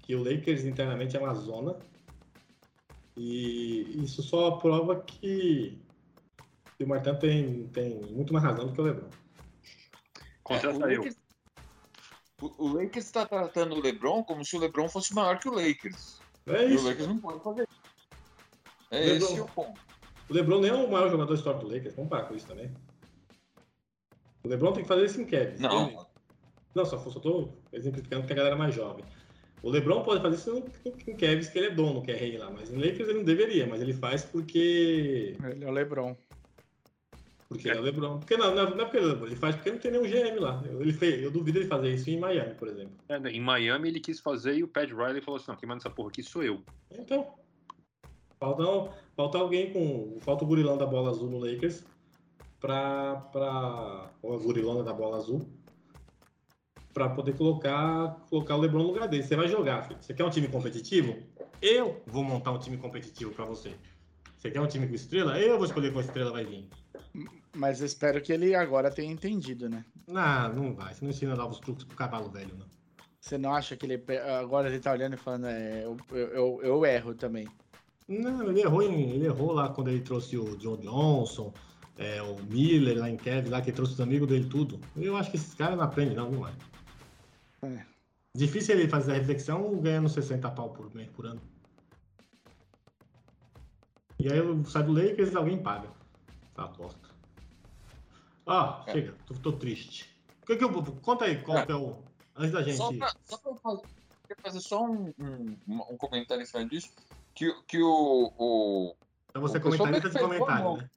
que 0.00 0.14
o 0.16 0.22
Lakers 0.22 0.64
internamente 0.64 1.16
é 1.16 1.20
uma 1.20 1.34
zona. 1.34 1.76
E 3.16 4.02
isso 4.04 4.22
só 4.22 4.52
prova 4.52 5.00
que, 5.00 5.80
que 6.76 6.84
o 6.84 6.88
Martin 6.88 7.14
tem, 7.14 7.66
tem 7.68 8.00
muito 8.12 8.32
mais 8.32 8.44
razão 8.44 8.66
do 8.68 8.72
que 8.72 8.80
o 8.80 8.84
Lebron. 8.84 9.08
Contrata 10.42 10.76
É, 10.76 10.78
o 10.78 10.90
eu. 10.90 10.96
Lakers- 10.98 11.16
O, 12.40 12.68
Lakers 12.68 13.04
está 13.06 13.26
tratando 13.26 13.74
o 13.74 13.80
LeBron 13.80 14.22
como 14.22 14.44
se 14.44 14.56
o 14.56 14.60
LeBron 14.60 14.88
fosse 14.88 15.12
maior 15.14 15.38
que 15.40 15.48
o 15.48 15.52
Lakers. 15.52 16.20
É 16.46 16.62
E 16.62 16.72
o 16.72 16.74
isso. 16.76 16.86
Lakers 16.86 17.08
não 17.08 17.18
pode 17.18 17.42
fazer 17.42 17.62
isso. 17.62 17.67
É 18.90 19.00
LeBron- 19.06 19.26
esse 19.26 19.40
o 19.40 19.46
ponto. 19.46 19.80
O 20.28 20.34
LeBron 20.34 20.60
nem 20.60 20.70
é 20.70 20.74
o 20.74 20.90
maior 20.90 21.10
jogador 21.10 21.34
histórico 21.34 21.64
do 21.66 21.74
Lakers. 21.74 21.94
Vamos 21.94 22.10
parar 22.10 22.24
com 22.24 22.34
isso 22.34 22.46
também. 22.46 22.70
O 24.44 24.48
LeBron 24.48 24.72
tem 24.72 24.82
que 24.82 24.88
fazer 24.88 25.04
isso 25.06 25.20
em 25.20 25.24
Kevin. 25.24 25.62
Não, 25.62 25.88
Ele- 25.88 25.98
Não, 26.74 26.84
só, 26.84 26.98
só 26.98 27.18
tô 27.18 27.48
exemplificando 27.72 28.26
que 28.26 28.32
a 28.32 28.36
galera 28.36 28.54
é 28.54 28.58
mais 28.58 28.74
jovem. 28.74 29.04
O 29.62 29.70
LeBron 29.70 30.02
pode 30.04 30.22
fazer 30.22 30.36
isso 30.36 30.64
em 31.06 31.16
Kevin, 31.16 31.48
que 31.50 31.58
ele 31.58 31.66
é 31.68 31.70
dono, 31.70 32.02
que 32.02 32.10
é 32.12 32.14
rei 32.16 32.38
lá. 32.38 32.48
Mas 32.50 32.70
em 32.72 32.76
Lakers 32.76 33.08
ele 33.08 33.18
não 33.18 33.24
deveria, 33.24 33.66
mas 33.66 33.80
ele 33.80 33.92
faz 33.92 34.24
porque. 34.24 35.36
Ele 35.42 35.64
é 35.64 35.68
o 35.68 35.72
LeBron. 35.72 36.16
Porque 37.48 37.66
ele 37.68 37.78
é 37.78 37.80
o 37.80 37.82
LeBron. 37.84 38.18
Porque 38.18 38.36
não, 38.36 38.54
não 38.54 38.62
é 38.62 38.70
não 38.70 38.80
é 38.80 38.84
porque 38.84 38.98
ele 38.98 39.06
é 39.06 39.08
LeBron, 39.08 39.26
ele 39.26 39.36
faz 39.36 39.56
porque 39.56 39.70
não 39.72 39.78
tem 39.78 39.90
nenhum 39.90 40.04
GM 40.04 40.38
lá. 40.38 40.62
Eu, 40.66 40.80
ele 40.82 40.92
fez, 40.92 41.20
eu 41.22 41.30
duvido 41.30 41.58
ele 41.58 41.66
fazer 41.66 41.92
isso 41.92 42.08
em 42.10 42.20
Miami, 42.20 42.54
por 42.54 42.68
exemplo. 42.68 42.92
É, 43.08 43.16
em 43.16 43.40
Miami 43.40 43.88
ele 43.88 43.98
quis 44.00 44.20
fazer 44.20 44.54
e 44.56 44.62
o 44.62 44.68
Pat 44.68 44.88
Riley 44.90 45.20
falou 45.22 45.38
assim: 45.40 45.50
não, 45.50 45.56
quem 45.56 45.68
manda 45.68 45.80
essa 45.80 45.90
porra 45.90 46.10
aqui 46.10 46.22
sou 46.22 46.44
eu. 46.44 46.62
Então, 46.92 47.26
falta, 48.38 48.92
falta 49.16 49.38
alguém 49.38 49.72
com. 49.72 50.18
Falta 50.20 50.44
o 50.44 50.46
gurilão 50.46 50.76
da 50.76 50.86
bola 50.86 51.10
azul 51.10 51.30
no 51.30 51.38
Lakers 51.38 51.84
pra. 52.60 53.16
pra 53.32 54.10
ou 54.22 54.34
a 54.34 54.38
gurilona 54.38 54.82
da 54.82 54.92
bola 54.92 55.16
azul 55.16 55.46
pra 56.98 57.08
poder 57.08 57.36
colocar, 57.36 58.24
colocar 58.28 58.56
o 58.56 58.60
LeBron 58.60 58.80
no 58.80 58.88
lugar 58.88 59.06
dele. 59.06 59.22
Você 59.22 59.36
vai 59.36 59.46
jogar, 59.46 59.82
filho. 59.82 59.98
Você 60.00 60.12
quer 60.12 60.24
um 60.24 60.30
time 60.30 60.48
competitivo? 60.48 61.16
Eu 61.62 62.02
vou 62.06 62.24
montar 62.24 62.50
um 62.50 62.58
time 62.58 62.76
competitivo 62.76 63.30
pra 63.32 63.44
você. 63.44 63.72
Você 64.36 64.50
quer 64.50 64.60
um 64.60 64.66
time 64.66 64.86
com 64.88 64.94
estrela? 64.94 65.38
Eu 65.38 65.56
vou 65.56 65.66
escolher 65.66 65.92
qual 65.92 66.04
estrela 66.04 66.32
vai 66.32 66.44
vir. 66.44 66.68
Mas 67.54 67.80
espero 67.80 68.20
que 68.20 68.32
ele 68.32 68.52
agora 68.54 68.90
tenha 68.90 69.12
entendido, 69.12 69.68
né? 69.68 69.84
Não, 70.08 70.52
não 70.52 70.74
vai. 70.74 70.92
Você 70.92 71.04
não 71.04 71.10
ensina 71.10 71.36
novos 71.36 71.60
truques 71.60 71.84
pro 71.84 71.96
cavalo 71.96 72.30
velho, 72.30 72.56
não. 72.56 72.66
Você 73.20 73.36
não 73.36 73.54
acha 73.54 73.76
que 73.76 73.86
ele. 73.86 74.02
Agora 74.40 74.68
ele 74.68 74.80
tá 74.80 74.92
olhando 74.92 75.14
e 75.14 75.18
falando, 75.18 75.46
é, 75.46 75.84
eu, 75.84 75.96
eu, 76.10 76.60
eu 76.62 76.86
erro 76.86 77.14
também. 77.14 77.46
Não, 78.08 78.48
ele 78.50 78.60
errou, 78.62 78.82
em- 78.82 79.10
ele 79.10 79.26
errou 79.26 79.52
lá 79.52 79.68
quando 79.68 79.88
ele 79.88 80.00
trouxe 80.00 80.36
o 80.38 80.56
John 80.56 80.76
Johnson, 80.78 81.52
é, 81.96 82.22
o 82.22 82.42
Miller 82.44 82.98
lá 82.98 83.10
em 83.10 83.16
Kevin, 83.16 83.50
lá 83.50 83.60
que 83.60 83.70
trouxe 83.70 83.92
os 83.92 84.00
amigos 84.00 84.26
dele 84.28 84.48
tudo. 84.48 84.80
Eu 84.96 85.16
acho 85.16 85.30
que 85.30 85.36
esses 85.36 85.52
caras 85.54 85.76
não 85.76 85.84
aprendem 85.84 86.16
não, 86.16 86.30
viu, 86.30 86.40
mano? 86.40 86.56
É. 87.62 87.84
Difícil 88.34 88.76
ele 88.78 88.88
fazer 88.88 89.12
a 89.12 89.14
reflexão 89.16 89.78
ganhando 89.80 90.08
60 90.08 90.50
pau 90.50 90.70
por, 90.70 90.94
mês, 90.94 91.10
por 91.10 91.26
ano. 91.26 91.40
E 94.18 94.30
aí 94.30 94.38
eu 94.38 94.64
saio 94.64 94.86
do 94.86 94.92
Lakers 94.92 95.34
alguém 95.36 95.62
paga. 95.62 95.88
Tá 96.54 96.66
bosta. 96.66 97.08
Ó, 98.46 98.82
É. 98.86 98.92
chega, 98.92 99.14
tô, 99.26 99.34
tô 99.34 99.52
triste. 99.52 100.08
O 100.42 100.46
que 100.46 100.56
que 100.56 100.64
eu, 100.64 100.72
conta 101.02 101.24
aí 101.26 101.40
qual 101.42 101.58
É. 101.58 101.66
que 101.66 101.72
é 101.72 101.74
o. 101.76 101.96
Antes 102.34 102.52
da 102.52 102.62
gente. 102.62 102.76
Só 102.76 102.92
pra, 102.92 103.12
só 103.24 103.36
pra 103.38 103.54
fazer, 103.56 103.82
fazer 104.42 104.60
só 104.60 104.84
um, 104.84 105.12
um, 105.18 105.56
um 105.90 105.96
comentário 105.96 106.42
em 106.42 106.46
cima 106.46 106.64
disso, 106.64 106.90
que, 107.38 107.52
que 107.68 107.80
o, 107.80 108.32
o... 108.36 108.96
Então 109.30 109.42
você 109.42 109.58
é 109.58 109.60
comentarista 109.60 110.10
de 110.10 110.18
comentário, 110.18 110.76
né? 110.78 110.90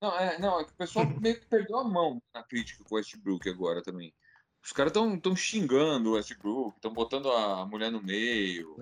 Não, 0.00 0.18
é, 0.18 0.38
não, 0.40 0.58
é 0.60 0.64
que 0.64 0.72
o 0.72 0.76
pessoal 0.76 1.06
meio 1.20 1.38
que 1.38 1.46
perdeu 1.46 1.78
a 1.78 1.84
mão 1.84 2.20
na 2.34 2.42
crítica 2.42 2.82
com 2.82 2.94
o 2.94 2.98
Westbrook 2.98 3.48
agora 3.48 3.80
também. 3.82 4.12
Os 4.64 4.72
caras 4.72 4.90
estão 4.90 5.16
tão 5.18 5.36
xingando 5.36 6.10
o 6.10 6.12
Westbrook, 6.14 6.74
estão 6.74 6.92
botando 6.92 7.30
a 7.30 7.64
mulher 7.66 7.92
no 7.92 8.02
meio. 8.02 8.76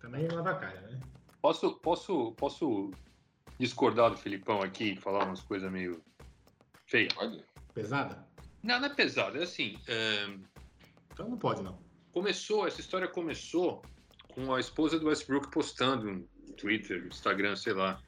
Também 0.00 0.28
lava 0.28 0.52
a 0.52 0.58
cara, 0.58 0.80
né? 0.82 1.00
Posso, 1.42 1.74
posso, 1.80 2.32
posso 2.32 2.92
discordar 3.58 4.10
do 4.10 4.16
Filipão 4.16 4.62
aqui 4.62 4.92
e 4.92 4.96
falar 4.96 5.24
umas 5.24 5.40
coisas 5.40 5.70
meio 5.70 6.00
feias? 6.86 7.12
Olha, 7.16 7.44
Pesada? 7.72 8.24
Não, 8.62 8.78
não 8.78 8.86
é 8.86 8.94
pesado, 8.94 9.38
é 9.38 9.42
assim. 9.42 9.76
é, 9.88 10.38
Então 11.12 11.28
não 11.28 11.36
pode, 11.36 11.62
não. 11.62 11.78
começou, 12.12 12.66
essa 12.66 12.80
história 12.80 13.08
começou 13.08 13.82
com 14.34 14.52
a 14.52 14.60
esposa 14.60 14.98
do 14.98 15.06
Westbrook 15.06 15.50
postando 15.50 16.12
no 16.12 16.52
Twitter, 16.54 17.00
no 17.00 17.08
Instagram, 17.08 17.54
sei 17.54 17.72
lá. 17.72 18.00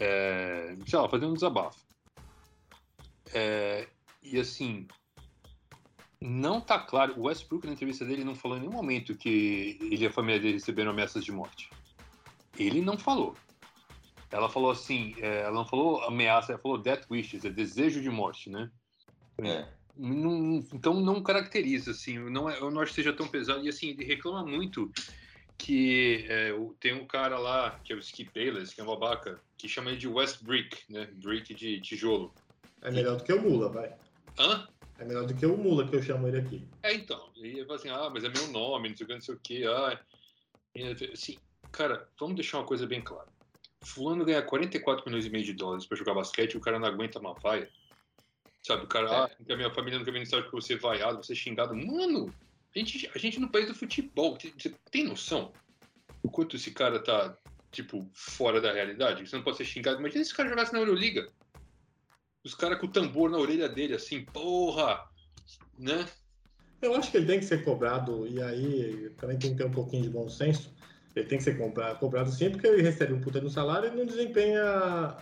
É, 0.00 0.76
sei 0.86 0.98
lá, 0.98 1.08
fazendo 1.08 1.30
um 1.30 1.34
desabafo. 1.34 1.78
É, 3.32 3.86
e 4.22 4.40
assim, 4.40 4.88
não 6.20 6.60
tá 6.60 6.78
claro. 6.78 7.14
O 7.18 7.26
Westbrook, 7.26 7.66
na 7.66 7.74
entrevista 7.74 8.04
dele, 8.04 8.24
não 8.24 8.34
falou 8.34 8.56
em 8.56 8.60
nenhum 8.60 8.72
momento 8.72 9.14
que 9.14 9.78
ele 9.80 10.04
e 10.04 10.06
a 10.06 10.12
família 10.12 10.40
dele 10.40 10.54
receberam 10.54 10.90
ameaças 10.90 11.24
de 11.24 11.30
morte. 11.30 11.68
Ele 12.58 12.80
não 12.80 12.96
falou. 12.96 13.36
Ela 14.30 14.48
falou 14.48 14.70
assim, 14.70 15.14
é, 15.18 15.42
ela 15.42 15.54
não 15.54 15.66
falou 15.66 16.02
ameaça, 16.02 16.52
ela 16.52 16.60
falou 16.60 16.78
death 16.78 17.06
wishes, 17.10 17.44
é 17.44 17.50
desejo 17.50 18.00
de 18.00 18.10
morte, 18.10 18.50
né? 18.50 18.70
é. 19.42 19.68
Não- 19.96 20.64
então 20.72 21.00
não 21.00 21.22
caracteriza, 21.22 21.92
assim, 21.92 22.18
não 22.18 22.50
é, 22.50 22.58
eu 22.58 22.70
não 22.70 22.80
acho 22.80 22.90
que 22.90 22.96
seja 22.96 23.12
tão 23.12 23.28
pesado. 23.28 23.64
E 23.64 23.68
assim, 23.68 23.90
ele 23.90 24.04
reclama 24.04 24.44
muito 24.44 24.90
que 25.56 26.26
é, 26.28 26.52
tem 26.80 26.94
um 26.94 27.06
cara 27.06 27.38
lá, 27.38 27.78
que 27.84 27.92
é 27.92 27.96
o 27.96 28.00
Skip 28.00 28.30
Bayless, 28.34 28.74
que 28.74 28.80
é 28.80 28.84
um 28.84 28.88
babaca, 28.88 29.40
que 29.56 29.68
chama 29.68 29.90
ele 29.90 29.98
de 29.98 30.08
West 30.08 30.42
Brick, 30.42 30.82
né? 30.90 31.08
Brick 31.14 31.54
de 31.54 31.80
tijolo. 31.80 32.34
É 32.82 32.90
melhor 32.90 33.16
do 33.16 33.24
que 33.24 33.32
o 33.32 33.40
Mula, 33.40 33.68
vai. 33.68 33.94
Hã? 34.38 34.68
É 34.98 35.04
melhor 35.04 35.26
do 35.26 35.34
que 35.34 35.46
o 35.46 35.56
Mula 35.56 35.86
que 35.86 35.94
eu 35.94 36.02
chamo 36.02 36.28
ele 36.28 36.38
aqui. 36.38 36.66
É, 36.82 36.92
então. 36.92 37.30
E 37.36 37.46
ele 37.46 37.64
fala 37.64 37.78
assim, 37.78 37.88
ah, 37.88 38.10
mas 38.12 38.24
é 38.24 38.28
meu 38.28 38.48
nome, 38.48 38.88
não 38.88 38.96
sei 38.96 39.04
o 39.04 39.06
que, 39.06 39.14
não 39.14 39.20
sei 39.20 39.34
o 39.34 39.40
que. 39.40 39.66
Ah. 39.66 40.00
Assim, 41.12 41.38
cara, 41.70 42.08
vamos 42.18 42.34
deixar 42.34 42.58
uma 42.58 42.66
coisa 42.66 42.86
bem 42.86 43.00
clara. 43.00 43.28
Fulano 43.84 44.24
ganha 44.24 44.42
44 44.42 45.04
milhões 45.06 45.26
e 45.26 45.30
meio 45.30 45.44
de 45.44 45.52
dólares 45.52 45.86
pra 45.86 45.96
jogar 45.96 46.14
basquete 46.14 46.54
e 46.54 46.56
o 46.56 46.60
cara 46.60 46.78
não 46.78 46.88
aguenta 46.88 47.18
uma 47.18 47.34
vaia. 47.34 47.70
Sabe, 48.66 48.84
o 48.84 48.88
cara, 48.88 49.10
É. 49.10 49.52
ah, 49.52 49.56
minha 49.56 49.70
família 49.74 49.98
nunca 49.98 50.10
me 50.10 50.20
disse 50.20 50.42
que 50.42 50.50
você 50.52 50.74
é 50.74 50.78
vaiado, 50.78 51.22
você 51.22 51.34
é 51.34 51.36
xingado. 51.36 51.74
Mano, 51.76 52.32
a 52.74 52.78
gente, 52.78 53.10
a 53.14 53.18
gente 53.18 53.38
no 53.38 53.50
país 53.50 53.66
do 53.66 53.74
futebol, 53.74 54.38
você 54.40 54.74
tem 54.90 55.04
noção 55.04 55.52
o 56.22 56.30
quanto 56.30 56.56
esse 56.56 56.70
cara 56.70 56.98
tá, 56.98 57.36
tipo, 57.70 58.08
fora 58.14 58.62
da 58.62 58.72
realidade? 58.72 59.28
Você 59.28 59.36
não 59.36 59.44
pode 59.44 59.58
ser 59.58 59.66
xingado. 59.66 60.00
Imagina 60.00 60.24
se 60.24 60.30
esse 60.30 60.36
cara 60.36 60.48
jogasse 60.48 60.72
na 60.72 60.78
Euroliga. 60.78 61.28
Os 62.42 62.54
caras 62.54 62.78
com 62.80 62.86
o 62.86 62.90
tambor 62.90 63.30
na 63.30 63.36
orelha 63.36 63.68
dele, 63.68 63.94
assim, 63.94 64.24
porra, 64.24 65.04
né? 65.78 66.08
Eu 66.80 66.94
acho 66.94 67.10
que 67.10 67.18
ele 67.18 67.26
tem 67.26 67.38
que 67.40 67.44
ser 67.46 67.64
cobrado, 67.64 68.26
e 68.26 68.42
aí 68.42 69.10
também 69.18 69.38
tem 69.38 69.52
que 69.52 69.58
ter 69.58 69.66
um 69.66 69.70
pouquinho 69.70 70.02
de 70.02 70.08
bom 70.10 70.28
senso. 70.28 70.74
Ele 71.14 71.26
tem 71.26 71.38
que 71.38 71.44
ser 71.44 71.58
compra- 71.58 71.94
cobrado 71.96 72.30
sim, 72.30 72.50
porque 72.50 72.66
ele 72.66 72.82
recebe 72.82 73.12
um 73.12 73.20
puta 73.20 73.40
no 73.40 73.50
salário 73.50 73.92
e 73.92 73.96
não 73.96 74.06
desempenha 74.06 75.16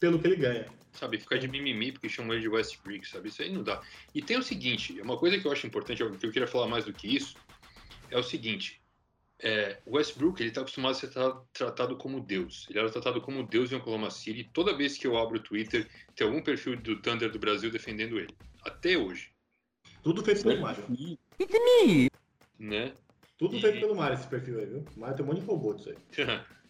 pelo 0.00 0.20
que 0.20 0.26
ele 0.28 0.36
ganha. 0.36 0.66
Sabe, 0.92 1.18
ficar 1.18 1.38
de 1.38 1.48
mimimi 1.48 1.92
porque 1.92 2.08
chamam 2.08 2.32
ele 2.34 2.42
de 2.42 2.48
Westbrook, 2.48 3.06
sabe? 3.08 3.28
Isso 3.28 3.42
aí 3.42 3.50
não 3.52 3.62
dá. 3.62 3.80
E 4.14 4.22
tem 4.22 4.36
o 4.38 4.42
seguinte, 4.42 5.00
uma 5.00 5.16
coisa 5.18 5.38
que 5.38 5.46
eu 5.46 5.52
acho 5.52 5.66
importante, 5.66 5.98
que 6.18 6.26
eu 6.26 6.32
queria 6.32 6.46
falar 6.46 6.68
mais 6.68 6.84
do 6.84 6.92
que 6.92 7.08
isso, 7.16 7.34
é 8.10 8.18
o 8.18 8.22
seguinte, 8.22 8.80
é, 9.40 9.80
o 9.86 9.96
Westbrook, 9.96 10.40
ele 10.40 10.50
tá 10.52 10.60
acostumado 10.60 10.92
a 10.92 10.94
ser 10.94 11.08
tra- 11.10 11.40
tratado 11.52 11.96
como 11.96 12.20
Deus. 12.20 12.66
Ele 12.70 12.78
era 12.78 12.90
tratado 12.90 13.20
como 13.20 13.42
Deus 13.42 13.72
em 13.72 13.76
Oklahoma 13.76 14.10
City. 14.10 14.40
e 14.40 14.44
Toda 14.44 14.76
vez 14.76 14.96
que 14.96 15.06
eu 15.06 15.16
abro 15.18 15.38
o 15.38 15.42
Twitter, 15.42 15.88
tem 16.14 16.26
algum 16.26 16.42
perfil 16.42 16.76
do 16.76 17.00
Thunder 17.00 17.30
do 17.30 17.38
Brasil 17.38 17.70
defendendo 17.70 18.18
ele. 18.18 18.34
Até 18.64 18.96
hoje, 18.96 19.32
Tudo 20.02 20.22
feito 20.24 20.42
pelo 20.44 20.60
Mário. 20.60 20.84
né? 22.58 22.92
Tudo 23.38 23.56
E- 23.56 23.60
feito 23.60 23.80
pelo 23.80 23.96
Mário 23.96 24.14
esse 24.14 24.28
perfil 24.28 24.58
aí, 24.60 24.66
viu? 24.66 24.84
O 24.96 25.00
Mário 25.00 25.16
tem 25.16 25.24
um 25.24 25.28
monte 25.28 25.40
de 25.40 25.46
robô 25.46 25.74
disso 25.74 25.90
aí. 25.90 25.96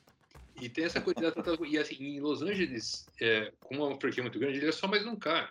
e 0.64 0.68
tem 0.68 0.84
essa 0.84 1.00
coisa 1.00 1.20
de 1.20 1.32
tratado- 1.32 1.66
E 1.66 1.76
assim, 1.78 1.96
em 2.02 2.20
Los 2.20 2.40
Angeles, 2.42 3.06
é, 3.20 3.52
como 3.60 3.82
é 3.82 3.88
uma 3.88 4.00
franquia 4.00 4.22
muito 4.22 4.38
grande, 4.38 4.58
ele 4.58 4.68
é 4.68 4.72
só 4.72 4.86
mais 4.86 5.04
um 5.06 5.16
cara. 5.16 5.50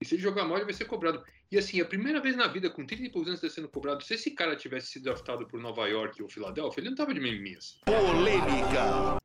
E 0.00 0.04
se 0.04 0.14
ele 0.14 0.22
jogar 0.22 0.44
mal, 0.44 0.56
ele 0.58 0.64
vai 0.66 0.74
ser 0.74 0.84
cobrado. 0.84 1.24
E 1.50 1.56
assim, 1.58 1.80
a 1.80 1.84
primeira 1.84 2.20
vez 2.20 2.36
na 2.36 2.46
vida, 2.46 2.68
com 2.68 2.84
30 2.84 3.04
e 3.04 3.10
poucos 3.10 3.28
anos 3.28 3.40
de 3.40 3.48
sendo 3.50 3.68
cobrado, 3.68 4.04
se 4.04 4.14
esse 4.14 4.30
cara 4.32 4.54
tivesse 4.54 4.88
sido 4.88 5.04
draftado 5.04 5.46
por 5.46 5.58
Nova 5.60 5.86
York 5.88 6.22
ou 6.22 6.28
Filadélfia, 6.28 6.80
ele 6.80 6.90
não 6.90 6.96
tava 6.96 7.14
de 7.14 7.20
mimimi 7.20 7.56
assim. 7.56 7.78
Polêmica. 7.86 9.18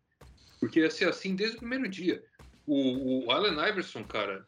Porque 0.60 0.80
ia 0.80 0.90
ser 0.92 1.10
assim 1.10 1.36
desde 1.36 1.58
o 1.58 1.60
primeiro 1.60 1.88
dia. 1.90 2.24
O, 2.66 3.26
o 3.26 3.32
Allen 3.32 3.54
Iverson, 3.70 4.04
cara, 4.04 4.46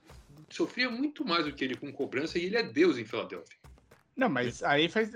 sofria 0.49 0.89
muito 0.89 1.25
mais 1.25 1.45
do 1.45 1.53
que 1.53 1.63
ele 1.63 1.75
com 1.75 1.91
cobrança 1.91 2.37
e 2.39 2.45
ele 2.45 2.55
é 2.57 2.63
Deus 2.63 2.97
em 2.97 3.05
Filadélfia. 3.05 3.57
Não, 4.15 4.29
mas 4.29 4.61
aí 4.63 4.87
faz. 4.87 5.09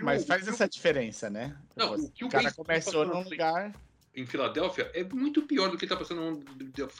Mas 0.00 0.24
faz 0.24 0.46
essa 0.46 0.68
diferença, 0.68 1.28
né? 1.28 1.58
Não, 1.76 1.94
o 1.94 2.04
o 2.22 2.26
o 2.26 2.28
cara 2.28 2.52
começou 2.54 3.04
num 3.04 3.22
lugar. 3.28 3.74
Em 4.20 4.26
Filadélfia 4.26 4.90
é 4.94 5.04
muito 5.04 5.42
pior 5.42 5.70
do 5.70 5.78
que 5.78 5.84
está 5.84 5.96
passando 5.96 6.44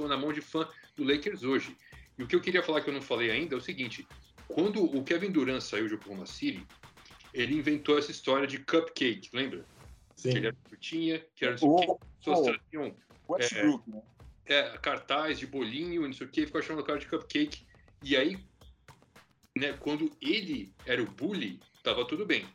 na 0.09 0.17
mão 0.17 0.33
de- 0.33 0.41
fã 0.41 0.69
do 0.97 1.05
Lakers 1.05 1.43
hoje. 1.43 1.77
E 2.17 2.23
o 2.23 2.27
que 2.27 2.37
eu 2.37 2.41
queria 2.41 2.63
falar 2.63 2.81
que 2.81 2.91
eu 2.91 2.95
não 2.95 3.03
falei 3.03 3.31
ainda 3.31 3.55
é 3.55 3.59
o 3.59 3.61
seguinte: 3.61 4.07
quando 4.47 4.85
o 4.85 5.03
Kevin 5.05 5.31
Durant 5.31 5.61
saiu 5.61 5.89
de 5.89 5.95
Oklahoma 5.95 6.27
City, 6.27 6.67
ele 7.33 7.55
inventou 7.55 7.99
essa 7.99 8.11
história 8.11 8.47
de 8.47 8.59
cupcake, 8.59 9.31
lembra? 9.33 9.65
Sim. 10.17 10.31
Que 10.31 10.39
ele 10.39 10.47
era 10.49 10.57
frutinha, 10.69 11.27
que 11.35 11.45
era 11.45 11.53
não 11.53 11.59
sei 11.59 11.69
o 11.69 11.77
quê, 11.77 11.87
O, 11.87 11.93
as 11.93 12.25
pessoas 12.25 12.57
traziam 12.57 12.97
Westbrook, 13.29 13.91
né? 13.91 14.03
é, 14.47 14.79
cartaz 14.79 15.39
de 15.39 15.47
bolinho, 15.47 16.03
não 16.03 16.13
sei 16.13 16.27
o 16.27 16.31
que, 16.31 16.47
ficava 16.47 16.65
chamando 16.65 16.83
o 16.83 16.87
cara 16.87 16.99
de 16.99 17.07
cupcake. 17.07 17.67
E 18.03 18.17
aí, 18.17 18.39
né, 19.57 19.75
quando 19.75 20.11
ele 20.21 20.73
era 20.87 21.03
o 21.03 21.07
bully, 21.07 21.61
tava 21.83 22.05
tudo 22.07 22.25
bem. 22.25 22.49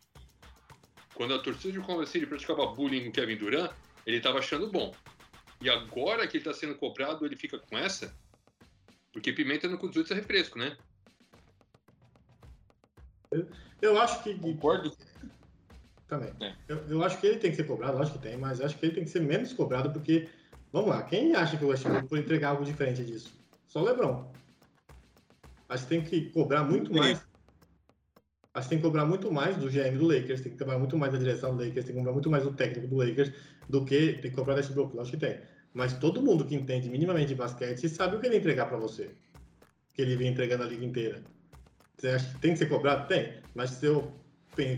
Quando 1.14 1.34
a 1.36 1.40
torcida 1.40 1.72
de 1.72 1.80
Oklahoma 1.80 2.06
City 2.06 2.26
praticava 2.26 2.66
bullying 2.68 3.06
no 3.06 3.12
Kevin 3.12 3.38
Durant, 3.38 3.72
ele 4.06 4.20
tava 4.20 4.40
achando 4.40 4.72
bom. 4.72 4.94
E 5.62 5.70
agora 5.70 6.28
que 6.28 6.38
ele 6.38 6.44
tá 6.44 6.54
sendo 6.54 6.76
cobrado, 6.76 7.26
ele 7.26 7.36
fica 7.36 7.58
com 7.58 7.78
essa? 7.78 8.14
Porque 9.14 9.32
pimenta 9.32 9.68
no 9.68 9.78
cu 9.78 9.88
dos 9.88 9.98
outros 9.98 10.12
é 10.12 10.20
refresco, 10.20 10.58
né? 10.58 10.76
Eu 13.82 14.00
acho 14.00 14.24
que. 14.24 14.34
Concordo. 14.36 14.96
Também. 16.08 16.34
É. 16.42 16.56
Eu, 16.68 16.78
eu 16.90 17.04
acho 17.04 17.18
que 17.20 17.28
ele 17.28 17.40
tem 17.40 17.52
que 17.52 17.58
ser 17.58 17.66
cobrado, 17.66 18.02
acho 18.02 18.14
que 18.14 18.20
tem, 18.20 18.38
mas 18.38 18.62
acho 18.62 18.78
que 18.78 18.86
ele 18.86 18.96
tem 18.96 19.04
que 19.04 19.10
ser 19.10 19.22
menos 19.22 19.54
cobrado 19.54 19.92
porque. 19.92 20.30
Vamos 20.72 20.90
lá, 20.90 21.04
quem 21.04 21.36
acha 21.36 21.56
que 21.56 21.64
o 21.64 21.68
Westbrook 21.68 22.08
pode 22.08 22.24
entregar 22.24 22.50
algo 22.50 22.66
diferente 22.66 23.06
disso? 23.06 23.32
Só 23.68 23.82
o 23.82 23.86
LeBron. 23.86 24.34
Acho 25.70 25.84
que 25.84 25.90
tem 25.90 26.04
que 26.04 26.30
cobrar 26.32 26.64
muito 26.64 26.92
Sim. 26.92 27.00
mais. 27.00 27.26
Acho 28.56 28.68
que 28.68 28.70
tem 28.70 28.78
que 28.80 28.84
cobrar 28.84 29.06
muito 29.06 29.32
mais 29.32 29.56
do 29.56 29.70
GM 29.70 29.98
do 29.98 30.08
Lakers, 30.08 30.42
tem 30.42 30.52
que 30.52 30.58
cobrar 30.58 30.80
muito 30.80 30.98
mais 30.98 31.14
da 31.14 31.20
direção 31.20 31.56
do 31.56 31.64
Lakers, 31.64 31.86
tem 31.86 31.94
que 31.94 32.00
cobrar 32.00 32.14
muito 32.14 32.30
mais 32.30 32.44
do 32.44 32.54
técnico 32.54 32.88
do 32.88 32.98
Lakers 32.98 33.32
do 33.70 33.84
que 33.86 34.14
tem 34.14 34.30
que 34.32 34.36
cobrar 34.38 34.56
desse 34.56 34.72
bloco. 34.74 35.00
Acho 35.00 35.12
que 35.12 35.18
tem. 35.18 35.40
Mas 35.74 35.94
todo 35.98 36.22
mundo 36.22 36.46
que 36.46 36.54
entende 36.56 36.90
minimamente 36.90 37.30
de 37.30 37.36
basquete 37.36 37.90
sabe 37.90 38.16
o 38.16 38.20
que 38.20 38.28
ele 38.28 38.38
entregar 38.38 38.68
para 38.68 38.78
você. 38.78 39.12
Que 39.94 40.02
ele 40.02 40.16
vem 40.16 40.28
entregando 40.28 40.64
a 40.64 40.68
liga 40.68 40.86
inteira. 40.86 41.24
Você 41.98 42.10
acha 42.10 42.32
que 42.34 42.40
tem 42.40 42.52
que 42.54 42.60
ser 42.60 42.68
cobrado? 42.68 43.08
Tem. 43.08 43.34
Mas 43.56 43.72
se 43.72 43.86
eu 43.86 44.14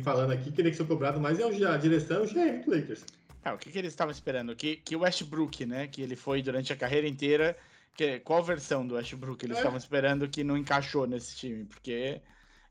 falando 0.03 0.31
aqui, 0.31 0.51
queria 0.51 0.71
que 0.71 0.77
ser 0.77 0.85
cobrado 0.87 1.19
mais 1.19 1.37
é 1.39 1.43
a 1.43 1.77
direção 1.77 2.23
e 2.23 2.27
o 2.27 2.29
GM 2.33 2.63
do 2.63 2.71
Lakers. 2.71 3.03
Ah, 3.43 3.53
o 3.53 3.57
que, 3.57 3.69
que 3.71 3.77
eles 3.77 3.91
estavam 3.91 4.11
esperando? 4.11 4.55
Que, 4.55 4.77
que 4.77 4.95
o 4.95 5.01
Westbrook, 5.01 5.65
né? 5.65 5.87
Que 5.87 6.01
ele 6.01 6.15
foi 6.15 6.41
durante 6.41 6.71
a 6.71 6.75
carreira 6.75 7.07
inteira. 7.07 7.57
Que, 7.93 8.19
qual 8.19 8.41
versão 8.43 8.85
do 8.87 8.95
Westbrook 8.95 9.45
eles 9.45 9.57
É. 9.57 9.59
estavam 9.59 9.77
esperando 9.77 10.27
que 10.29 10.43
não 10.43 10.57
encaixou 10.57 11.05
nesse 11.05 11.35
time? 11.35 11.65
Porque 11.65 12.21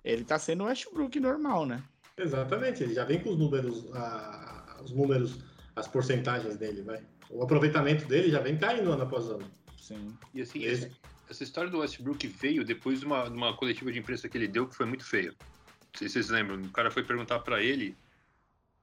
ele 0.02 0.24
tá 0.24 0.38
sendo 0.38 0.64
o 0.64 0.66
Westbrook 0.66 1.18
normal, 1.20 1.64
né? 1.66 1.82
Exatamente, 2.16 2.82
ele 2.82 2.94
já 2.94 3.04
vem 3.04 3.20
com 3.20 3.30
os 3.30 3.38
números, 3.38 3.86
a- 3.94 4.80
os 4.84 4.92
números, 4.92 5.38
as 5.76 5.88
porcentagens 5.88 6.56
dele, 6.56 6.82
vai. 6.82 7.02
O 7.30 7.42
aproveitamento 7.42 8.06
dele 8.06 8.30
já 8.30 8.40
vem 8.40 8.56
caindo 8.56 8.92
ano 8.92 9.02
após 9.02 9.26
ano. 9.28 9.50
Sim. 9.78 10.16
E 10.32 10.40
assim, 10.42 10.64
essa, 10.64 10.90
essa 11.28 11.42
história 11.42 11.70
do 11.70 11.78
Westbrook 11.80 12.26
veio 12.26 12.64
depois 12.64 13.00
de 13.00 13.06
uma, 13.06 13.24
de 13.28 13.36
uma 13.36 13.56
coletiva 13.56 13.90
de 13.92 13.98
imprensa 13.98 14.28
que 14.28 14.36
ele 14.38 14.48
deu 14.48 14.66
que 14.68 14.76
foi 14.76 14.86
muito 14.86 15.04
feia. 15.04 15.30
Não 15.30 15.98
sei 15.98 16.08
se 16.08 16.14
vocês 16.14 16.28
lembram. 16.30 16.60
O 16.62 16.70
cara 16.70 16.90
foi 16.90 17.02
perguntar 17.04 17.38
pra 17.40 17.62
ele. 17.62 17.96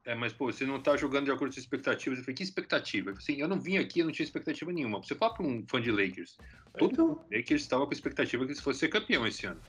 É, 0.04 0.16
mas 0.16 0.34
pô, 0.34 0.52
você 0.52 0.66
não 0.66 0.82
tá 0.82 0.98
jogando 0.98 1.26
de 1.26 1.32
acordo 1.32 1.54
com 1.54 1.60
as 1.60 1.64
expectativas. 1.64 2.18
Eu 2.20 2.26
falei, 2.26 2.36
que 2.36 2.44
expectativa? 2.44 3.12
Eu 3.12 3.16
falei 3.16 3.24
assim, 3.34 3.42
eu 3.42 3.48
não 3.48 3.60
vim 3.60 3.78
aqui, 3.78 4.00
eu 4.00 4.06
não 4.06 4.12
tinha 4.12 4.24
expectativa 4.26 4.72
nenhuma. 4.72 4.98
Você 5.04 5.14
fala 5.14 5.34
pra 5.36 5.46
um 5.46 5.64
fã 5.68 5.80
de 5.80 5.92
Lakers. 5.92 6.38
Todo 6.78 6.92
Então, 6.92 7.26
Lakers 7.32 7.62
estava 7.62 7.86
com 7.86 7.92
a 7.92 7.94
expectativa 7.94 8.44
que 8.46 8.52
ele 8.52 8.60
fosse 8.60 8.80
ser 8.80 8.88
campeão 8.90 9.28
esse 9.28 9.46
ano. 9.46 9.62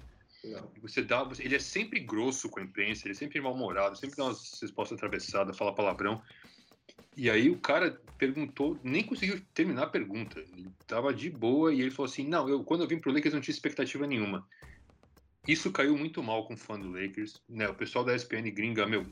não. 0.45 0.71
Você 0.81 1.03
dá, 1.03 1.23
você- 1.23 1.45
ele 1.45 1.55
é 1.55 1.59
sempre 1.59 2.01
grosso 2.01 2.49
com 2.49 2.59
a 2.61 2.63
imprensa, 2.63 3.07
ele 3.07 3.13
é 3.13 3.17
sempre 3.17 3.41
mal-humorado, 3.41 3.97
sempre 3.97 4.17
dá 4.17 4.25
umas 4.25 4.59
respostas 4.61 4.97
atravessadas, 4.99 5.57
fala 5.57 5.75
palavrão. 5.75 6.21
E 7.17 7.29
aí 7.29 7.51
o 7.51 7.59
cara 7.59 8.01
perguntou, 8.19 8.79
nem 8.83 9.03
conseguiu 9.03 9.41
terminar 9.53 9.85
a 9.85 9.91
pergunta. 9.91 10.39
Ele 10.39 10.71
tava 10.87 11.13
de 11.13 11.29
boa 11.29 11.73
e 11.75 11.81
ele 11.81 11.91
falou 11.91 12.11
assim: 12.11 12.27
"Não, 12.27 12.49
eu 12.49 12.63
quando 12.65 12.83
eu 12.83 12.89
vim 12.89 12.99
pro 12.99 13.13
Lakers 13.13 13.35
não 13.35 13.41
tinha 13.41 13.55
expectativa 13.55 14.07
nenhuma". 14.07 14.47
Isso 15.47 15.73
caiu 15.73 15.97
muito 15.97 16.23
mal 16.23 16.47
com 16.47 16.55
o 16.55 16.57
fã 16.57 16.79
do 16.79 16.91
Lakers, 16.91 17.41
né? 17.49 17.69
O 17.69 17.75
pessoal 17.75 18.05
da 18.05 18.15
ESPN 18.15 18.49
gringa, 18.53 18.87
meu, 18.87 19.05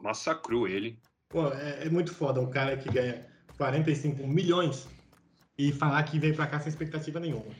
massacrou 0.00 0.68
ele. 0.68 0.98
Pô, 1.30 1.48
é, 1.48 1.86
é 1.86 1.88
muito 1.88 2.14
foda 2.14 2.40
o 2.40 2.50
cara 2.50 2.76
que 2.76 2.90
ganha 2.90 3.26
45 3.56 4.26
milhões 4.26 4.86
e 5.58 5.72
falar 5.72 6.02
que 6.02 6.18
veio 6.18 6.34
pra 6.34 6.46
cá 6.46 6.60
sem 6.60 6.68
expectativa 6.68 7.18
nenhuma. 7.18 7.54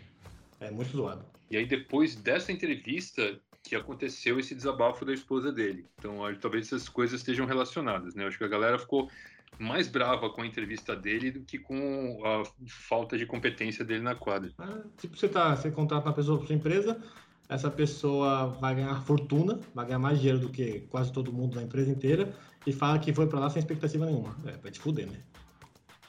É 0.61 0.71
muito 0.71 0.91
zoado. 0.91 1.25
E 1.51 1.57
aí 1.57 1.65
depois 1.65 2.15
dessa 2.17 2.53
entrevista 2.53 3.41
que 3.63 3.75
aconteceu 3.75 4.39
esse 4.39 4.55
desabafo 4.55 5.05
da 5.05 5.13
esposa 5.13 5.51
dele. 5.51 5.87
Então, 5.99 6.19
talvez 6.41 6.67
essas 6.67 6.89
coisas 6.89 7.21
estejam 7.21 7.47
relacionadas, 7.47 8.15
né? 8.15 8.27
Acho 8.27 8.39
que 8.39 8.45
a 8.45 8.49
galera 8.49 8.79
ficou 8.79 9.11
mais 9.59 9.89
brava 9.89 10.31
com 10.31 10.43
a 10.43 10.47
entrevista 10.47 10.95
dele 10.95 11.31
do 11.31 11.41
que 11.41 11.59
com 11.59 12.21
a 12.25 12.43
falta 12.69 13.17
de 13.17 13.27
competência 13.27 13.85
dele 13.85 14.03
na 14.03 14.15
quadra. 14.15 14.53
Ah, 14.59 14.83
tipo, 14.99 15.17
você, 15.17 15.29
tá, 15.29 15.55
você 15.55 15.71
contrata 15.71 16.09
uma 16.09 16.15
pessoa 16.15 16.39
para 16.39 16.47
sua 16.47 16.57
empresa, 16.57 17.03
essa 17.49 17.71
pessoa 17.71 18.49
vai 18.49 18.75
ganhar 18.75 19.01
fortuna, 19.03 19.61
vai 19.75 19.87
ganhar 19.87 19.99
mais 19.99 20.19
dinheiro 20.19 20.41
do 20.41 20.51
que 20.51 20.81
quase 20.91 21.13
todo 21.13 21.33
mundo 21.33 21.57
na 21.57 21.63
empresa 21.63 21.91
inteira, 21.91 22.35
e 22.67 22.73
fala 22.73 22.99
que 22.99 23.13
foi 23.13 23.27
para 23.27 23.41
lá 23.41 23.51
sem 23.51 23.61
expectativa 23.61 24.05
nenhuma. 24.05 24.37
É, 24.47 24.53
vai 24.57 24.71
te 24.71 24.81
fuder, 24.81 25.07
né? 25.07 25.23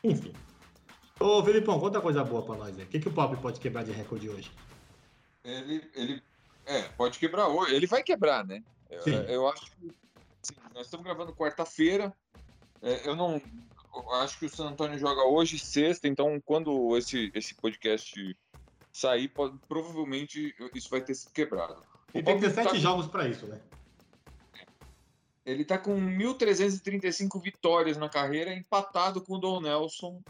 Enfim. 0.04 0.34
Ô, 1.20 1.44
Felipão, 1.44 1.80
conta 1.80 2.02
coisa 2.02 2.24
boa 2.24 2.44
para 2.44 2.58
nós 2.58 2.78
aí. 2.78 2.84
O 2.84 2.88
que, 2.88 3.00
que 3.00 3.08
o 3.08 3.14
Pop 3.14 3.36
pode 3.38 3.60
quebrar 3.60 3.84
de 3.84 3.92
recorde 3.92 4.30
hoje? 4.30 4.52
Ele, 5.44 5.90
ele 5.96 6.24
é, 6.66 6.84
pode 6.90 7.18
quebrar 7.18 7.48
hoje. 7.48 7.74
Ele 7.74 7.88
vai 7.88 8.04
quebrar, 8.04 8.46
né? 8.46 8.64
Eu, 8.90 9.04
eu 9.06 9.48
acho 9.48 9.72
que 9.72 9.92
sim, 10.42 10.56
nós 10.74 10.86
estamos 10.86 11.06
gravando 11.06 11.34
quarta-feira. 11.34 12.14
É, 12.82 13.08
eu 13.08 13.16
não 13.16 13.42
eu 13.96 14.12
acho 14.16 14.38
que 14.38 14.46
o 14.46 14.50
San 14.50 14.68
Antonio 14.70 14.98
joga 15.00 15.24
hoje, 15.24 15.58
sexta, 15.58 16.08
então 16.08 16.40
quando 16.46 16.96
esse, 16.98 17.32
esse 17.34 17.56
podcast 17.56 18.38
sair, 18.94 19.28
pode- 19.30 19.58
provavelmente 19.68 20.54
isso 20.74 20.90
vai 20.90 21.02
ter 21.02 21.16
sido 21.16 21.32
quebrado. 21.32 21.82
E 22.14 22.20
O 22.20 22.24
tem 22.24 22.36
Pop 22.36 22.40
17 22.40 22.70
tá- 22.70 22.76
jogos 22.76 23.08
para 23.08 23.28
isso, 23.28 23.48
né? 23.48 23.60
Ele 25.46 25.64
tá 25.64 25.78
com 25.78 25.96
1.335 26.00 27.42
vitórias 27.42 27.98
na 27.98 28.10
carreira, 28.10 28.54
empatado 28.54 29.22
com 29.22 29.36
o 29.36 29.40
Don 29.40 29.62
Nelson 29.62 30.22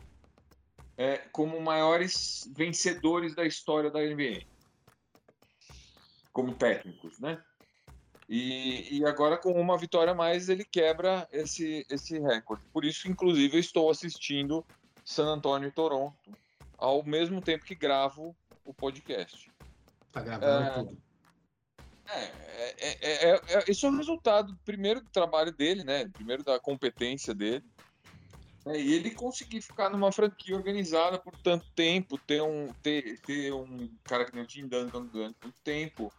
é, 0.96 1.18
como 1.32 1.60
maiores 1.60 2.50
vencedores 2.56 3.36
da 3.36 3.46
história 3.46 3.90
da 3.92 4.00
NBA. 4.00 4.44
Como 6.32 6.54
técnicos, 6.54 7.20
né? 7.20 7.42
E, 8.30 8.98
e 8.98 9.06
agora, 9.06 9.38
com 9.38 9.52
uma 9.54 9.78
vitória 9.78 10.12
a 10.12 10.16
mais, 10.16 10.50
ele 10.50 10.66
quebra 10.66 11.28
esse, 11.32 11.86
esse 11.90 12.20
recorde. 12.20 12.64
Por 12.74 12.84
isso, 12.84 13.08
inclusive, 13.10 13.56
eu 13.56 13.62
estou 13.62 13.90
assistindo 13.90 14.66
San 15.06 15.28
Antonio 15.28 15.70
e 15.70 15.72
Toronto 15.72 16.36
ao 16.78 17.04
mesmo 17.04 17.42
tempo 17.42 17.66
que 17.66 17.74
gravo 17.74 18.36
o 18.66 18.74
podcast. 18.74 19.50
Tá 20.12 20.22
gravando 20.22 20.68
É. 20.68 20.74
tudo. 20.74 20.98
É, 22.10 22.24
é, 22.24 22.76
é, 22.80 23.30
é, 23.32 23.42
é- 23.50 23.64
esse 23.68 23.86
é 23.86 23.90
o 23.90 23.96
resultado, 23.96 24.58
primeiro, 24.64 25.02
do 25.02 25.10
trabalho 25.10 25.52
dele, 25.52 25.84
né? 25.84 26.08
Primeiro, 26.10 26.44
da 26.44 26.60
competência 26.60 27.34
dele. 27.34 27.64
É, 28.66 28.80
e 28.80 28.94
ele 28.94 29.12
conseguir 29.12 29.62
ficar 29.62 29.90
numa 29.90 30.12
franquia 30.12 30.56
organizada 30.56 31.18
por 31.18 31.36
tanto 31.38 31.66
tempo, 31.74 32.18
ter 32.18 32.42
um, 32.42 32.74
ter, 32.82 33.20
ter 33.22 33.54
um 33.54 33.90
cara 34.04 34.26
que 34.26 34.34
nem 34.36 34.44
o 34.44 34.48
Tim 34.48 34.68
Duncan 34.68 35.06
durante 35.06 35.38
muito 35.42 35.60
tempo. 35.64 36.12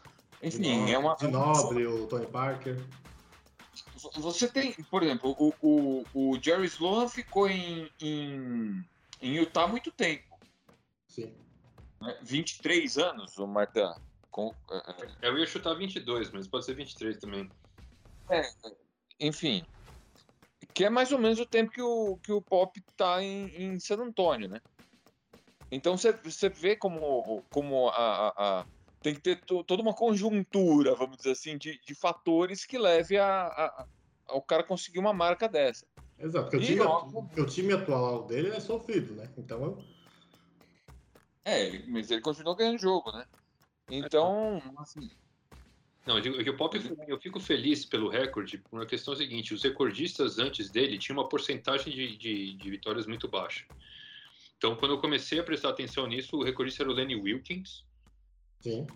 Enfim, 0.43 0.91
é 0.91 0.99
uma. 0.99 1.17
De 1.17 1.29
Nobre, 1.29 1.87
o 1.87 2.07
Tony 2.07 2.27
Parker. 2.27 2.77
Você 4.17 4.49
tem, 4.49 4.73
por 4.91 5.03
exemplo, 5.03 5.35
o, 5.39 5.53
o, 5.61 6.05
o 6.15 6.43
Jerry 6.43 6.67
Sloan 6.67 7.09
ficou 7.09 7.49
em, 7.49 7.91
em, 8.01 8.85
em 9.21 9.35
Utah 9.37 9.65
há 9.65 9.69
muito 9.69 9.91
tempo. 9.91 10.25
Sim. 11.09 11.35
Né? 12.01 12.19
23 12.23 12.99
anos, 12.99 13.37
o 13.39 13.47
Marta. 13.47 14.01
Com, 14.31 14.55
é, 14.71 14.77
é, 15.23 15.29
Eu 15.29 15.39
ia 15.39 15.47
chutar 15.47 15.75
22, 15.75 16.31
mas 16.31 16.47
pode 16.47 16.65
ser 16.65 16.75
23 16.75 17.19
também. 17.19 17.51
enfim, 19.19 19.65
que 20.75 20.85
é 20.85 20.91
mais 20.91 21.11
ou 21.13 21.19
menos 21.19 21.41
o 21.41 21.47
tempo 21.47 21.73
que 21.73 21.83
o, 21.83 22.17
que 22.23 22.31
o 22.31 22.43
Pop 22.43 22.81
tá 22.97 23.23
em, 23.23 23.47
em 23.57 23.81
San 23.81 23.97
Antônio, 23.97 24.49
né? 24.49 24.61
Então 25.73 25.97
você, 25.97 26.13
você 26.13 26.49
vê 26.49 26.77
como, 26.77 27.43
como 27.51 27.89
a, 27.89 27.95
a- 28.29 28.35
a- 28.61 28.67
tem 29.09 29.15
que 29.15 29.21
ter 29.23 29.41
to- 29.45 29.65
toda 29.65 29.83
uma 29.83 29.95
conjuntura, 29.95 30.95
vamos 30.95 31.17
dizer 31.17 31.31
assim, 31.33 31.57
de, 31.57 31.81
de 31.81 31.95
fatores 31.95 32.65
que 32.67 32.77
leve 32.79 33.17
a, 33.17 33.47
a- 33.47 33.87
ao 34.27 34.43
cara 34.43 34.63
conseguir 34.63 34.99
uma 34.99 35.13
marca 35.15 35.49
dessa. 35.49 35.87
Exato, 36.19 36.51
porque 36.51 36.57
o 36.57 36.61
time, 36.61 37.43
o 37.43 37.47
time 37.47 37.73
atual 37.73 38.27
dele 38.27 38.49
é 38.49 38.61
sofrido, 38.61 39.15
né? 39.15 39.33
Então, 39.39 39.65
eu- 39.65 39.85
É, 41.45 41.79
mas 41.87 42.11
ele 42.11 42.21
continuou 42.21 42.55
ganhando 42.55 42.79
jogo, 42.79 43.11
né? 43.13 43.25
Então, 43.89 44.61
assim, 44.79 45.09
Não, 46.07 46.17
eu 46.17 46.21
digo 46.21 46.43
que 46.43 46.51
o 46.51 46.57
Pop, 46.57 46.79
eu 47.07 47.19
fico 47.21 47.41
feliz 47.41 47.85
pelo 47.87 48.09
recorde 48.11 48.59
por 48.59 48.79
uma 48.79 48.87
questão 48.87 49.15
seguinte: 49.17 49.55
os 49.55 49.63
recordistas 49.63 50.39
antes 50.39 50.71
dele 50.71 50.99
tinham 50.99 51.19
uma 51.19 51.29
porcentagem 51.29 51.95
de, 51.95 52.17
de, 52.17 52.55
de 52.55 52.71
vitórias 52.71 53.07
muito 53.07 53.29
baixa. 53.29 53.65
Então, 54.59 54.75
quando 54.77 54.93
eu 54.93 55.01
comecei 55.01 55.39
a 55.39 55.43
prestar 55.45 55.71
atenção 55.71 56.07
nisso, 56.07 56.37
o 56.37 56.43
recordista 56.43 56.83
era 56.83 56.91
o 56.91 56.95
Lenny 56.95 57.15
Wilkins, 57.15 57.85
sim. 58.61 58.87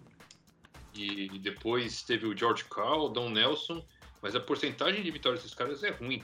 e 0.95 1.39
depois 1.39 2.03
teve 2.03 2.27
o 2.27 2.37
George 2.37 2.65
Carl, 2.65 3.07
o 3.07 3.09
Don 3.09 3.31
Nelson, 3.31 3.83
mas 4.21 4.35
a 4.37 4.41
porcentagem 4.41 5.03
de 5.03 5.11
vitórias 5.11 5.43
desses 5.43 5.57
caras 5.57 5.83
é 5.83 5.91
ruim. 5.91 6.23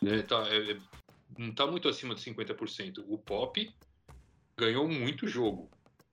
Né? 0.00 0.22
Tá, 0.22 0.46
é- 0.48 0.72
é- 0.72 0.78
não 1.38 1.48
está 1.50 1.66
muito 1.66 1.88
acima 1.88 2.14
de 2.14 2.20
50%. 2.20 3.04
O 3.08 3.18
Pop 3.18 3.68
ganhou 4.58 4.86
muito 4.88 5.26
jogo, 5.26 5.68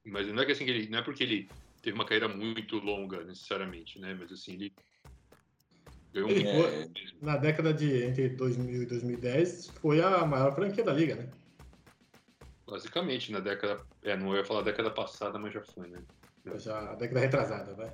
mas 0.06 0.28
não 0.28 0.42
é 0.42 0.46
que 0.46 0.52
assim 0.54 0.66
que 0.66 0.72
ele, 0.72 0.90
não 0.90 1.00
é 1.00 1.02
porque 1.04 1.24
ele 1.24 1.48
teve 1.82 1.94
uma 1.96 2.06
carreira 2.06 2.28
muito 2.28 2.78
longa 2.78 3.24
necessariamente, 3.24 4.00
né? 4.00 4.16
Mas 4.20 4.32
assim 4.32 4.54
ele 4.54 4.74
ganhou 6.12 6.30
Ele 6.30 6.44
muito. 6.44 6.56
foi- 6.56 6.88
mesmo. 6.90 7.20
Na 7.22 7.38
década 7.38 7.74
de 7.74 8.04
entre 8.04 8.30
2000 8.30 8.82
e 8.84 8.86
2010, 8.86 9.68
foi 9.80 10.02
a 10.02 10.26
maior 10.26 10.54
franquia 10.56 10.84
da 10.84 10.94
liga, 10.94 11.16
né? 11.16 11.30
Basicamente 12.68 13.32
na 13.32 13.40
década, 13.40 13.84
é, 14.02 14.16
não 14.16 14.36
ia 14.36 14.46
falar 14.46 14.62
década 14.62 14.90
passada, 14.90 15.38
mas 15.38 15.54
já 15.54 15.62
foi, 15.62 15.90
né? 15.90 16.02
Já 16.58 16.92
a 16.92 16.96
década 16.96 17.20
retrasada, 17.20 17.74
vai. 17.74 17.92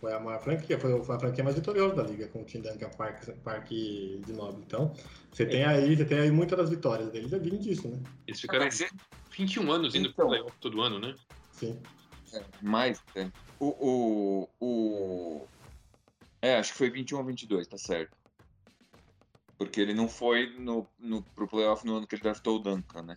Foi 0.00 0.12
a 0.12 0.18
maior 0.18 0.42
franquia, 0.42 0.78
foi 0.80 0.92
a 0.98 1.18
franquia 1.18 1.44
mais 1.44 1.54
vitoriosa 1.56 1.94
da 1.94 2.02
liga, 2.02 2.26
com 2.28 2.42
o 2.42 2.44
Tim 2.44 2.60
Duncan 2.60 2.90
Park, 2.90 3.24
Park 3.44 3.68
de 3.68 4.32
Nobre. 4.32 4.62
Então, 4.66 4.92
você 5.32 5.46
tem 5.46 5.64
aí, 5.64 5.96
você 5.96 6.04
tem 6.04 6.18
aí 6.18 6.30
muitas 6.30 6.58
das 6.58 6.70
vitórias 6.70 7.08
deles, 7.10 7.30
já 7.30 7.38
vim 7.38 7.56
disso, 7.56 7.88
né? 7.88 8.02
Eles 8.26 8.40
ficaram 8.40 8.66
é- 8.66 8.70
21 9.30 9.70
anos 9.70 9.94
indo 9.94 10.08
Então. 10.08 10.26
pro 10.26 10.28
playoff 10.28 10.58
todo 10.60 10.80
ano, 10.82 10.98
né? 10.98 11.14
Sim. 11.52 11.80
É, 12.32 12.42
mais, 12.60 13.00
né? 13.14 13.30
O, 13.60 13.66
o, 13.68 14.48
o, 14.60 15.48
É, 16.40 16.56
acho 16.58 16.72
que 16.72 16.78
foi 16.78 16.90
21 16.90 17.18
ou 17.18 17.24
22, 17.24 17.68
tá 17.68 17.78
certo. 17.78 18.10
Porque 19.56 19.80
ele 19.80 19.94
não 19.94 20.08
foi 20.08 20.52
no, 20.58 20.84
no, 20.98 21.22
pro 21.22 21.46
playoff 21.46 21.86
no 21.86 21.96
ano 21.98 22.06
que 22.08 22.16
ele 22.16 22.22
draftou 22.22 22.56
o 22.56 22.58
Duncan, 22.58 23.02
né? 23.02 23.16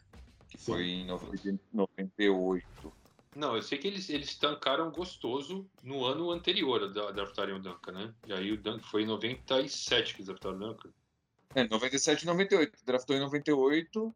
Que 0.50 0.60
Sim. 0.60 0.66
foi 0.66 0.84
em 0.84 1.06
90 1.08 1.60
98. 1.74 2.94
Não, 3.36 3.56
eu 3.56 3.62
sei 3.62 3.78
que 3.78 3.88
eles, 3.88 4.10
eles 4.10 4.38
tancaram 4.38 4.90
gostoso 4.90 5.70
no 5.84 6.06
ano 6.06 6.32
anterior 6.32 6.84
a 6.84 6.88
da- 6.88 7.12
draftarem 7.12 7.54
o 7.54 7.60
Duncan, 7.60 7.92
né? 7.92 8.14
E 8.26 8.34
aí 8.34 8.52
o 8.52 8.58
Duncan 8.58 8.80
foi 8.80 9.04
em 9.04 9.08
97 9.08 10.14
que 10.14 10.22
eles 10.22 10.28
draftaram 10.28 10.56
o 10.56 10.60
Duncan. 10.60 10.90
É, 11.54 11.68
97 11.68 12.24
e 12.24 12.26
98. 12.26 12.86
Draftou 12.86 13.16
em 13.16 13.20
98. 13.20 14.16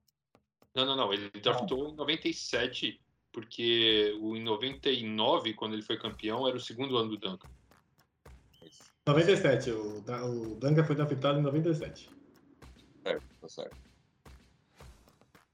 Não, 0.73 0.85
não, 0.85 0.95
não. 0.95 1.13
Ele 1.13 1.29
draftou 1.31 1.89
em 1.89 1.95
97, 1.95 3.01
porque 3.33 4.17
o, 4.21 4.37
em 4.37 4.43
99, 4.43 5.53
quando 5.53 5.73
ele 5.73 5.81
foi 5.81 5.97
campeão, 5.97 6.47
era 6.47 6.55
o 6.55 6.61
segundo 6.61 6.95
ano 6.97 7.09
do 7.09 7.17
Duncan. 7.17 7.47
97, 9.05 9.71
o, 9.71 9.97
o 9.97 10.55
Duncan 10.55 10.83
foi 10.85 10.95
draftado 10.95 11.39
em 11.39 11.43
97. 11.43 12.09
Certo, 13.03 13.23
tá 13.41 13.49
certo. 13.49 13.88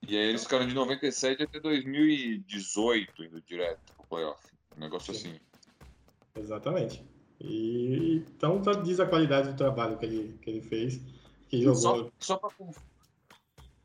E 0.07 0.17
aí 0.17 0.29
eles 0.29 0.43
ficaram 0.43 0.67
de 0.67 0.73
97 0.73 1.43
até 1.43 1.59
2018 1.59 3.23
indo 3.23 3.41
direto 3.41 3.79
pro 3.95 4.07
playoff. 4.07 4.45
Um 4.75 4.79
negócio 4.79 5.13
Sim. 5.13 5.29
assim. 5.29 5.39
Exatamente. 6.37 7.03
E 7.39 8.23
então 8.27 8.61
tá- 8.61 8.73
diz 8.73 8.99
a 8.99 9.05
qualidade 9.05 9.49
do 9.51 9.57
trabalho 9.57 9.97
que 9.97 10.05
ele, 10.05 10.37
que 10.41 10.49
ele 10.49 10.61
fez, 10.61 11.01
que 11.49 11.61
jogou. 11.61 11.75
Só, 11.75 12.11
só 12.19 12.37
pra 12.37 12.49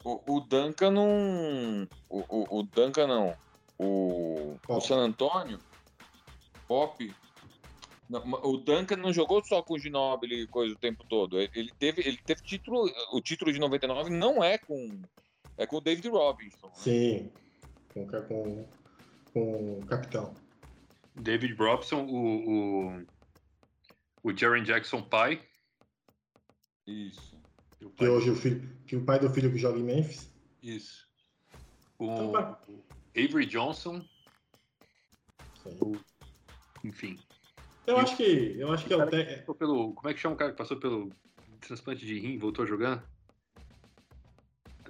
o, 0.04 0.36
o 0.36 0.40
Duncan 0.40 0.90
não. 0.90 1.88
O, 2.08 2.18
o, 2.28 2.58
o 2.60 2.62
Duncan 2.62 3.06
não. 3.06 3.36
O, 3.78 4.56
o. 4.68 4.80
San 4.80 4.96
Antônio. 4.98 5.58
Pop. 6.66 7.14
não, 8.08 8.22
o 8.44 8.56
Duncan 8.56 8.96
não 8.96 9.12
jogou 9.12 9.44
só 9.44 9.62
com 9.62 9.74
o 9.74 9.78
Ginobili 9.78 10.46
coisa 10.46 10.74
o 10.74 10.78
tempo 10.78 11.04
todo. 11.08 11.38
Ele 11.38 11.50
ele 11.54 11.72
teve, 11.78 12.02
ele 12.06 12.18
teve 12.18 12.42
título. 12.42 12.90
O 13.12 13.20
título 13.20 13.52
de 13.52 13.58
99 13.58 14.10
não 14.10 14.42
é 14.42 14.56
com. 14.56 15.02
É 15.60 15.66
com 15.66 15.76
o 15.76 15.80
David 15.80 16.08
Robinson. 16.08 16.68
né? 16.68 16.72
Sim, 16.74 17.30
com, 17.92 18.06
com, 18.06 18.68
com 19.30 19.78
o 19.78 19.86
capitão. 19.86 20.34
David 21.14 21.52
Robson, 21.52 22.06
o, 22.06 22.96
o, 22.96 23.06
o 24.22 24.34
Jaren 24.34 24.64
Jackson 24.64 25.02
pai. 25.02 25.44
Isso. 26.86 27.36
o 27.82 27.90
Que 27.90 27.96
pai- 27.96 28.08
hoje 28.08 28.30
o, 28.30 28.34
filho, 28.36 28.74
que 28.86 28.96
o 28.96 29.04
pai 29.04 29.18
do 29.18 29.28
filho 29.28 29.52
que 29.52 29.58
joga 29.58 29.78
em 29.78 29.82
Memphis. 29.82 30.32
Isso. 30.62 31.06
Então, 32.00 32.28
O 32.28 32.32
vai. 32.32 32.56
Avery 33.14 33.44
Johnson, 33.44 34.02
Sim. 35.62 35.92
enfim. 36.82 37.18
Eu 37.86 37.98
E 37.98 38.00
acho 38.00 38.16
que 38.16 38.56
eu 38.58 38.72
acho 38.72 38.86
que 38.86 38.94
é 38.94 38.96
o 38.96 39.10
te- 39.10 39.44
pelo, 39.58 39.92
como 39.92 40.08
é 40.08 40.14
que 40.14 40.20
chama 40.20 40.36
o 40.36 40.38
cara 40.38 40.52
que 40.52 40.56
passou 40.56 40.78
pelo 40.78 41.10
transplante 41.60 42.06
de 42.06 42.18
rim 42.18 42.30
e 42.30 42.38
voltou 42.38 42.64
a 42.64 42.68
jogar? 42.68 43.09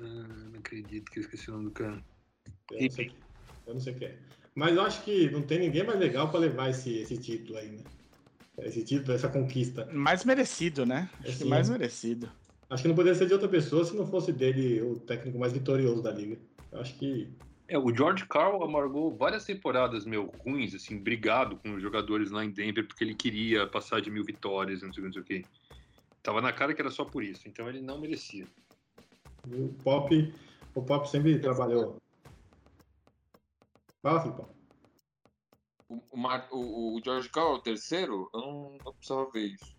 Ah, 0.01 0.49
não 0.53 0.59
acredito 0.59 1.11
que 1.11 1.19
eu 1.19 1.23
esqueci 1.23 1.51
o 1.51 1.53
nome 1.53 1.67
do 1.67 1.71
cara. 1.73 2.03
eu 2.71 2.83
não, 2.83 2.91
sei, 2.91 3.13
eu 3.67 3.75
não 3.75 3.81
sei 3.81 3.93
o 3.93 3.97
que 3.97 4.05
é. 4.07 4.19
Mas 4.55 4.75
eu 4.75 4.83
acho 4.83 5.05
que 5.05 5.31
não 5.31 5.43
tem 5.43 5.59
ninguém 5.61 5.85
mais 5.85 5.99
legal 5.99 6.31
para 6.31 6.41
levar 6.41 6.71
esse, 6.71 6.99
esse 6.99 7.17
título 7.19 7.59
aí, 7.59 7.69
né? 7.71 7.83
Esse 8.59 8.83
título, 8.83 9.13
essa 9.13 9.29
conquista. 9.29 9.87
Mais 9.93 10.25
merecido, 10.25 10.85
né? 10.85 11.09
Acho 11.21 11.39
que 11.39 11.45
Sim. 11.45 11.49
mais 11.49 11.71
merecido. 11.71 12.31
Acho 12.69 12.83
que 12.83 12.89
não 12.89 12.95
poderia 12.95 13.19
ser 13.19 13.27
de 13.27 13.33
outra 13.33 13.49
pessoa 13.49 13.85
se 13.85 13.97
não 13.97 14.07
fosse 14.07 14.33
dele 14.33 14.81
o 14.81 14.99
técnico 15.01 15.39
mais 15.39 15.53
vitorioso 15.53 16.03
da 16.03 16.13
liga. 16.13 16.39
Eu 16.71 16.81
acho 16.81 16.95
que 16.97 17.29
É, 17.69 17.79
o 17.79 17.95
George 17.95 18.27
Carl 18.27 18.63
amargou 18.63 19.17
várias 19.17 19.45
temporadas, 19.45 20.05
meu, 20.05 20.33
ruins, 20.45 20.75
assim, 20.75 20.99
brigado 20.99 21.57
com 21.57 21.75
os 21.75 21.83
jogadores 21.83 22.31
lá 22.31 22.45
em 22.45 22.51
Denver, 22.51 22.87
porque 22.87 23.03
ele 23.03 23.15
queria 23.15 23.67
passar 23.67 24.01
de 24.01 24.11
mil 24.11 24.25
vitórias, 24.25 24.83
não 24.83 24.93
sei, 24.93 25.03
o 25.03 25.11
que, 25.11 25.19
não 25.19 25.25
sei 25.25 25.39
o 25.39 25.43
que. 25.43 25.49
Tava 26.23 26.41
na 26.41 26.53
cara 26.53 26.75
que 26.75 26.81
era 26.81 26.91
só 26.91 27.05
por 27.05 27.25
isso, 27.25 27.49
então 27.49 27.69
ele 27.69 27.81
não 27.81 28.01
merecia. 28.01 28.47
O 29.47 29.75
Pop, 29.83 30.35
o 30.75 30.83
Pop 30.83 31.09
sempre 31.09 31.39
trabalhou. 31.41 31.97
Fala, 34.03 34.21
Filipão. 34.23 34.55
O, 35.89 36.03
o, 36.13 36.17
Mar- 36.17 36.49
o, 36.53 36.97
o 36.97 37.01
George 37.05 37.29
Carl, 37.29 37.55
o 37.55 37.63
terceiro, 37.63 38.31
eu 38.33 38.41
não, 38.41 38.79
não 38.85 38.95
precisava 38.95 39.31
ver 39.31 39.47
isso. 39.47 39.77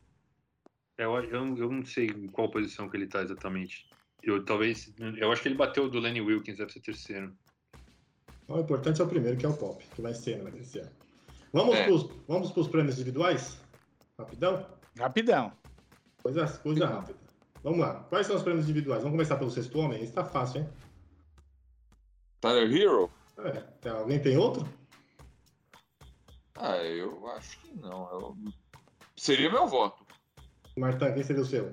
É, 0.97 1.05
Eu, 1.05 1.15
eu, 1.23 1.57
eu 1.57 1.71
não 1.71 1.85
sei 1.85 2.07
em 2.07 2.27
qual 2.27 2.51
posição 2.51 2.89
que 2.89 2.97
ele 2.97 3.07
tá 3.07 3.21
exatamente. 3.21 3.89
Eu 4.21 4.45
talvez. 4.45 4.93
Eu 5.17 5.31
acho 5.31 5.41
que 5.41 5.47
ele 5.47 5.55
bateu 5.55 5.85
o 5.85 5.89
do 5.89 5.99
Lenny 5.99 6.21
Wilkins, 6.21 6.57
deve 6.57 6.71
ser 6.71 6.81
terceiro. 6.81 7.35
Então, 8.43 8.57
o 8.57 8.59
importante 8.59 9.01
é 9.01 9.03
o 9.03 9.07
primeiro, 9.07 9.37
que 9.37 9.45
é 9.45 9.49
o 9.49 9.57
Pop, 9.57 9.83
que 9.95 10.01
vai 10.01 10.13
ser, 10.13 10.43
né, 10.43 10.51
esse 10.59 10.79
ano. 10.79 10.91
Vamos 11.53 11.75
É. 11.75 11.85
pros, 11.85 12.03
vamos 12.27 12.51
pros 12.51 12.67
prêmios 12.67 12.95
individuais? 12.95 13.57
Rapidão? 14.19 14.77
Rapidão. 14.97 15.53
Coisa, 16.21 16.45
coisa 16.59 16.85
rápida. 16.85 17.19
Vamos 17.63 17.79
lá. 17.79 18.03
Quais 18.09 18.25
são 18.27 18.35
os 18.35 18.43
prêmios 18.43 18.65
individuais? 18.65 19.03
Vamos 19.03 19.15
começar 19.15 19.37
pelo 19.37 19.51
sexto 19.51 19.77
homem? 19.79 20.01
Esse 20.01 20.13
tá 20.13 20.25
fácil, 20.25 20.61
hein? 20.61 20.69
Tyler 22.39 22.71
Hero? 22.75 23.11
É, 23.83 23.89
alguém 23.89 24.19
tem 24.19 24.37
outro? 24.37 24.67
Ah, 26.55 26.77
eu 26.77 27.27
acho 27.31 27.59
que 27.59 27.73
não. 27.75 28.09
Eu- 28.11 28.37
Seria 29.15 29.51
meu 29.51 29.67
voto. 29.67 30.05
Martã, 30.77 31.13
quem 31.13 31.23
seria 31.23 31.41
o 31.41 31.45
seu? 31.45 31.71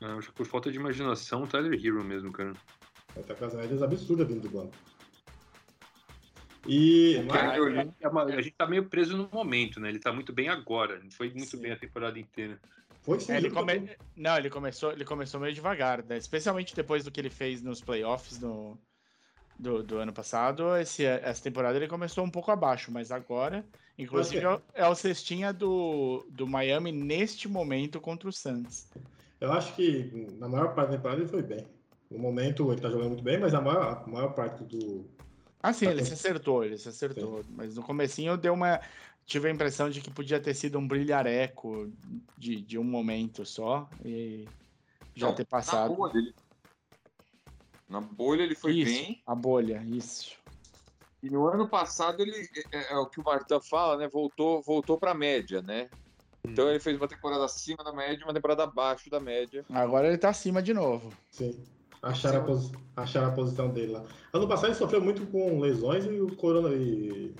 Eu 0.00 0.18
acho 0.18 0.28
que 0.28 0.34
por 0.34 0.46
falta 0.46 0.70
de 0.70 0.76
imaginação, 0.78 1.42
o 1.44 1.46
Tyler 1.46 1.72
Hero 1.74 2.04
mesmo, 2.04 2.32
cara. 2.32 2.52
Vai 3.14 3.22
estar 3.22 3.34
com 3.34 3.44
as 3.46 3.54
médias 3.54 3.82
absurdas 3.82 4.26
vindo 4.28 4.42
do 4.42 4.50
banco. 4.50 4.74
E 6.66 7.16
Irving- 7.16 7.94
É 8.00 8.08
uma- 8.08 8.24
A 8.24 8.42
gente 8.42 8.54
tá 8.54 8.66
meio 8.66 8.88
preso 8.88 9.16
no 9.16 9.28
momento, 9.32 9.80
né? 9.80 9.88
Ele 9.88 9.98
tá 9.98 10.12
muito 10.12 10.32
bem 10.32 10.48
agora. 10.48 10.96
Ele 10.96 11.10
foi 11.10 11.30
muito 11.30 11.56
Sim. 11.56 11.62
bem 11.62 11.72
a 11.72 11.78
temporada 11.78 12.18
inteira. 12.18 12.60
Foi 13.02 13.20
sim. 13.20 13.32
É, 13.32 13.36
ele 13.36 13.50
come... 13.50 13.90
Não, 14.16 14.36
ele 14.36 14.50
começou, 14.50 14.92
ele 14.92 15.04
começou 15.04 15.40
meio 15.40 15.54
devagar, 15.54 16.04
né? 16.04 16.16
especialmente 16.16 16.74
depois 16.74 17.04
do 17.04 17.10
que 17.10 17.20
ele 17.20 17.30
fez 17.30 17.62
nos 17.62 17.80
playoffs 17.80 18.38
no... 18.40 18.78
do, 19.58 19.82
do 19.82 19.98
ano 19.98 20.12
passado. 20.12 20.76
Esse, 20.76 21.04
essa 21.04 21.42
temporada 21.42 21.76
ele 21.76 21.88
começou 21.88 22.24
um 22.24 22.30
pouco 22.30 22.50
abaixo, 22.50 22.90
mas 22.92 23.10
agora, 23.10 23.64
inclusive, 23.98 24.44
é 24.44 24.54
o- 24.54 24.62
é 24.74 24.86
o 24.86 24.94
cestinha 24.94 25.52
do, 25.52 26.26
do 26.30 26.46
Miami 26.46 26.92
neste 26.92 27.48
momento 27.48 28.00
contra 28.00 28.28
o 28.28 28.32
Suns. 28.32 28.88
Eu 29.40 29.52
acho 29.52 29.74
que 29.74 30.10
na 30.38 30.48
maior 30.48 30.74
parte 30.74 30.90
da 30.90 30.96
temporada 30.96 31.20
ele 31.20 31.28
foi 31.30 31.42
bem. 31.42 31.66
No 32.10 32.18
momento 32.18 32.70
ele 32.72 32.80
tá 32.80 32.90
jogando 32.90 33.10
muito 33.10 33.22
bem, 33.22 33.38
mas 33.38 33.54
a 33.54 33.60
maior, 33.60 34.02
a 34.04 34.10
maior 34.10 34.34
parte 34.34 34.64
do. 34.64 35.08
Ah, 35.62 35.72
sim, 35.72 35.86
Tá 35.86 35.92
ele 35.92 36.04
se 36.04 36.12
acertou, 36.14 36.64
ele 36.64 36.76
se 36.76 36.88
acertou. 36.88 37.44
Mas 37.50 37.76
no 37.76 37.82
comecinho 37.82 38.36
deu 38.36 38.52
uma. 38.52 38.80
Tive 39.30 39.46
a 39.46 39.52
impressão 39.52 39.88
de 39.88 40.00
que 40.00 40.10
podia 40.10 40.40
ter 40.40 40.52
sido 40.54 40.76
um 40.76 40.88
brilhareco 40.88 41.88
de, 42.36 42.60
de 42.62 42.76
um 42.76 42.82
momento 42.82 43.46
só 43.46 43.88
e 44.04 44.48
já 45.14 45.28
Não, 45.28 45.34
ter 45.36 45.44
Na 45.44 45.46
passado. 45.46 45.94
bolha, 45.94 46.18
ele... 46.18 46.34
Na 47.88 48.00
bolha 48.00 48.42
ele 48.42 48.56
foi 48.56 48.72
isso, 48.72 48.90
bem. 48.92 49.22
a 49.24 49.32
bolha, 49.32 49.84
isso. 49.86 50.32
E 51.22 51.30
no 51.30 51.46
ano 51.46 51.68
passado 51.68 52.20
ele 52.20 52.44
é, 52.72 52.92
é 52.92 52.96
o 52.96 53.06
que 53.06 53.20
o 53.20 53.24
Martin 53.24 53.60
fala, 53.60 53.96
né? 53.98 54.08
Voltou, 54.08 54.62
voltou 54.62 54.98
para 54.98 55.14
média, 55.14 55.62
né? 55.62 55.88
Então 56.44 56.68
ele 56.68 56.80
fez 56.80 56.96
uma 56.96 57.06
temporada 57.06 57.44
acima 57.44 57.84
da 57.84 57.92
média, 57.92 58.22
e 58.22 58.24
uma 58.24 58.34
temporada 58.34 58.64
abaixo 58.64 59.08
da 59.08 59.20
média. 59.20 59.64
Agora 59.70 60.08
ele 60.08 60.18
tá 60.18 60.30
acima 60.30 60.60
de 60.60 60.74
novo. 60.74 61.12
Sim. 61.30 61.64
Acharam 62.02 62.40
a, 62.40 62.44
posi- 62.44 62.72
acharam 62.96 63.28
a 63.28 63.32
posição 63.32 63.68
dele 63.68 63.92
lá. 63.92 64.04
Ano 64.32 64.48
passado 64.48 64.70
ele 64.70 64.74
sofreu 64.74 65.00
muito 65.00 65.24
com 65.28 65.60
lesões 65.60 66.04
e 66.04 66.20
o 66.20 66.34
corona 66.34 66.70
e, 66.74 67.32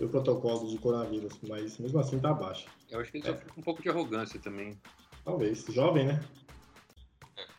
e 0.00 0.04
o 0.04 0.08
protocolo 0.08 0.68
de 0.68 0.78
coronavírus, 0.78 1.38
mas 1.48 1.78
mesmo 1.78 1.98
assim 2.00 2.18
tá 2.18 2.30
abaixo. 2.30 2.66
Eu 2.90 3.00
acho 3.00 3.10
que 3.10 3.18
ele 3.18 3.28
É. 3.28 3.32
sofreu 3.32 3.52
com 3.54 3.60
um 3.60 3.64
pouco 3.64 3.82
de 3.82 3.88
arrogância 3.88 4.40
também. 4.40 4.78
Talvez. 5.24 5.64
Jovem, 5.68 6.06
né? 6.06 6.24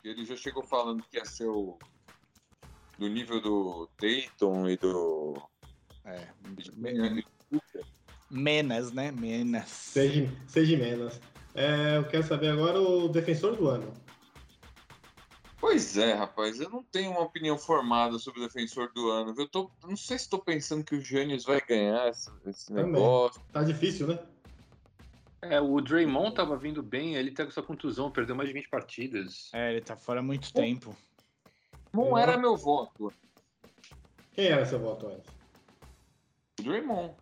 Ele 0.03 0.25
já 0.25 0.35
chegou 0.35 0.63
falando 0.63 1.03
que 1.03 1.17
ia 1.17 1.25
ser 1.25 1.47
o 1.47 1.77
do 2.97 3.07
nível 3.07 3.41
do 3.41 3.89
Dayton 3.99 4.69
e 4.69 4.77
do 4.77 5.41
É. 6.05 6.27
Me- 6.75 7.23
Menas, 8.29 8.91
né? 8.91 9.11
Menas. 9.11 9.69
Seja, 9.69 10.27
seja 10.47 10.75
menos. 10.77 11.19
É, 11.55 11.97
eu 11.97 12.03
quero 12.05 12.23
saber 12.23 12.49
agora 12.49 12.81
o 12.81 13.07
defensor 13.07 13.55
do 13.55 13.67
ano. 13.69 13.93
Pois 15.63 15.95
é, 15.95 16.11
rapaz, 16.11 16.59
eu 16.59 16.69
não 16.69 16.83
tenho 16.83 17.11
uma 17.11 17.21
opinião 17.21 17.57
formada 17.57 18.19
sobre 18.19 18.41
o 18.41 18.43
defensor 18.43 18.91
do 18.91 19.09
ano. 19.09 19.33
Eu 19.37 19.47
tô, 19.47 19.71
não 19.81 19.95
sei 19.95 20.17
se 20.17 20.25
estou 20.25 20.37
pensando 20.37 20.83
que 20.83 20.93
o 20.93 20.99
Giannis 20.99 21.45
vai 21.45 21.61
ganhar 21.61 22.09
esse, 22.09 22.29
esse 22.45 22.73
negócio. 22.73 23.41
Tá 23.49 23.63
difícil, 23.63 24.07
né? 24.07 24.19
É, 25.41 25.61
o 25.61 25.79
Draymond 25.79 26.35
tava 26.35 26.57
vindo 26.57 26.83
bem, 26.83 27.15
ele 27.15 27.31
tá 27.31 27.45
com 27.45 27.49
essa 27.49 27.61
contusão, 27.61 28.11
perdeu 28.11 28.35
mais 28.35 28.49
de 28.49 28.53
20 28.53 28.67
partidas. 28.67 29.51
É, 29.53 29.71
ele 29.71 29.79
tá 29.79 29.95
fora 29.95 30.19
há 30.19 30.23
muito 30.23 30.51
tempo. 30.51 30.93
Não 31.93 32.17
era 32.17 32.37
meu 32.37 32.57
voto. 32.57 33.13
Quem 34.33 34.47
era 34.47 34.65
seu 34.65 34.79
voto 34.79 35.07
antes? 35.07 35.31
O 36.59 36.63
Draymond. 36.63 37.13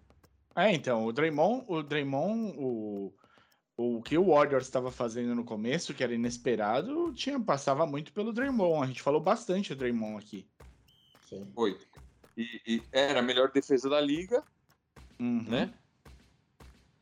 É, 0.55 0.73
então, 0.73 1.05
o 1.05 1.13
Draymond, 1.13 1.63
o 1.67 1.83
Draymond, 1.83 2.55
o, 2.57 3.13
o 3.77 4.01
que 4.01 4.17
o 4.17 4.27
Warriors 4.27 4.65
estava 4.65 4.91
fazendo 4.91 5.33
no 5.33 5.43
começo, 5.43 5.93
que 5.93 6.03
era 6.03 6.13
inesperado, 6.13 7.11
tinha, 7.13 7.39
passava 7.39 7.85
muito 7.85 8.11
pelo 8.13 8.33
Draymond. 8.33 8.83
A 8.83 8.87
gente 8.87 9.01
falou 9.01 9.19
bastante 9.21 9.73
do 9.73 9.79
Draymond 9.79 10.23
aqui. 10.23 10.47
Sim. 11.27 11.51
Foi. 11.55 11.77
E, 12.37 12.61
e 12.67 12.83
era 12.91 13.19
a 13.19 13.23
melhor 13.23 13.51
defesa 13.51 13.89
da 13.89 13.99
liga, 13.99 14.43
Uhum. 15.19 15.43
né? 15.47 15.73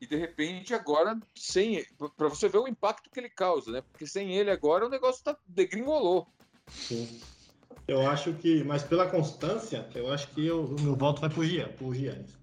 E 0.01 0.07
de 0.07 0.15
repente, 0.15 0.73
agora, 0.73 1.17
sem 1.35 1.85
para 2.15 2.29
você 2.29 2.47
ver 2.47 2.57
o 2.59 2.67
impacto 2.67 3.09
que 3.09 3.19
ele 3.19 3.29
causa, 3.29 3.71
né? 3.71 3.81
Porque 3.81 4.07
sem 4.07 4.33
ele 4.35 4.49
agora 4.49 4.85
o 4.85 4.89
negócio 4.89 5.23
tá 5.23 5.37
degringolou. 5.45 6.25
Sim. 6.69 7.19
Eu 7.87 8.07
acho 8.07 8.33
que, 8.33 8.63
mas 8.63 8.83
pela 8.83 9.09
constância, 9.09 9.89
eu 9.95 10.11
acho 10.11 10.27
que 10.29 10.45
eu- 10.45 10.65
o 10.65 10.81
meu 10.81 10.95
voto 10.95 11.19
vai 11.19 11.29
pro 11.29 11.43
Gian, 11.43 11.67
pro 11.69 11.93
Giannis. 11.93 12.37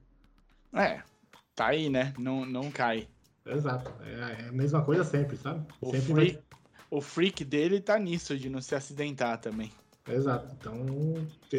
É, 0.74 1.02
tá 1.54 1.68
aí, 1.68 1.88
né? 1.88 2.12
Não, 2.18 2.44
não 2.44 2.70
cai. 2.70 3.08
Exato. 3.46 3.92
É, 4.02 4.42
é 4.44 4.48
a 4.48 4.52
mesma 4.52 4.82
coisa 4.84 5.04
sempre, 5.04 5.36
sabe? 5.36 5.64
O 5.80 5.90
sempre 5.92 6.12
freak, 6.14 6.38
o 6.90 7.00
freak 7.00 7.44
dele 7.44 7.80
tá 7.80 7.98
nisso, 7.98 8.36
de 8.36 8.48
não 8.48 8.60
se 8.60 8.74
acidentar 8.74 9.38
também. 9.40 9.70
vai- 10.04 10.16
Exato. 10.16 10.54
Então, 10.58 10.74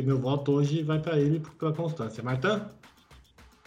meu 0.04 0.20
voto 0.20 0.52
hoje 0.54 0.84
vai 0.84 1.00
pra 1.02 1.18
ele 1.20 1.42
pela 1.60 1.74
constância. 1.74 2.24
Martã? 2.24 2.70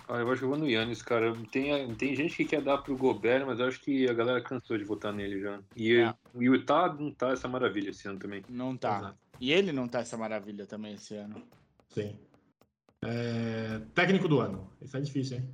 Ah, 0.09 0.17
eu 0.19 0.29
acho 0.31 0.41
que 0.41 0.45
eu 0.45 0.49
vou 0.49 0.59
no 0.59 0.69
Yannis, 0.69 1.03
cara. 1.03 1.33
Tem, 1.53 1.95
tem 1.95 2.17
gente 2.17 2.35
que 2.37 2.45
quer 2.45 2.61
dar 2.63 2.79
pro 2.79 2.97
Gobert, 2.97 3.47
mas 3.47 3.61
eu 3.61 3.67
acho 3.67 3.81
que 3.81 4.09
a 4.09 4.13
galera 4.13 4.43
cansou 4.43 4.77
de 4.77 4.83
votar 4.85 5.13
nele 5.13 5.41
já. 5.41 5.61
E 5.77 5.97
É. 5.97 6.13
o 6.35 6.43
Utah 6.43 6.93
não 6.99 7.13
tá 7.13 7.31
essa 7.31 7.47
maravilha 7.47 7.91
esse 7.91 8.09
ano 8.09 8.19
também. 8.19 8.43
Não 8.49 8.77
tá. 8.77 8.99
Exato. 8.99 9.19
E 9.41 9.53
ele 9.53 9.71
não 9.71 9.87
tá 9.87 10.01
essa 10.01 10.17
maravilha 10.17 10.67
também 10.67 10.95
esse 10.95 11.15
ano. 11.15 11.41
Sim. 11.91 12.19
É, 13.05 13.81
técnico 13.95 14.27
do 14.29 14.41
ano. 14.41 14.69
Isso 14.83 14.97
é 14.97 15.01
difícil, 15.01 15.37
hein? 15.39 15.49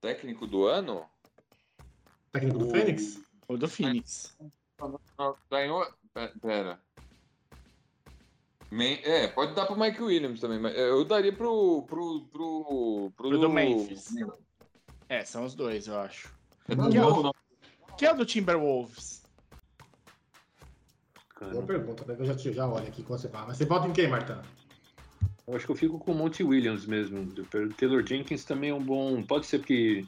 Técnico 0.00 0.46
do 0.46 0.66
ano? 0.66 1.04
Técnico 2.32 2.58
do 2.58 2.68
O- 2.68 2.70
Fênix? 2.70 3.18
O 3.48 3.56
do 3.56 3.68
Phoenix. 3.68 4.36
Ganhou. 5.50 5.86
pe- 6.12 6.32
Pera. 6.40 6.80
É, 9.04 9.28
pode 9.28 9.54
dar 9.54 9.64
pro 9.66 9.78
Mike 9.78 10.02
Williams 10.02 10.40
também, 10.40 10.58
mas 10.58 10.76
eu 10.76 11.04
daria 11.04 11.32
pro. 11.32 11.82
pro. 11.84 12.26
pro. 12.26 13.12
pro, 13.16 13.28
Pro 13.30 13.38
do 13.38 13.48
Memphis. 13.48 14.08
É, 15.08 15.24
são 15.24 15.44
os 15.44 15.54
dois, 15.54 15.86
eu 15.86 15.98
acho. 15.98 16.32
É 16.68 16.74
do- 16.74 16.88
não. 16.90 17.22
não. 17.22 17.32
Que 17.96 18.04
é 18.06 18.12
o 18.12 18.16
do 18.16 18.26
Timberwolves? 18.26 19.22
Boa 21.40 21.62
pergunta, 21.64 22.04
né? 22.06 22.16
Eu 22.18 22.24
já, 22.26 22.34
já 22.36 22.66
olho 22.66 22.88
aqui 22.88 23.02
quando 23.02 23.20
você 23.20 23.28
fala. 23.28 23.46
Mas 23.48 23.58
você 23.58 23.64
vota 23.66 23.86
em 23.86 23.92
quem, 23.92 24.08
Martã? 24.08 24.42
Eu 25.46 25.54
acho 25.54 25.64
que 25.64 25.72
eu 25.72 25.76
fico 25.76 25.98
com 25.98 26.12
o 26.12 26.14
Monty 26.14 26.42
Williams 26.42 26.86
mesmo. 26.86 27.20
O 27.20 27.74
Taylor 27.74 28.04
Jenkins 28.04 28.44
também 28.44 28.70
é 28.70 28.74
um 28.74 28.82
bom. 28.82 29.22
Pode 29.22 29.46
ser 29.46 29.58
porque. 29.58 30.04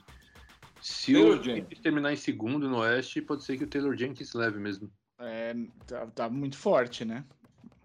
Se 0.83 1.13
Taylor 1.13 1.39
o 1.39 1.43
Jenkins. 1.43 1.81
Terminar 1.81 2.13
em 2.13 2.17
segundo 2.17 2.69
no 2.69 2.79
Oeste, 2.79 3.23
pode 3.23 3.45
ser 3.45 3.57
que 3.57 3.65
o 3.65 3.69
Taylor 3.69 3.97
Jenkins 3.97 4.35
leve 4.35 4.59
mesmo. 4.59 4.91
É, 5.21 5.55
tá, 5.87 6.07
tá 6.09 6.29
muito 6.29 6.57
forte, 6.57 7.05
né? 7.05 7.25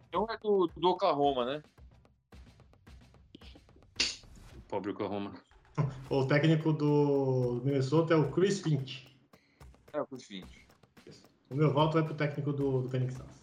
Então 0.09 0.27
é 0.29 0.37
do, 0.37 0.69
do 0.75 0.89
Oklahoma, 0.89 1.45
né? 1.45 1.63
Pobre 4.67 4.91
Oklahoma. 4.91 5.33
O 6.07 6.27
técnico 6.27 6.71
do 6.71 7.59
Minnesota 7.63 8.13
é 8.13 8.17
o 8.17 8.29
Chris 8.29 8.59
Finch. 8.59 9.07
É 9.91 9.99
o 9.99 10.05
Chris 10.05 10.25
Finch. 10.25 10.67
O 11.49 11.55
meu 11.55 11.73
voto 11.73 11.93
vai 11.93 12.03
pro 12.03 12.13
técnico 12.13 12.53
do, 12.53 12.83
do 12.83 12.89
Phoenix 12.89 13.15
Suns. 13.15 13.42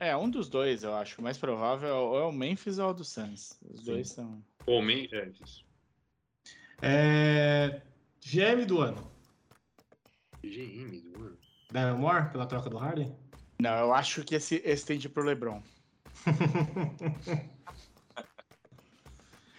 É, 0.00 0.16
um 0.16 0.30
dos 0.30 0.48
dois, 0.48 0.84
eu 0.84 0.94
acho. 0.94 1.20
O 1.20 1.24
mais 1.24 1.36
provável 1.36 1.94
ou 1.94 2.18
é 2.18 2.24
o 2.24 2.32
Memphis 2.32 2.78
ou 2.78 2.86
é 2.86 2.90
o 2.90 2.94
do 2.94 3.04
Suns. 3.04 3.58
Os 3.68 3.80
Sim. 3.80 3.86
dois 3.86 4.08
são. 4.08 4.42
Homem, 4.66 5.08
é 5.12 5.28
isso. 5.42 5.64
É... 6.80 7.82
GM 8.20 8.64
do 8.66 8.80
ano. 8.80 9.10
GM 10.42 11.00
do 11.00 11.24
ano. 11.24 11.38
Darren 11.72 11.98
Moore, 11.98 12.30
pela 12.30 12.46
troca 12.46 12.70
do 12.70 12.78
Harden? 12.78 13.14
Não, 13.60 13.76
eu 13.76 13.92
acho 13.92 14.22
que 14.24 14.36
esse, 14.36 14.62
esse 14.64 14.92
ir 14.92 15.08
pro 15.08 15.24
LeBron. 15.24 15.62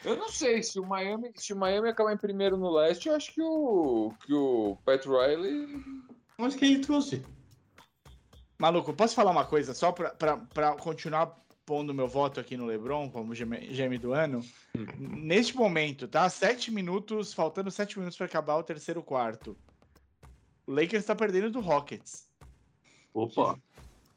Eu 0.04 0.16
não 0.16 0.30
sei, 0.30 0.64
se 0.64 0.80
o 0.80 0.86
Miami, 0.86 1.32
se 1.36 1.52
o 1.52 1.58
Miami 1.58 1.90
acabar 1.90 2.14
em 2.14 2.18
primeiro 2.18 2.56
no 2.56 2.72
leste, 2.72 3.10
eu 3.10 3.16
acho 3.16 3.34
que 3.34 3.42
o, 3.42 4.14
que 4.26 4.34
o 4.34 4.78
Pat 4.86 5.06
Riley. 5.06 5.84
Onde 6.38 6.58
que 6.58 6.66
ele 6.66 6.80
trouxe? 6.80 7.22
Maluco, 8.60 8.94
posso 8.94 9.16
falar 9.16 9.32
uma 9.32 9.46
coisa 9.46 9.74
só 9.74 9.92
pra, 9.92 10.10
pra, 10.10 10.38
pra 10.38 10.74
continuar 10.74 11.40
pondo 11.66 11.94
meu 11.94 12.08
voto 12.08 12.40
aqui 12.40 12.58
no 12.58 12.66
LeBron 12.66 13.10
como 13.10 13.34
GM, 13.34 13.98
do 14.00 14.12
ano? 14.12 14.44
Neste 14.98 15.56
momento, 15.56 16.08
tá? 16.08 16.28
Sete 16.30 16.70
minutos, 16.70 17.34
faltando 17.34 17.72
sete 17.72 17.98
minutos 17.98 18.18
pra 18.18 18.26
acabar 18.26 18.58
o 18.58 18.64
terceiro 18.64 19.02
quarto. 19.02 19.56
O 20.68 20.74
Lakers 20.74 21.06
tá 21.06 21.16
perdendo 21.16 21.52
do 21.52 21.62
Rockets. 21.62 22.28
Opa! 23.14 23.58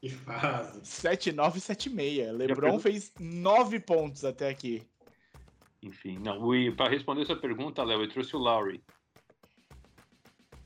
Que 0.01 0.09
fase. 0.09 0.81
7-9, 0.81 1.53
7-6. 1.53 2.31
LeBron 2.33 2.79
fez 2.79 3.13
nove 3.17 3.79
pontos 3.79 4.25
até 4.25 4.49
aqui. 4.49 4.85
Enfim, 5.81 6.17
não. 6.17 6.53
E 6.53 6.75
para 6.75 6.89
responder 6.91 7.21
essa 7.21 7.35
pergunta, 7.35 7.83
Léo, 7.83 8.01
eu 8.01 8.09
trouxe 8.09 8.35
o 8.35 8.39
Lowry. 8.39 8.83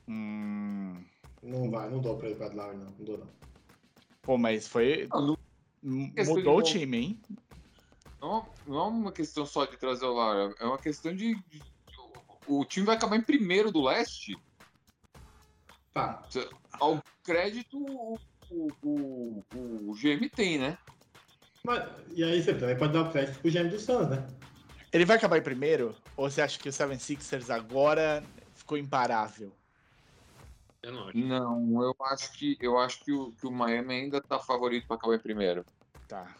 Hum... 0.08 0.96
Não 1.42 1.70
vai, 1.70 1.88
não 1.88 2.00
dou 2.00 2.16
pra 2.16 2.26
ele 2.28 2.36
pra 2.36 2.48
Lowry, 2.48 2.78
não. 2.78 2.86
Não 2.86 3.04
dou, 3.04 3.18
não. 3.18 3.28
Pô, 4.28 4.36
mas 4.36 4.68
foi. 4.68 5.08
De 5.82 6.24
Mudou 6.26 6.58
o 6.58 6.60
bom. 6.60 6.62
time, 6.62 6.98
hein? 6.98 7.20
Não, 8.20 8.46
não 8.66 8.78
é 8.78 8.82
uma 8.82 9.10
questão 9.10 9.46
só 9.46 9.64
de 9.64 9.78
trazer 9.78 10.04
o 10.04 10.12
Lara, 10.12 10.54
é 10.60 10.66
uma 10.66 10.76
questão 10.76 11.16
de. 11.16 11.34
de- 11.34 11.62
o 12.46 12.62
time 12.66 12.84
vai 12.84 12.96
acabar 12.96 13.16
em 13.16 13.22
primeiro 13.22 13.72
do 13.72 13.80
leste. 13.80 14.38
Tá. 15.94 16.22
Ao 16.72 17.02
crédito, 17.24 17.78
o, 17.78 18.18
o, 18.50 18.68
o, 18.82 19.44
o 19.54 19.94
GM 19.94 20.28
tem, 20.28 20.58
né? 20.58 20.76
Mas, 21.64 21.90
e 22.14 22.22
aí 22.22 22.42
você 22.42 22.52
também 22.52 22.76
pode 22.76 22.92
dar 22.92 23.04
o 23.08 23.10
crédito 23.10 23.40
pro 23.40 23.50
GM 23.50 23.70
do 23.70 23.80
Suns, 23.80 24.10
né? 24.10 24.28
Ele 24.92 25.06
vai 25.06 25.16
acabar 25.16 25.38
em 25.38 25.42
primeiro? 25.42 25.96
Ou 26.14 26.30
você 26.30 26.42
acha 26.42 26.58
que 26.58 26.68
o 26.68 26.72
76ers 26.72 27.48
agora 27.48 28.22
ficou 28.54 28.76
imparável? 28.76 29.50
Eu 30.82 30.92
não 30.92 31.08
acho. 31.08 31.18
Não, 31.18 31.82
eu 31.82 31.96
acho 32.06 32.32
que 32.32 32.56
eu 32.60 32.78
acho 32.78 33.04
que 33.04 33.12
o, 33.12 33.32
que 33.32 33.46
o 33.46 33.50
Miami 33.50 33.94
ainda 33.94 34.20
tá 34.20 34.38
favorito 34.38 34.86
para 34.86 34.96
acabar 34.96 35.16
em 35.16 35.20
primeiro. 35.20 35.64
Tá. 36.06 36.34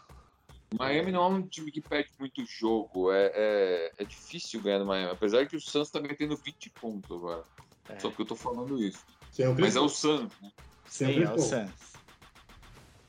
O 0.73 0.79
Miami 0.79 1.13
não 1.13 1.23
é 1.23 1.29
um 1.29 1.43
time 1.43 1.71
que 1.71 1.81
perde 1.81 2.11
muito 2.19 2.45
jogo. 2.45 3.11
É, 3.11 3.33
é, 3.35 3.93
é 3.99 4.05
difícil 4.05 4.61
ganhar 4.63 4.79
no 4.79 4.87
Miami. 4.87 5.11
Apesar 5.11 5.47
que 5.47 5.57
o 5.57 5.61
Suns 5.61 5.91
tá 5.91 6.01
metendo 6.01 6.37
20 6.37 6.71
pontos 6.71 7.11
agora. 7.11 7.45
É. 7.89 7.99
Só 7.99 8.11
que 8.11 8.21
eu 8.21 8.27
tô 8.27 8.37
falando 8.37 8.83
isso. 8.83 9.05
Sem 9.33 9.47
o 9.49 9.55
Chris 9.55 9.75
Mas 9.75 9.77
é 9.77 9.81
o 9.81 9.89
Suns. 9.89 10.33
né? 10.41 10.53
Sem 10.87 11.09
o 11.09 11.11
Sim, 11.11 11.17
Chris 11.17 11.31
é 11.31 11.35
o. 11.35 11.39
Suns. 11.39 11.93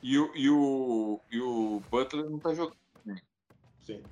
E 0.02 0.18
o, 0.18 0.32
e, 0.34 0.50
o, 0.50 1.20
e 1.30 1.40
o 1.40 1.82
Butler 1.90 2.28
não 2.28 2.38
tá 2.38 2.54
jogando. 2.54 2.76
Sim. 3.82 4.02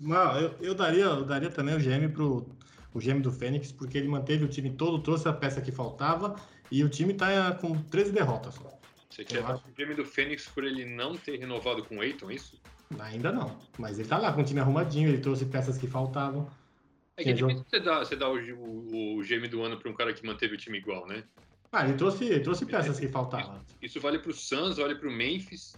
Mas 0.00 0.42
eu, 0.42 0.56
eu 0.60 0.74
daria, 0.74 1.04
eu 1.04 1.24
daria 1.24 1.50
também 1.50 1.74
o 1.74 1.78
GM 1.78 2.12
pro 2.12 2.48
o 2.92 2.98
GM 2.98 3.20
do 3.20 3.30
Fênix, 3.30 3.70
porque 3.70 3.98
ele 3.98 4.08
manteve 4.08 4.42
o 4.42 4.48
time 4.48 4.70
todo, 4.70 5.02
trouxe 5.02 5.28
a 5.28 5.32
peça 5.32 5.60
que 5.60 5.70
faltava 5.70 6.34
e 6.70 6.82
o 6.84 6.88
time 6.88 7.14
tá 7.14 7.52
com 7.54 7.80
13 7.84 8.12
derrotas. 8.12 8.58
Você 9.10 9.24
quer 9.24 9.42
dar 9.42 9.56
o 9.56 9.62
game 9.76 9.94
do 9.94 10.04
Fênix 10.04 10.46
por 10.48 10.64
ele 10.64 10.84
não 10.84 11.16
ter 11.16 11.38
renovado 11.38 11.84
com 11.84 11.96
o 11.96 12.00
Aiton, 12.00 12.30
é 12.30 12.34
isso? 12.34 12.60
Ainda 13.00 13.32
não. 13.32 13.58
Mas 13.78 13.98
ele 13.98 14.08
tá 14.08 14.18
lá 14.18 14.32
com 14.32 14.40
o 14.40 14.44
time 14.44 14.60
arrumadinho, 14.60 15.08
ele 15.08 15.18
trouxe 15.18 15.46
peças 15.46 15.78
que 15.78 15.86
faltavam. 15.86 16.48
É 17.16 17.22
que 17.24 17.30
é 17.30 17.32
difícil 17.32 17.64
você 17.68 17.80
dar, 17.80 17.98
você 18.00 18.14
dar 18.14 18.28
o, 18.28 18.36
o, 18.36 19.16
o 19.18 19.22
GM 19.22 19.48
do 19.48 19.62
ano 19.62 19.78
para 19.78 19.90
um 19.90 19.94
cara 19.94 20.12
que 20.12 20.24
manteve 20.26 20.54
o 20.54 20.58
time 20.58 20.76
igual, 20.78 21.06
né? 21.06 21.24
Ah, 21.72 21.84
ele 21.88 21.96
trouxe, 21.96 22.24
ele 22.26 22.40
trouxe 22.40 22.64
peças 22.64 22.98
que 23.00 23.08
faltavam 23.08 23.60
Isso 23.82 24.00
vale 24.00 24.18
pro 24.18 24.32
Suns, 24.32 24.76
vale 24.76 24.94
pro 24.94 25.10
Memphis. 25.10 25.74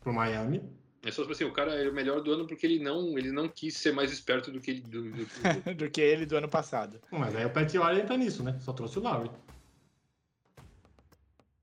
pro 0.00 0.12
Miami. 0.12 0.62
É 1.04 1.10
só 1.10 1.22
tipo 1.22 1.32
assim, 1.32 1.44
o 1.44 1.52
cara 1.52 1.74
é 1.74 1.88
o 1.88 1.92
melhor 1.92 2.20
do 2.22 2.32
ano 2.32 2.46
porque 2.46 2.64
ele 2.64 2.78
não, 2.78 3.18
ele 3.18 3.32
não 3.32 3.48
quis 3.48 3.76
ser 3.76 3.92
mais 3.92 4.12
esperto 4.12 4.52
do 4.52 4.60
que 4.60 4.70
ele. 4.70 4.80
Do, 4.82 5.02
do- 5.02 5.10
do- 5.10 5.74
Do 5.74 5.90
que 5.90 6.00
ele 6.00 6.24
do 6.24 6.36
ano 6.36 6.48
passado. 6.48 7.00
Mas 7.10 7.34
aí 7.34 7.44
o 7.44 7.50
Pat 7.50 7.70
Riley 7.72 8.04
tá 8.06 8.16
nisso, 8.16 8.42
né? 8.44 8.56
Só 8.60 8.72
trouxe 8.72 8.98
o 9.00 9.02
Lowry. 9.02 9.30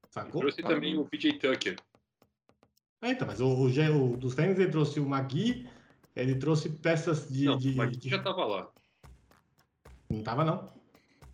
Sacou? 0.10 0.42
trouxe 0.42 0.62
também 0.64 0.98
o 0.98 1.06
PJ 1.06 1.34
Tucker. 1.40 1.76
É, 3.02 3.12
então, 3.12 3.28
mas 3.28 3.40
o, 3.40 3.48
o, 3.48 4.14
o 4.14 4.18
dos 4.18 4.34
Fênix 4.34 4.60
ele 4.60 4.72
trouxe 4.72 5.00
o 5.00 5.06
Magui, 5.08 5.70
ele 6.16 6.36
trouxe 6.36 6.70
peças 6.70 7.30
de. 7.30 7.46
não, 7.46 7.58
de, 7.58 7.76
mas 7.76 7.98
de- 7.98 8.10
já 8.10 8.22
tava 8.22 8.46
lá. 8.46 8.70
Não 10.10 10.24
tava, 10.24 10.44
não. 10.44 10.68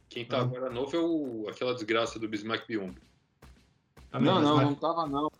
Quem 0.09 0.26
tá 0.26 0.38
Ah. 0.39 0.41
agora 0.41 0.69
novo 0.69 0.95
é 0.95 0.99
o, 0.99 1.49
aquela 1.49 1.73
desgraça 1.73 2.19
do 2.19 2.28
Bismack 2.28 2.67
Biombo. 2.67 2.99
Tá 4.11 4.19
Não, 4.19 4.36
mas 4.36 4.43
não, 4.43 4.61
não 4.61 4.76
tava 4.76 5.07
não. 5.07 5.32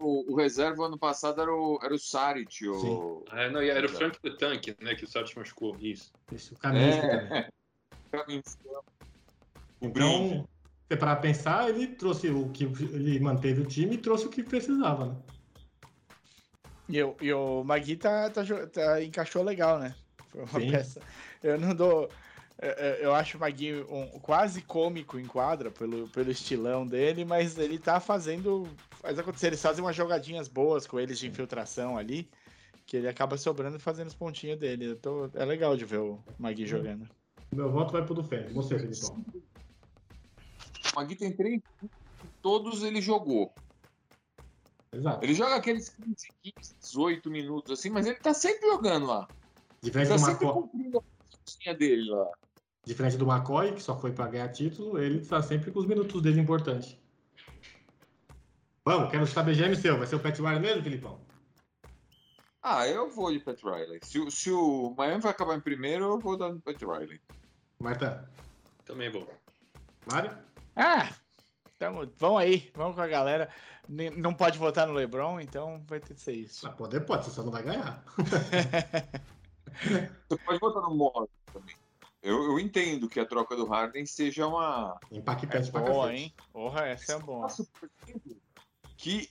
O, 0.00 0.32
o 0.32 0.36
reserva 0.36 0.86
ano 0.86 0.98
passado 0.98 1.40
era 1.40 1.52
o, 1.52 1.78
era 1.82 1.92
o 1.94 1.98
Saric. 1.98 2.68
O... 2.68 3.24
Ah, 3.30 3.48
não, 3.50 3.62
e 3.62 3.68
era 3.68 3.86
o 3.86 3.88
Frank 3.88 4.18
the 4.20 4.30
Tank, 4.30 4.68
né? 4.80 4.94
Que 4.94 5.04
o 5.04 5.08
Sartre 5.08 5.36
machucou. 5.36 5.76
Isso. 5.80 6.12
Esse, 6.32 6.54
o 6.54 6.58
Kaminsky 6.58 7.00
também. 7.00 7.38
É. 7.38 7.48
Então, 9.80 9.90
Brinde. 9.92 10.44
Parar 10.96 11.16
pra 11.16 11.22
pensar, 11.22 11.68
ele 11.68 11.86
trouxe 11.88 12.28
o 12.30 12.48
que 12.48 12.64
ele 12.64 13.20
manteve 13.20 13.60
o 13.60 13.66
time 13.66 13.94
e 13.94 13.98
trouxe 13.98 14.26
o 14.26 14.30
que 14.30 14.42
precisava, 14.42 15.06
né? 15.06 15.16
E, 16.88 17.02
o- 17.02 17.16
e 17.20 17.32
o 17.32 17.62
Magui 17.64 17.96
tá, 17.96 18.30
tá, 18.30 18.42
tá- 18.72 19.02
encaixou 19.04 19.42
legal, 19.42 19.78
né? 19.78 19.94
Foi 20.28 20.40
uma 20.42 20.60
Sim. 20.60 20.70
peça. 20.70 21.00
Eu 21.42 21.58
não 21.60 21.74
dou. 21.74 22.08
Eu 23.00 23.14
acho 23.14 23.36
o 23.36 23.40
Magui 23.40 23.74
um, 23.88 24.06
quase 24.20 24.62
cômico 24.62 25.18
em 25.18 25.26
quadra 25.26 25.70
pelo, 25.70 26.08
pelo 26.08 26.30
estilão 26.30 26.86
dele, 26.86 27.24
mas 27.24 27.56
ele 27.58 27.78
tá 27.78 28.00
fazendo. 28.00 28.66
Faz 28.90 29.18
acontecer. 29.18 29.48
Eles 29.48 29.62
fazem 29.62 29.84
umas 29.84 29.94
jogadinhas 29.94 30.48
boas 30.48 30.86
com 30.86 30.98
eles 30.98 31.18
de 31.20 31.28
infiltração 31.28 31.96
ali, 31.96 32.28
que 32.86 32.96
ele 32.96 33.06
acaba 33.06 33.36
sobrando 33.36 33.76
e 33.76 33.80
fazendo 33.80 34.08
os 34.08 34.14
pontinhos 34.14 34.58
dele. 34.58 34.96
Tô- 34.96 35.30
é 35.34 35.44
legal 35.44 35.76
de 35.76 35.84
ver 35.84 35.98
o 36.00 36.18
Magui 36.38 36.66
jogando. 36.66 37.06
Meu 37.52 37.70
voto 37.70 37.92
vai 37.92 38.04
pro 38.04 38.14
do 38.14 38.24
Fênix. 38.24 38.52
Você, 38.52 38.78
Felipão. 38.78 39.24
O 40.98 41.00
Magui 41.00 41.14
tem 41.14 41.30
três. 41.32 41.62
Todos 42.42 42.82
ele 42.82 43.00
jogou. 43.00 43.54
Exato. 44.92 45.24
Ele 45.24 45.32
joga 45.32 45.54
aqueles 45.54 45.90
15, 45.90 46.28
15, 46.42 46.74
18 46.80 47.30
minutos 47.30 47.78
assim, 47.78 47.88
mas 47.88 48.04
ele 48.06 48.16
tá 48.16 48.34
sempre 48.34 48.66
jogando 48.68 49.06
lá. 49.06 49.28
Diferente 49.80 50.08
Tá 50.08 50.16
do, 50.16 50.20
sempre 50.20 50.46
Maco... 50.46 50.62
cumprindo 50.62 50.98
a 50.98 51.02
funçãozinha 51.02 51.74
dele 51.76 52.10
lá. 52.10 52.26
Diferente 52.84 53.16
do 53.16 53.30
McCoy, 53.30 53.74
que 53.74 53.82
só 53.82 53.96
foi 53.96 54.10
pra 54.12 54.26
ganhar 54.26 54.48
título, 54.48 54.98
ele 54.98 55.24
tá 55.24 55.40
sempre 55.40 55.70
com 55.70 55.78
os 55.78 55.86
minutos 55.86 56.20
dele 56.20 56.40
importantes. 56.40 56.98
Vamos, 58.84 59.10
quero 59.10 59.24
saber 59.26 59.54
gêmeo 59.54 59.76
seu. 59.76 59.96
Vai 59.98 60.06
ser 60.08 60.16
o 60.16 60.20
Pat 60.20 60.36
Riley 60.36 60.58
mesmo, 60.58 60.82
Filipão? 60.82 61.20
Ah, 62.60 62.88
eu 62.88 63.08
vou 63.08 63.30
de 63.30 63.38
Pat 63.38 63.62
Riley. 63.62 64.00
Se, 64.02 64.18
o- 64.18 64.30
se 64.32 64.50
o 64.50 64.94
Miami 64.96 65.20
vai 65.22 65.30
acabar 65.30 65.54
em 65.56 65.60
primeiro, 65.60 66.06
eu 66.06 66.18
vou 66.18 66.36
dar 66.36 66.52
no 66.52 66.60
Pat 66.60 66.80
Riley. 66.80 67.20
Marta, 67.78 68.28
Também 68.84 69.12
vou. 69.12 69.28
Mário? 70.10 70.36
Ah, 70.80 71.10
tamo, 71.78 72.08
vamos 72.16 72.40
aí, 72.40 72.70
vamos 72.74 72.94
com 72.94 73.02
a 73.02 73.06
galera. 73.08 73.48
Não 74.16 74.32
pode 74.32 74.56
votar 74.58 74.86
no 74.86 74.92
LeBron, 74.94 75.40
então 75.40 75.82
vai 75.88 75.98
ter 75.98 76.14
que 76.14 76.20
ser 76.20 76.32
isso. 76.34 76.66
Ah, 76.68 76.70
poder 76.70 77.00
pode, 77.00 77.24
você 77.24 77.30
só 77.32 77.42
não 77.42 77.50
vai 77.50 77.62
ganhar. 77.64 78.02
Você 80.28 80.36
pode 80.44 80.58
botar 80.58 80.80
no 80.80 80.94
Morris 80.94 81.30
também. 81.52 81.76
Eu, 82.20 82.42
eu 82.44 82.58
entendo 82.58 83.08
que 83.08 83.20
a 83.20 83.24
troca 83.24 83.54
do 83.54 83.64
Harden 83.66 84.04
seja 84.06 84.46
uma. 84.46 84.98
É 85.10 85.16
Impactante 85.18 85.70
pra 85.70 85.80
boa, 85.82 86.12
hein? 86.12 86.34
Porra, 86.52 86.86
essa 86.86 87.12
é 87.12 87.18
boa. 87.20 87.42
Faço 87.42 87.64
por 87.78 87.88
exemplo, 88.06 88.36
Que 88.96 89.30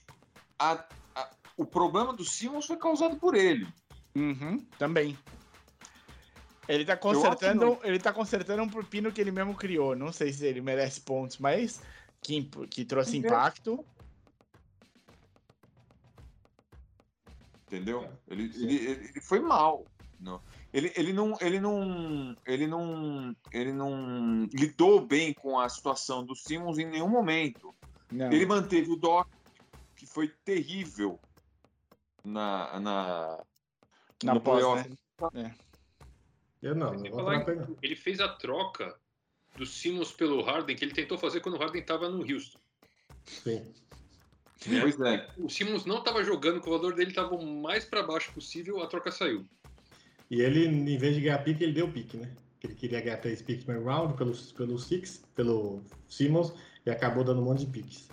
a- 0.58 0.84
a- 1.14 1.30
o 1.56 1.66
problema 1.66 2.14
do 2.14 2.24
Simmons 2.24 2.64
foi 2.66 2.76
causado 2.78 3.16
por 3.16 3.34
ele. 3.34 3.68
Uhum, 4.16 4.64
também. 4.78 5.18
Ele 6.68 6.84
tá 6.84 6.96
consertando, 6.96 7.78
ele 7.82 7.98
tá 7.98 8.12
consertando 8.12 8.62
um 8.62 8.68
pepino 8.68 9.10
que 9.10 9.20
ele 9.20 9.30
mesmo 9.30 9.54
criou. 9.54 9.96
Não 9.96 10.12
sei 10.12 10.32
se 10.32 10.44
ele 10.46 10.60
merece 10.60 11.00
pontos, 11.00 11.38
mas 11.38 11.80
que, 12.20 12.42
que 12.70 12.84
trouxe 12.84 13.16
Entendo. 13.16 13.32
impacto. 13.32 13.84
Entendeu? 17.66 18.10
Ele, 18.28 18.44
ele, 18.54 18.76
ele 18.76 19.08
ele 19.08 19.20
foi 19.20 19.40
mal. 19.40 19.84
Não. 20.20 20.42
Ele, 20.72 20.92
ele, 20.96 21.12
não, 21.12 21.36
ele, 21.40 21.60
não, 21.60 22.36
ele, 22.46 22.66
não, 22.66 23.36
ele 23.52 23.72
não 23.72 24.44
lidou 24.52 25.06
bem 25.06 25.32
com 25.32 25.58
a 25.58 25.68
situação 25.68 26.24
do 26.24 26.34
Simmons 26.34 26.78
em 26.78 26.86
nenhum 26.86 27.08
momento. 27.08 27.74
Não. 28.12 28.30
Ele 28.30 28.44
manteve 28.44 28.90
o 28.90 28.96
Doc, 28.96 29.28
que 29.96 30.06
foi 30.06 30.28
terrível 30.44 31.18
na, 32.24 32.80
na, 32.80 33.44
Na 34.22 34.34
no 34.34 34.40
pós, 34.40 34.60
playoff. 34.62 34.90
né? 35.32 35.54
Eu 36.62 36.74
não, 36.74 36.92
não 36.92 36.98
vou 36.98 37.10
falar 37.10 37.46
ele. 37.82 37.96
fez 37.96 38.20
a 38.20 38.28
troca 38.28 38.96
do 39.56 39.66
Simmons 39.66 40.12
pelo 40.12 40.42
Harden 40.42 40.76
que 40.76 40.84
ele 40.84 40.94
tentou 40.94 41.18
fazer 41.18 41.40
quando 41.40 41.54
o 41.54 41.58
Harden 41.58 41.80
estava 41.80 42.08
no 42.08 42.20
Houston. 42.20 42.58
Sim. 43.24 43.72
Pois 44.80 45.00
é. 45.00 45.28
O 45.36 45.48
Simmons 45.48 45.84
não 45.84 45.98
estava 45.98 46.24
jogando, 46.24 46.58
o 46.58 46.70
valor 46.70 46.94
dele 46.94 47.10
estava 47.10 47.34
o 47.34 47.46
mais 47.62 47.84
para 47.84 48.02
baixo 48.02 48.32
possível, 48.32 48.82
a 48.82 48.86
troca 48.86 49.10
saiu. 49.10 49.46
E 50.30 50.40
ele, 50.40 50.66
em 50.66 50.98
vez 50.98 51.14
de 51.14 51.22
ganhar 51.22 51.38
pique, 51.38 51.62
ele 51.62 51.72
deu 51.72 51.90
pique, 51.90 52.16
né? 52.16 52.30
Ele 52.62 52.74
queria 52.74 53.00
ganhar 53.00 53.18
três 53.18 53.40
piques 53.40 53.64
no 53.66 53.84
round 53.84 54.14
pelo, 54.14 54.34
pelo 54.56 54.78
Six, 54.78 55.24
pelo 55.34 55.82
Simmons, 56.08 56.52
e 56.84 56.90
acabou 56.90 57.22
dando 57.22 57.40
um 57.40 57.44
monte 57.44 57.60
de 57.60 57.66
piques. 57.66 58.08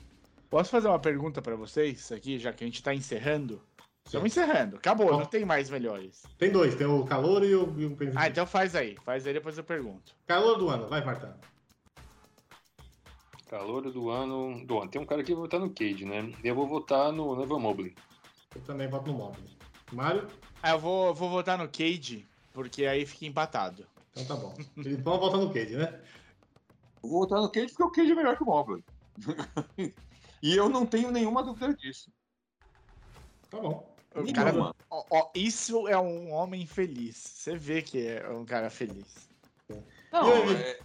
Posso 0.50 0.70
fazer 0.70 0.88
uma 0.88 1.00
pergunta 1.00 1.42
pra 1.42 1.56
vocês 1.56 2.12
aqui, 2.12 2.38
já 2.38 2.54
que 2.54 2.64
a 2.64 2.68
gente 2.68 2.82
tá 2.82 2.94
encerrando? 2.94 3.62
Estamos 4.06 4.32
encerrando. 4.32 4.78
Acabou, 4.78 5.08
Bom. 5.08 5.20
não 5.20 5.26
tem 5.26 5.44
mais 5.44 5.70
melhores. 5.70 6.24
Tem 6.38 6.52
dois, 6.52 6.76
tem 6.76 6.86
o 6.86 7.04
calor 7.06 7.44
e 7.44 7.56
o, 7.56 7.80
e 7.80 7.86
o 7.86 7.98
Ah, 8.16 8.28
então 8.28 8.46
faz 8.46 8.76
aí. 8.76 8.96
Faz 9.04 9.26
aí, 9.26 9.34
depois 9.34 9.58
eu 9.58 9.64
pergunto. 9.64 10.16
Calor 10.28 10.58
do 10.58 10.70
ano, 10.70 10.88
vai, 10.88 11.04
Marta. 11.04 11.36
Calor 13.50 13.92
do 13.92 14.10
ano. 14.12 14.64
Do 14.66 14.80
ano. 14.80 14.92
Tem 14.92 15.02
um 15.02 15.06
cara 15.06 15.24
que 15.24 15.34
vai 15.34 15.42
votar 15.42 15.60
no 15.60 15.70
Cade, 15.70 16.06
né? 16.06 16.32
Eu 16.44 16.54
vou 16.54 16.68
votar 16.68 17.12
no 17.12 17.42
Evan 17.42 17.60
Mobley. 17.60 17.96
Eu 18.56 18.62
também 18.62 18.88
voto 18.88 19.12
no 19.12 19.18
Mobley. 19.18 19.58
Mário? 19.92 20.28
Ah, 20.62 20.72
eu 20.72 20.80
vou, 20.80 21.14
vou 21.14 21.30
votar 21.30 21.58
no 21.58 21.66
Cade, 21.66 22.28
porque 22.54 22.86
aí 22.86 23.06
fica 23.06 23.26
empatado. 23.26 23.88
Então 24.12 24.26
tá 24.26 24.36
bom. 24.36 24.56
Filipão 24.84 25.20
volta 25.20 25.38
no 25.38 25.52
Cade, 25.52 25.76
né? 25.76 26.00
Eu 27.04 27.10
vou 27.10 27.22
votar 27.22 27.42
no 27.42 27.52
Cade 27.52 27.68
porque 27.68 27.84
o 27.84 27.92
Cade 27.92 28.12
é 28.12 28.16
melhor 28.16 28.38
que 28.38 28.44
o 28.44 28.46
Mobley. 28.46 28.84
e 30.44 30.56
eu 30.56 30.70
não 30.70 30.86
tenho 30.86 31.12
nenhuma 31.12 31.44
dúvida 31.44 31.74
disso. 31.74 32.12
Tá 33.50 33.60
bom. 33.60 33.95
O 34.16 34.34
cara, 34.34 34.74
ó, 34.90 35.04
ó, 35.12 35.30
isso 35.36 35.88
é 35.88 35.98
um 36.00 36.32
homem 36.32 36.66
feliz. 36.66 37.18
Você 37.18 37.56
vê 37.58 37.82
que 37.82 38.08
é 38.08 38.30
um 38.30 38.46
cara 38.46 38.70
feliz. 38.70 39.28
Não, 40.12 40.32
ele- 40.50 40.54
é, 40.64 40.80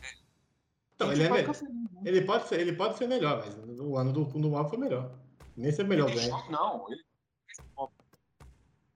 Então, 0.95 1.09
a 1.11 1.13
ele, 1.13 1.23
é 1.23 1.29
vai 1.29 1.39
me- 1.39 1.45
ficar 1.55 1.55
feliz, 1.67 1.93
né? 1.93 2.01
ele, 2.05 2.23
pode 2.23 2.49
ser, 2.49 2.61
ele 2.61 2.73
pode 2.73 2.99
ser 2.99 3.07
melhor, 3.07 3.45
mas 3.67 3.79
o 3.81 3.97
ano 3.97 4.13
do, 4.13 4.25
do 4.25 4.51
Mobley 4.51 4.69
foi 4.69 4.79
melhor. 4.79 5.13
Nem 5.57 5.71
ser 5.71 5.85
melhor 5.85 6.09
Ele 6.11 6.19
joga- 6.19 6.51
Não, 6.51 6.87
ele, 6.91 7.03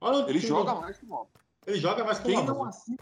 Olha 0.01 0.29
ele 0.29 0.39
joga 0.41 0.75
mais 0.75 0.99
que 0.99 1.05
o 1.05 1.09
Mobley. 1.09 1.33
Ele 1.67 1.79
joga 1.79 2.05
mais 2.05 2.19
que 2.19 2.25
o 2.25 2.27
Quem 2.27 2.37
não, 2.45 2.55
Mobley. 2.55 2.69
assiste, 2.69 2.99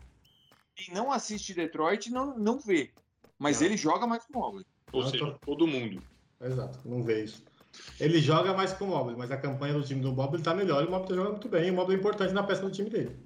quem 0.75 0.95
não 0.95 1.13
assiste 1.13 1.55
Detroit 1.55 2.11
não, 2.11 2.39
não 2.39 2.59
vê. 2.61 2.93
Mas 3.39 3.61
Não. 3.61 3.67
ele 3.67 3.77
joga 3.77 4.07
mais 4.07 4.25
que 4.25 4.33
o 4.37 4.39
Mobley. 4.39 4.65
Ou 4.93 5.03
seja, 5.09 5.19
tô- 5.33 5.39
todo 5.39 5.67
mundo. 5.67 6.03
Exato, 6.41 6.79
não 6.89 7.03
vê 7.03 7.25
isso. 7.25 7.43
Ele 7.99 8.21
joga 8.21 8.53
mais 8.55 8.73
que 8.73 8.83
o 8.83 8.87
Mobley, 8.87 9.17
mas 9.17 9.31
a 9.31 9.37
campanha 9.37 9.75
do 9.75 9.83
time 9.83 10.01
do 10.01 10.13
Mobley 10.13 10.43
tá 10.43 10.55
melhor 10.55 10.83
e 10.83 10.87
o 10.87 10.91
Mobley 10.91 11.09
tá 11.09 11.15
jogando 11.15 11.33
muito 11.33 11.49
bem. 11.49 11.71
O 11.71 11.75
Mobley 11.75 11.97
é 11.97 12.01
importante 12.01 12.33
na 12.33 12.43
peça 12.43 12.63
do 12.63 12.71
time 12.71 12.91
dele. 12.91 13.17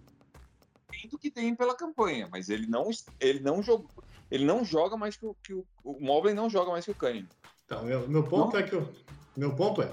Tem 0.90 1.08
do 1.08 1.18
que 1.18 1.30
tem 1.30 1.54
pela 1.54 1.74
campanha, 1.76 2.28
mas 2.30 2.48
ele 2.48 2.66
não, 2.66 2.88
ele 3.20 3.40
não 3.40 3.62
jogou. 3.62 3.88
Ele 4.30 4.44
não 4.44 4.64
joga 4.64 4.96
mais 4.96 5.16
que 5.16 5.26
o, 5.26 5.36
que 5.42 5.54
o, 5.54 5.64
o 5.84 6.00
Mobley 6.00 6.34
não 6.34 6.48
joga 6.50 6.70
mais 6.70 6.84
que 6.84 6.90
o 6.90 6.94
Cunningham. 6.94 7.28
Então, 7.64 7.84
meu, 7.84 8.08
meu 8.08 8.22
ponto 8.24 8.52
Não. 8.54 8.60
é 8.60 8.62
que 8.62 8.74
o 8.76 8.88
meu 9.36 9.54
ponto 9.54 9.82
é, 9.82 9.92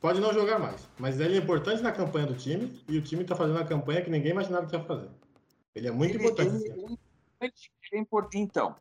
pode 0.00 0.20
não 0.20 0.32
jogar 0.32 0.58
mais, 0.58 0.88
mas 0.98 1.18
ele 1.20 1.34
é 1.36 1.38
importante 1.38 1.82
na 1.82 1.92
campanha 1.92 2.26
do 2.26 2.34
time 2.34 2.80
e 2.88 2.96
o 2.98 3.02
time 3.02 3.24
tá 3.24 3.34
fazendo 3.36 3.58
a 3.58 3.64
campanha 3.64 4.02
que 4.02 4.10
ninguém 4.10 4.30
imaginava 4.30 4.66
que 4.66 4.76
ia 4.76 4.82
fazer. 4.84 5.08
Ele 5.74 5.88
é 5.88 5.90
muito 5.90 6.14
Ele- 6.16 6.22
importante. 6.24 6.64
ele- 6.64 6.98
ele- 7.40 7.52
é 7.92 7.98
importante. 7.98 8.38
Então, 8.38 8.76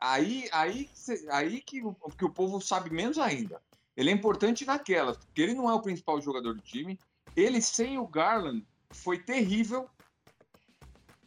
aí, 0.00 0.48
aí, 0.52 0.88
aí 1.30 1.60
que, 1.60 1.80
que 2.16 2.24
o 2.24 2.30
povo 2.30 2.60
sabe 2.60 2.90
menos 2.90 3.18
ainda. 3.18 3.60
Ele 3.96 4.10
é 4.10 4.12
importante 4.12 4.64
naquelas, 4.64 5.16
porque 5.16 5.42
ele 5.42 5.54
não 5.54 5.68
é 5.68 5.74
o 5.74 5.82
principal 5.82 6.20
jogador 6.20 6.54
do 6.54 6.60
time. 6.60 6.98
Ele 7.36 7.60
sem 7.60 7.98
o 7.98 8.06
Garland 8.06 8.66
foi 8.90 9.18
terrível. 9.18 9.88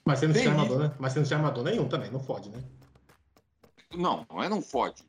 Mas 0.04 0.20
você 0.20 0.28
não 0.28 0.34
tinha 0.34 0.46
Tem 0.46 0.54
armador, 0.54 0.80
né? 0.80 0.96
Mas 1.00 1.14
você 1.14 1.20
não 1.20 1.26
tinha 1.28 1.38
armador 1.40 1.64
nenhum 1.64 1.88
também, 1.88 2.12
não 2.12 2.20
fode, 2.20 2.50
né? 2.50 2.64
Não, 3.94 4.26
não 4.30 4.44
é 4.44 4.50
não 4.50 4.62
fode. 4.62 5.04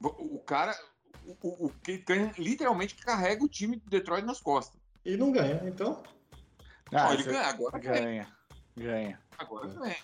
O, 0.00 0.38
cara, 0.40 0.76
o, 1.24 1.66
o, 1.66 1.72
Cunningham 2.06 2.32
literalmente 2.38 2.94
carrega 2.96 3.44
o 3.44 3.48
time 3.48 3.76
de 3.76 3.88
Detroit 3.88 4.24
nas 4.24 4.40
costas. 4.40 4.80
E 5.04 5.16
não 5.16 5.32
ganha, 5.32 5.60
então. 5.64 6.02
Ah, 6.92 7.08
Ó, 7.08 7.12
ele 7.12 7.22
ganha 7.22 7.46
agora, 7.46 7.78
ganha. 7.78 8.00
ganha. 8.00 8.28
Ganha. 8.76 9.20
Agora 9.38 9.66
ganha. 9.68 9.96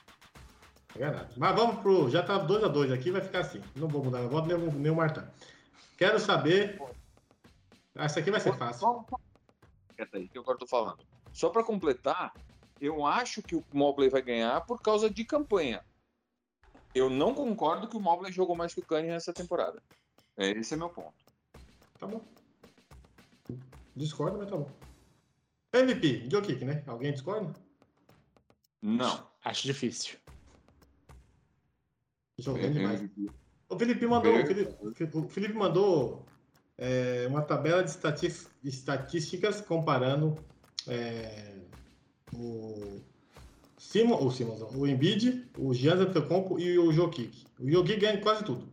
Não 0.95 1.01
ganha 1.01 1.13
nada. 1.13 1.31
Mas 1.37 1.57
vamos 1.57 1.81
pro. 1.81 2.11
Já 2.11 2.23
tá 2.23 2.39
2x2 2.39 2.93
aqui, 2.93 3.11
vai 3.11 3.21
ficar 3.21 3.41
assim. 3.41 3.61
Não 3.77 3.89
vou 3.89 4.03
mudar 4.05 4.21
meu 4.21 4.31
voto, 4.31 4.47
nem, 4.49 4.57
o- 4.57 4.73
nem 4.73 4.93
o 4.93 4.97
Martão. 4.97 5.27
Quero 5.97 6.19
saber. 6.19 6.79
Essa 7.95 8.21
aqui 8.21 8.31
vai 8.31 8.41
ser 8.41 8.57
fácil. 8.57 8.81
Só- 8.81 9.07
Quieta 9.97 10.17
aí, 10.19 10.29
que 10.29 10.37
eu 10.37 10.43
agora 10.43 10.59
tô 10.59 10.67
falando. 10.67 11.05
Só 11.33 11.51
para 11.51 11.63
completar, 11.65 12.33
eu 12.81 13.07
acho 13.07 13.43
que 13.43 13.55
o 13.55 13.65
Mobley 13.73 14.09
vai 14.09 14.23
ganhar 14.23 14.61
por 14.67 14.81
causa 14.83 15.09
de 15.09 15.25
campanha. 15.25 15.85
Eu 16.95 17.09
não 17.11 17.35
concordo 17.35 17.89
que 17.89 17.97
o 17.97 18.01
Mobley 18.01 18.33
jogou 18.33 18.57
mais 18.57 18.75
que 18.75 18.81
o 18.81 18.87
Cunningham 18.87 19.15
nessa 19.15 19.33
temporada. 19.33 19.83
É, 20.37 20.51
Esse 20.51 20.75
é 20.75 20.77
meu 20.77 20.89
ponto. 20.91 21.15
Tá 21.99 22.07
bom. 22.07 22.21
Discordo, 23.95 24.39
mas 24.39 24.51
tá 24.51 24.57
bom. 24.57 24.71
MVP, 25.73 26.29
Jokic, 26.31 26.65
né? 26.65 26.83
Alguém 26.87 27.13
discorda? 27.13 27.53
Não. 28.83 29.29
Acho 29.45 29.63
difícil. 29.67 30.19
Jogando 32.39 32.73
demais. 32.75 33.03
É, 33.03 33.09
O 33.75 33.79
Felipe 33.79 34.07
mandou, 34.07 34.33
o 34.33 34.47
Felipe, 34.47 35.17
o 35.19 35.29
Felipe 35.29 35.55
mandou 35.55 36.23
é, 36.79 37.27
uma 37.29 37.43
tabela 37.43 37.83
de 37.83 37.91
estatísticas 38.63 39.61
comparando 39.61 40.37
é, 40.87 41.57
o 42.33 43.01
Simon, 43.77 44.25
o 44.25 44.31
Simons, 44.31 44.63
o 44.63 44.87
Embiid, 44.87 45.51
o 45.57 45.75
Giannis 45.75 46.03
Antetokounmpo 46.07 46.61
e 46.61 46.79
o 46.79 46.93
Jokic. 46.93 47.47
O 47.59 47.69
Jokic 47.69 47.99
ganha 47.99 48.21
quase 48.21 48.45
tudo. 48.45 48.73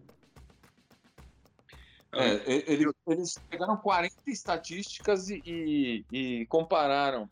É, 2.14 2.72
ele- 2.72 2.92
eles 3.08 3.40
pegaram 3.50 3.78
40 3.78 4.14
estatísticas 4.28 5.30
e, 5.30 5.42
e- 5.46 6.06
e 6.12 6.46
compararam 6.48 7.28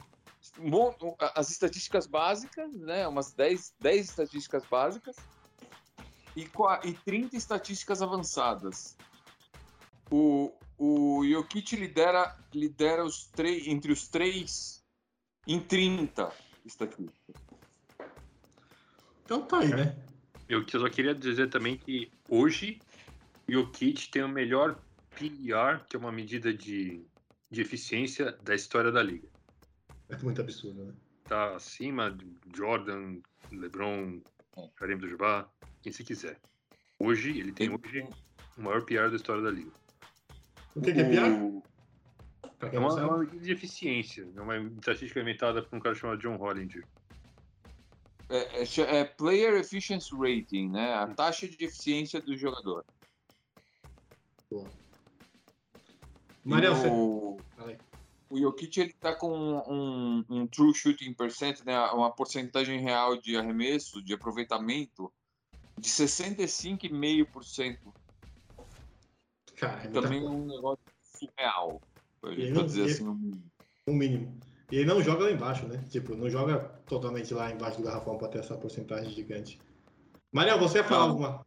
as 1.36 1.52
estatísticas 1.52 2.08
básicas, 2.08 2.74
né, 2.74 3.08
umas 3.08 3.34
10, 3.34 3.74
10 3.80 4.08
estatísticas 4.08 4.64
básicas 4.72 5.16
e, 6.42 6.90
e 6.90 6.94
30 6.94 7.36
estatísticas 7.36 8.02
avançadas. 8.02 8.96
O, 10.12 10.52
o 10.78 11.24
Jokic 11.28 11.76
lidera, 11.76 12.36
lidera 12.54 13.04
os 13.04 13.26
três, 13.28 13.68
entre 13.68 13.92
os 13.92 14.08
três 14.08 14.84
em 15.48 15.60
30 15.60 16.32
estatísticas. 16.66 17.36
Então 19.24 19.46
tá 19.46 19.60
aí, 19.60 19.70
né? 19.70 19.96
Eu 20.48 20.66
que- 20.66 20.76
eu 20.76 20.82
só 20.82 20.90
queria 20.90 21.14
dizer 21.14 21.50
também 21.50 21.78
que 21.78 22.12
hoje 22.28 22.80
o 23.48 23.52
Jokic 23.52 24.10
tem 24.10 24.24
o 24.24 24.30
melhor 24.30 24.80
PER, 25.16 25.86
que 25.88 25.96
é 25.96 26.00
uma 26.00 26.12
medida 26.12 26.52
de, 26.54 27.06
de 27.52 27.62
eficiência 27.62 28.32
da 28.44 28.56
história 28.56 28.92
da 28.92 29.04
liga. 29.04 29.28
É 30.10 30.18
muito 30.18 30.42
absurdo, 30.42 30.86
né? 30.86 30.94
Tá 31.26 31.56
acima 31.56 32.10
de 32.10 32.36
Jordan, 32.56 33.20
LeBron, 33.52 34.20
Kareem 34.76 34.96
Abdul-Jabbar, 34.96 35.48
quem 35.82 35.92
se 35.92 36.04
quiser. 36.04 36.40
Hoje, 36.98 37.40
ele 37.40 37.52
tem 37.52 37.70
hoje 37.70 38.08
o 38.58 38.62
maior 38.62 38.84
PR 38.84 39.10
da 39.10 39.16
história 39.16 39.42
da 39.42 39.52
liga. 39.52 39.72
O 40.76 40.82
que, 40.82 40.94
que 40.94 41.00
é 41.00 41.62
Pra 42.60 42.70
É 42.70 42.78
uma, 42.78 43.00
é 43.00 43.06
uma 43.06 43.26
de 43.26 43.52
eficiência, 43.54 44.28
é 44.36 44.42
uma 44.42 44.58
estatística 44.58 45.22
inventada 45.22 45.64
por 45.64 45.78
um 45.78 45.80
cara 45.80 45.96
chamado 45.96 46.20
John 46.20 46.36
Hollinger. 46.36 46.86
É, 48.30 48.64
é 48.64 49.00
é 49.00 49.06
Player 49.06 49.54
Efficiency 49.56 50.14
Rating, 50.14 50.70
né? 50.70 50.94
A 50.94 51.08
taxa 51.08 51.48
de 51.48 51.64
eficiência 51.64 52.22
do 52.22 52.38
jogador. 52.38 52.86
Mariel, 56.44 56.76
você. 56.76 56.88
o, 56.90 57.38
o 58.30 58.38
Jokic 58.38 58.80
ele 58.80 58.94
tá 58.94 59.16
com 59.16 59.32
um, 59.32 60.26
um 60.30 60.48
true 60.48 60.74
shooting 60.74 61.14
percent, 61.14 61.64
né? 61.64 61.80
Uma 61.92 62.12
porcentagem 62.12 62.82
real 62.82 63.18
de 63.18 63.38
arremesso, 63.38 64.04
de 64.04 64.14
aproveitamento 64.14 65.12
de 65.80 65.90
65,5%. 65.90 67.78
Cara, 69.56 69.84
é 69.84 69.88
Também 69.90 70.24
é 70.26 70.30
um 70.30 70.46
negócio 70.46 70.84
surreal. 71.02 71.82
Pra, 72.22 72.32
E 72.34 72.52
não- 72.52 72.66
dizer 72.66 72.88
e- 72.88 72.92
assim, 72.92 73.08
um- 73.08 73.42
No 73.88 73.94
mínimo. 73.94 74.40
E 74.72 74.76
ele 74.78 74.86
não 74.86 75.02
joga 75.02 75.24
lá 75.24 75.32
embaixo, 75.32 75.66
né? 75.68 75.84
Tipo, 75.90 76.16
não 76.16 76.30
joga 76.30 76.60
totalmente 76.88 77.34
lá 77.34 77.52
embaixo 77.52 77.78
do 77.78 77.84
garrafão 77.84 78.18
pra 78.18 78.28
ter 78.28 78.38
essa 78.40 78.56
porcentagem 78.56 79.12
gigante. 79.12 79.60
Mariel, 80.32 80.60
você 80.60 80.78
ia 80.78 80.84
falar 80.84 81.06
Não. 81.06 81.10
alguma? 81.12 81.44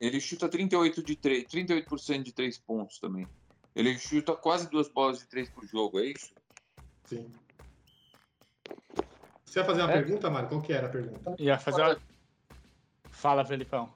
Ele 0.00 0.18
chuta 0.20 0.48
38 0.48 1.02
de 1.02 1.14
3, 1.14 1.44
38% 1.46 2.22
de 2.24 2.32
3 2.32 2.56
pontos 2.58 2.98
também. 2.98 3.28
Ele 3.74 3.98
chuta 3.98 4.34
quase 4.34 4.68
duas 4.70 4.88
bolas 4.88 5.18
de 5.18 5.26
3 5.28 5.50
por 5.50 5.66
jogo, 5.66 5.98
é 6.00 6.06
isso? 6.06 6.32
Sim. 7.06 7.30
Você 9.44 9.58
ia 9.60 9.64
fazer 9.64 9.82
uma 9.82 9.90
É. 9.90 10.02
pergunta, 10.02 10.30
Mário? 10.30 10.48
Qual 10.48 10.62
que 10.62 10.72
era 10.72 10.86
a 10.86 10.90
pergunta? 10.90 11.34
Ia 11.38 11.58
fazer 11.58 11.82
uma... 11.82 12.00
Fala, 13.22 13.44
Felipão. 13.44 13.88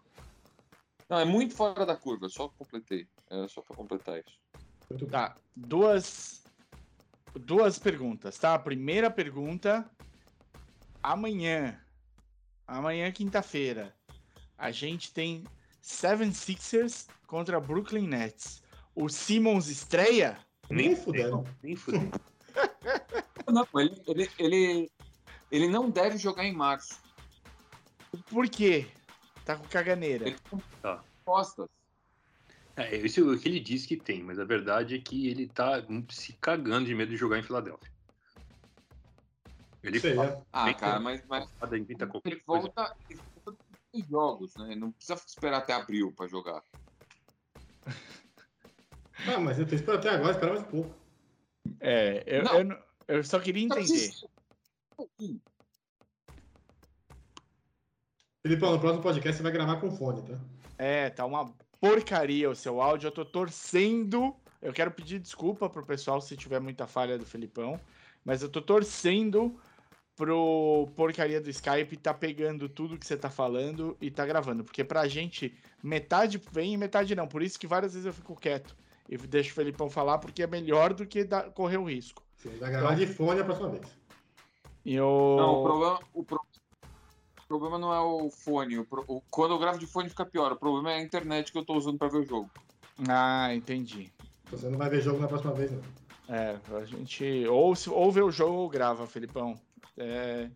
Não, 1.09 1.19
é 1.19 1.25
muito 1.25 1.53
fora 1.53 1.85
da 1.85 1.97
curva, 1.97 2.29
só 2.29 2.49
completei. 2.49 3.09
É 3.29 3.49
só 3.49 3.61
pra 3.61 3.75
completar 3.75 4.21
isso. 4.21 4.39
Tá, 5.11 5.35
duas 5.57 6.45
duas 7.35 7.77
perguntas, 7.77 8.39
tá? 8.39 8.55
A 8.55 8.59
primeira 8.59 9.11
pergunta 9.11 9.91
amanhã. 11.03 11.77
Amanhã 12.69 13.11
quinta-feira. 13.11 13.93
A 14.57 14.71
gente 14.71 15.13
tem 15.13 15.43
Seven 15.83 16.33
Sixers 16.33 17.09
contra 17.27 17.59
Brooklyn 17.59 18.07
Nets. 18.07 18.63
O 18.95 19.09
Simmons 19.09 19.67
estreia? 19.67 20.39
Nem 20.71 20.95
fudendo. 20.95 21.43
Nem 21.65 21.75
fudendo. 21.75 22.13
Não, 23.51 23.67
ele, 23.75 24.01
ele, 24.07 24.31
ele, 24.39 24.91
ele 25.51 25.69
não 25.69 25.91
deve 25.91 26.17
jogar 26.17 26.45
em 26.45 26.53
março. 26.53 27.01
Por 28.29 28.49
quê? 28.49 28.89
Tá 29.47 29.57
com 29.57 29.65
caganeira. 29.69 30.37
Tá. 30.83 31.05
costas. 31.25 31.69
É, 32.75 32.97
isso 32.97 33.21
é 33.21 33.23
o 33.23 33.39
que 33.39 33.49
ele 33.49 33.61
diz 33.61 33.87
que 33.87 33.97
tem, 33.97 34.21
mas 34.21 34.41
a 34.41 34.45
verdade 34.45 34.97
é 34.97 35.01
que 35.01 35.29
ele 35.29 35.47
tá 35.47 35.81
se 36.11 36.33
cagando 36.35 36.87
de 36.87 36.95
medo 36.97 37.13
de 37.13 37.17
jogar 37.17 37.39
em 37.39 37.45
Filadélfia. 37.45 37.89
Ele 39.85 40.01
Sei, 40.01 40.17
fala, 40.17 40.37
né? 40.37 40.43
Ah, 40.53 40.75
cara, 40.75 40.99
mas, 40.99 41.25
mas 41.29 41.49
inventa 41.75 42.11
ele 42.25 42.43
volta, 42.45 42.93
ele 43.09 43.21
volta 43.45 43.61
em 43.95 44.03
jogos, 44.03 44.57
né? 44.57 44.73
Ele 44.73 44.81
não 44.81 44.91
precisa 44.91 45.15
esperar 45.25 45.59
até 45.59 45.73
abril 45.73 46.13
pra 46.13 46.27
jogar. 46.27 46.63
Ah, 49.29 49.41
mas 49.41 49.59
eu 49.59 49.67
tô 49.67 49.75
esperando 49.75 49.99
até 49.99 50.11
agora, 50.11 50.33
espera 50.33 50.53
mais 50.53 50.63
um 50.63 50.71
pouco. 50.71 50.95
É, 51.81 52.23
eu, 52.27 52.45
Não. 52.45 52.61
eu, 52.61 52.85
eu 53.09 53.25
só 53.25 53.41
queria 53.41 53.65
entender. 53.65 54.11
Filipão, 58.47 58.73
no 58.73 58.79
próximo 58.79 59.03
podcast 59.03 59.37
você 59.37 59.43
vai 59.43 59.51
gravar 59.51 59.77
com 59.81 59.91
fone, 59.91 60.23
tá? 60.23 60.39
É, 60.79 61.11
tá 61.11 61.25
uma 61.27 61.53
porcaria 61.81 62.49
o 62.49 62.55
seu 62.55 62.81
áudio. 62.81 63.09
Eu 63.09 63.13
tô 63.13 63.25
torcendo. 63.25 64.35
Eu 64.63 64.73
quero 64.73 64.91
pedir 64.93 65.19
desculpa 65.19 65.69
pro 65.69 65.85
pessoal 65.85 66.21
se 66.21 66.37
tiver 66.37 66.61
muita 66.61 66.87
falha 66.87 67.19
do 67.19 67.25
Felipão, 67.27 67.79
mas 68.25 68.43
eu 68.43 68.49
tô 68.49 68.63
torcendo 68.63 69.59
pro 70.15 70.89
porcaria 70.97 71.41
do 71.41 71.51
Skype 71.51 71.97
tá 71.99 72.15
pegando 72.15 72.69
tudo 72.69 72.97
que 72.99 73.07
você 73.07 73.17
tá 73.17 73.29
falando 73.29 73.97
e 74.01 74.11
tá 74.11 74.25
gravando, 74.25 74.65
porque 74.65 74.83
pra 74.83 75.07
gente 75.07 75.55
metade 75.83 76.41
vem 76.51 76.73
e 76.73 76.77
metade 76.77 77.15
não. 77.15 77.27
Por 77.29 77.43
isso 77.43 77.59
que 77.59 77.67
várias 77.67 77.93
vezes 77.93 78.07
eu 78.07 78.13
fico 78.15 78.35
quieto 78.35 78.75
e 79.09 79.17
deixo 79.19 79.51
o 79.51 79.55
Felipão 79.55 79.91
falar 79.91 80.19
porque 80.19 80.43
é 80.43 80.47
melhor 80.47 80.95
do 80.95 81.05
que 81.05 81.23
dar- 81.25 81.51
correr 81.51 81.77
o 81.77 81.85
risco. 81.85 82.23
Você 82.37 82.49
vai 82.51 82.71
gravar 82.71 82.95
de 82.95 83.07
fone 83.07 83.41
a 83.41 83.45
próxima 83.45 83.69
vez. 83.71 83.87
E 84.85 84.95
eu 84.95 85.37
Não, 85.37 85.61
o 85.61 85.63
problema, 85.65 86.01
o, 86.15 86.25
pro- 86.25 86.46
o 87.47 87.49
problema 87.49 87.79
não 87.79 87.95
é 87.95 88.01
o 88.01 88.29
fone. 88.29 88.77
O 88.79 88.85
pro- 88.85 89.05
o- 89.07 89.23
quando 89.31 89.55
eu 89.55 89.59
gravo 89.59 89.79
de 89.79 89.87
fone 89.87 90.09
fica 90.09 90.27
pior. 90.27 90.51
O 90.53 90.57
problema 90.57 90.93
é 90.93 90.97
a 90.97 91.03
internet 91.03 91.53
que 91.53 91.59
eu 91.59 91.65
tô 91.65 91.75
usando 91.75 91.97
pra 91.97 92.09
ver 92.09 92.19
o 92.19 92.27
jogo. 92.27 92.51
Ah, 93.09 93.55
entendi. 93.55 94.13
Você 94.51 94.69
não 94.69 94.77
vai 94.77 94.91
ver 94.91 95.01
jogo 95.01 95.21
na 95.21 95.29
próxima 95.29 95.53
vez, 95.55 95.71
não. 95.71 95.81
É, 96.29 96.59
a 96.77 96.85
gente 96.85 97.47
ou, 97.47 97.75
se- 97.77 97.89
ou 97.89 98.11
vê 98.11 98.21
o 98.21 98.33
jogo 98.33 98.55
ou 98.55 98.69
grava, 98.69 99.07
Felipão. 99.07 99.55
É, 99.97 100.51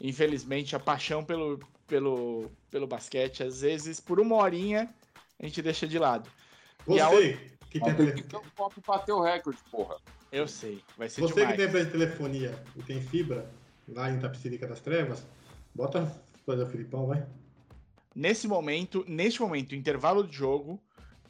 infelizmente, 0.00 0.74
a 0.74 0.80
paixão 0.80 1.22
pelo, 1.22 1.60
pelo, 1.86 2.50
pelo 2.70 2.86
basquete, 2.86 3.42
às 3.42 3.60
vezes, 3.60 4.00
por 4.00 4.18
uma 4.18 4.36
horinha, 4.36 4.88
a 5.38 5.44
gente 5.44 5.60
deixa 5.60 5.86
de 5.86 5.98
lado. 5.98 6.28
E 6.88 6.98
a 6.98 7.08
Você 7.08 7.38
que 7.70 7.80
tem, 7.80 7.94
tele... 7.94 8.14
Então 8.18 8.40
o 8.40 8.50
Pop 8.56 8.74
bateu 8.86 9.16
o 9.16 9.22
recorde, 9.22 9.58
porra. 9.70 9.96
Eu 10.32 10.48
sei, 10.48 10.82
vai 10.96 11.08
ser 11.08 11.20
você 11.20 11.34
que 11.34 11.40
demais. 11.40 11.56
tem 11.56 11.66
empresa 11.66 11.86
de 11.86 11.92
telefonia 11.92 12.64
e 12.74 12.82
tem 12.82 13.00
fibra 13.00 13.48
lá 13.88 14.10
em 14.10 14.18
Tapicirica 14.18 14.66
das 14.66 14.80
Trevas, 14.80 15.22
bota 15.74 16.10
coisa 16.44 16.66
Filipão, 16.66 17.06
vai. 17.06 17.26
Nesse 18.14 18.46
momento, 18.46 19.04
neste 19.08 19.40
momento, 19.40 19.74
intervalo 19.74 20.26
de 20.26 20.36
jogo, 20.36 20.80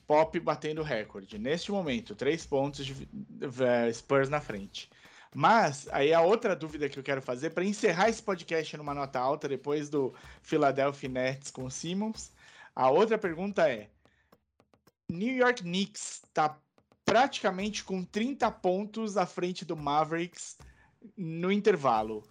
Pop 0.06 0.38
batendo 0.38 0.82
recorde. 0.82 1.38
Neste 1.38 1.72
momento, 1.72 2.14
três 2.14 2.44
pontos 2.44 2.84
de 2.84 3.08
eh, 3.40 3.92
Spurs 3.92 4.28
na 4.28 4.40
frente. 4.40 4.90
Mas 5.34 5.88
aí 5.90 6.12
a 6.12 6.20
outra 6.20 6.54
dúvida 6.54 6.88
que 6.88 6.98
eu 6.98 7.02
quero 7.02 7.22
fazer 7.22 7.50
para 7.50 7.64
encerrar 7.64 8.08
esse 8.08 8.22
podcast 8.22 8.76
numa 8.76 8.94
nota 8.94 9.18
alta 9.18 9.48
depois 9.48 9.88
do 9.88 10.14
Philadelphia 10.42 11.08
Nets 11.08 11.50
com 11.50 11.68
Simmons, 11.70 12.32
a 12.76 12.90
outra 12.90 13.16
pergunta 13.16 13.68
é: 13.68 13.88
New 15.08 15.34
York 15.34 15.62
Knicks 15.62 16.22
está 16.24 16.56
praticamente 17.04 17.82
com 17.82 18.04
30 18.04 18.50
pontos 18.52 19.16
à 19.16 19.26
frente 19.26 19.64
do 19.64 19.76
Mavericks 19.76 20.58
no 21.16 21.50
intervalo. 21.50 22.22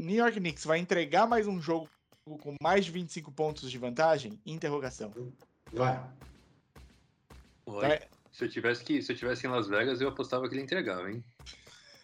New 0.00 0.16
York 0.16 0.38
Knicks 0.40 0.64
vai 0.64 0.78
entregar 0.78 1.26
mais 1.26 1.46
um 1.46 1.60
jogo 1.60 1.88
com 2.24 2.54
mais 2.62 2.84
de 2.84 2.90
25 2.90 3.30
pontos 3.32 3.70
de 3.70 3.78
vantagem? 3.78 4.40
Interrogação. 4.46 5.12
Vai. 5.72 6.00
Vai- 7.66 8.08
Se 8.32 8.44
eu 8.44 8.48
tivesse 8.48 8.82
que, 8.84 9.02
se 9.02 9.12
eu 9.12 9.16
tivesse 9.16 9.46
em 9.46 9.50
Las 9.50 9.68
Vegas, 9.68 10.00
eu 10.00 10.08
apostava 10.08 10.48
que 10.48 10.54
ele 10.54 10.62
entregava, 10.62 11.10
hein? 11.10 11.22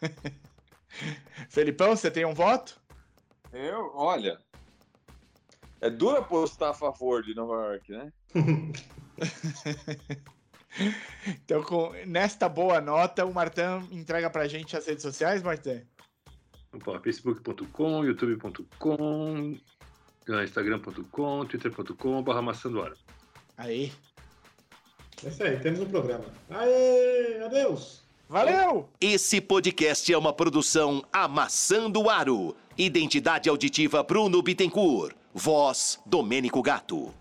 Felipão, 1.48 1.96
você 1.96 2.10
tem 2.10 2.24
um 2.26 2.34
voto? 2.34 2.80
Eu, 3.52 3.92
olha. 3.94 4.38
É 5.80 5.88
duro 5.90 6.18
apostar 6.18 6.70
a 6.70 6.74
favor 6.74 7.22
de 7.22 7.34
Nova 7.34 7.54
York, 7.54 7.92
né? 7.92 8.12
Então, 11.28 11.62
com, 11.62 11.90
nesta 12.06 12.50
boa 12.50 12.82
nota, 12.82 13.24
o 13.24 13.32
Martão 13.32 13.88
entrega 13.90 14.28
pra 14.28 14.46
gente 14.46 14.76
as 14.76 14.86
redes 14.86 15.00
sociais, 15.02 15.42
Martão? 15.42 15.80
Facebook.com, 17.02 18.04
youtube.com, 18.04 19.56
instagram.com, 20.44 21.44
twitter.com, 21.46 22.22
barra 22.22 22.42
maçã 22.42 22.70
do 22.70 22.82
ar. 22.82 22.92
Aí. 23.56 23.92
É 25.24 25.28
isso 25.28 25.42
aí, 25.42 25.58
temos 25.60 25.80
um 25.80 25.86
programa. 25.86 26.24
Aê, 26.50 27.42
adeus! 27.42 28.02
Valeu! 28.28 28.88
Esse 29.00 29.40
podcast 29.40 30.12
é 30.12 30.18
uma 30.18 30.32
produção 30.32 31.04
Amassando 31.12 32.10
Aro. 32.10 32.56
Identidade 32.76 33.48
auditiva 33.48 34.02
Bruno 34.02 34.42
Bittencourt. 34.42 35.14
Voz 35.32 36.00
Domênico 36.04 36.60
Gato. 36.60 37.14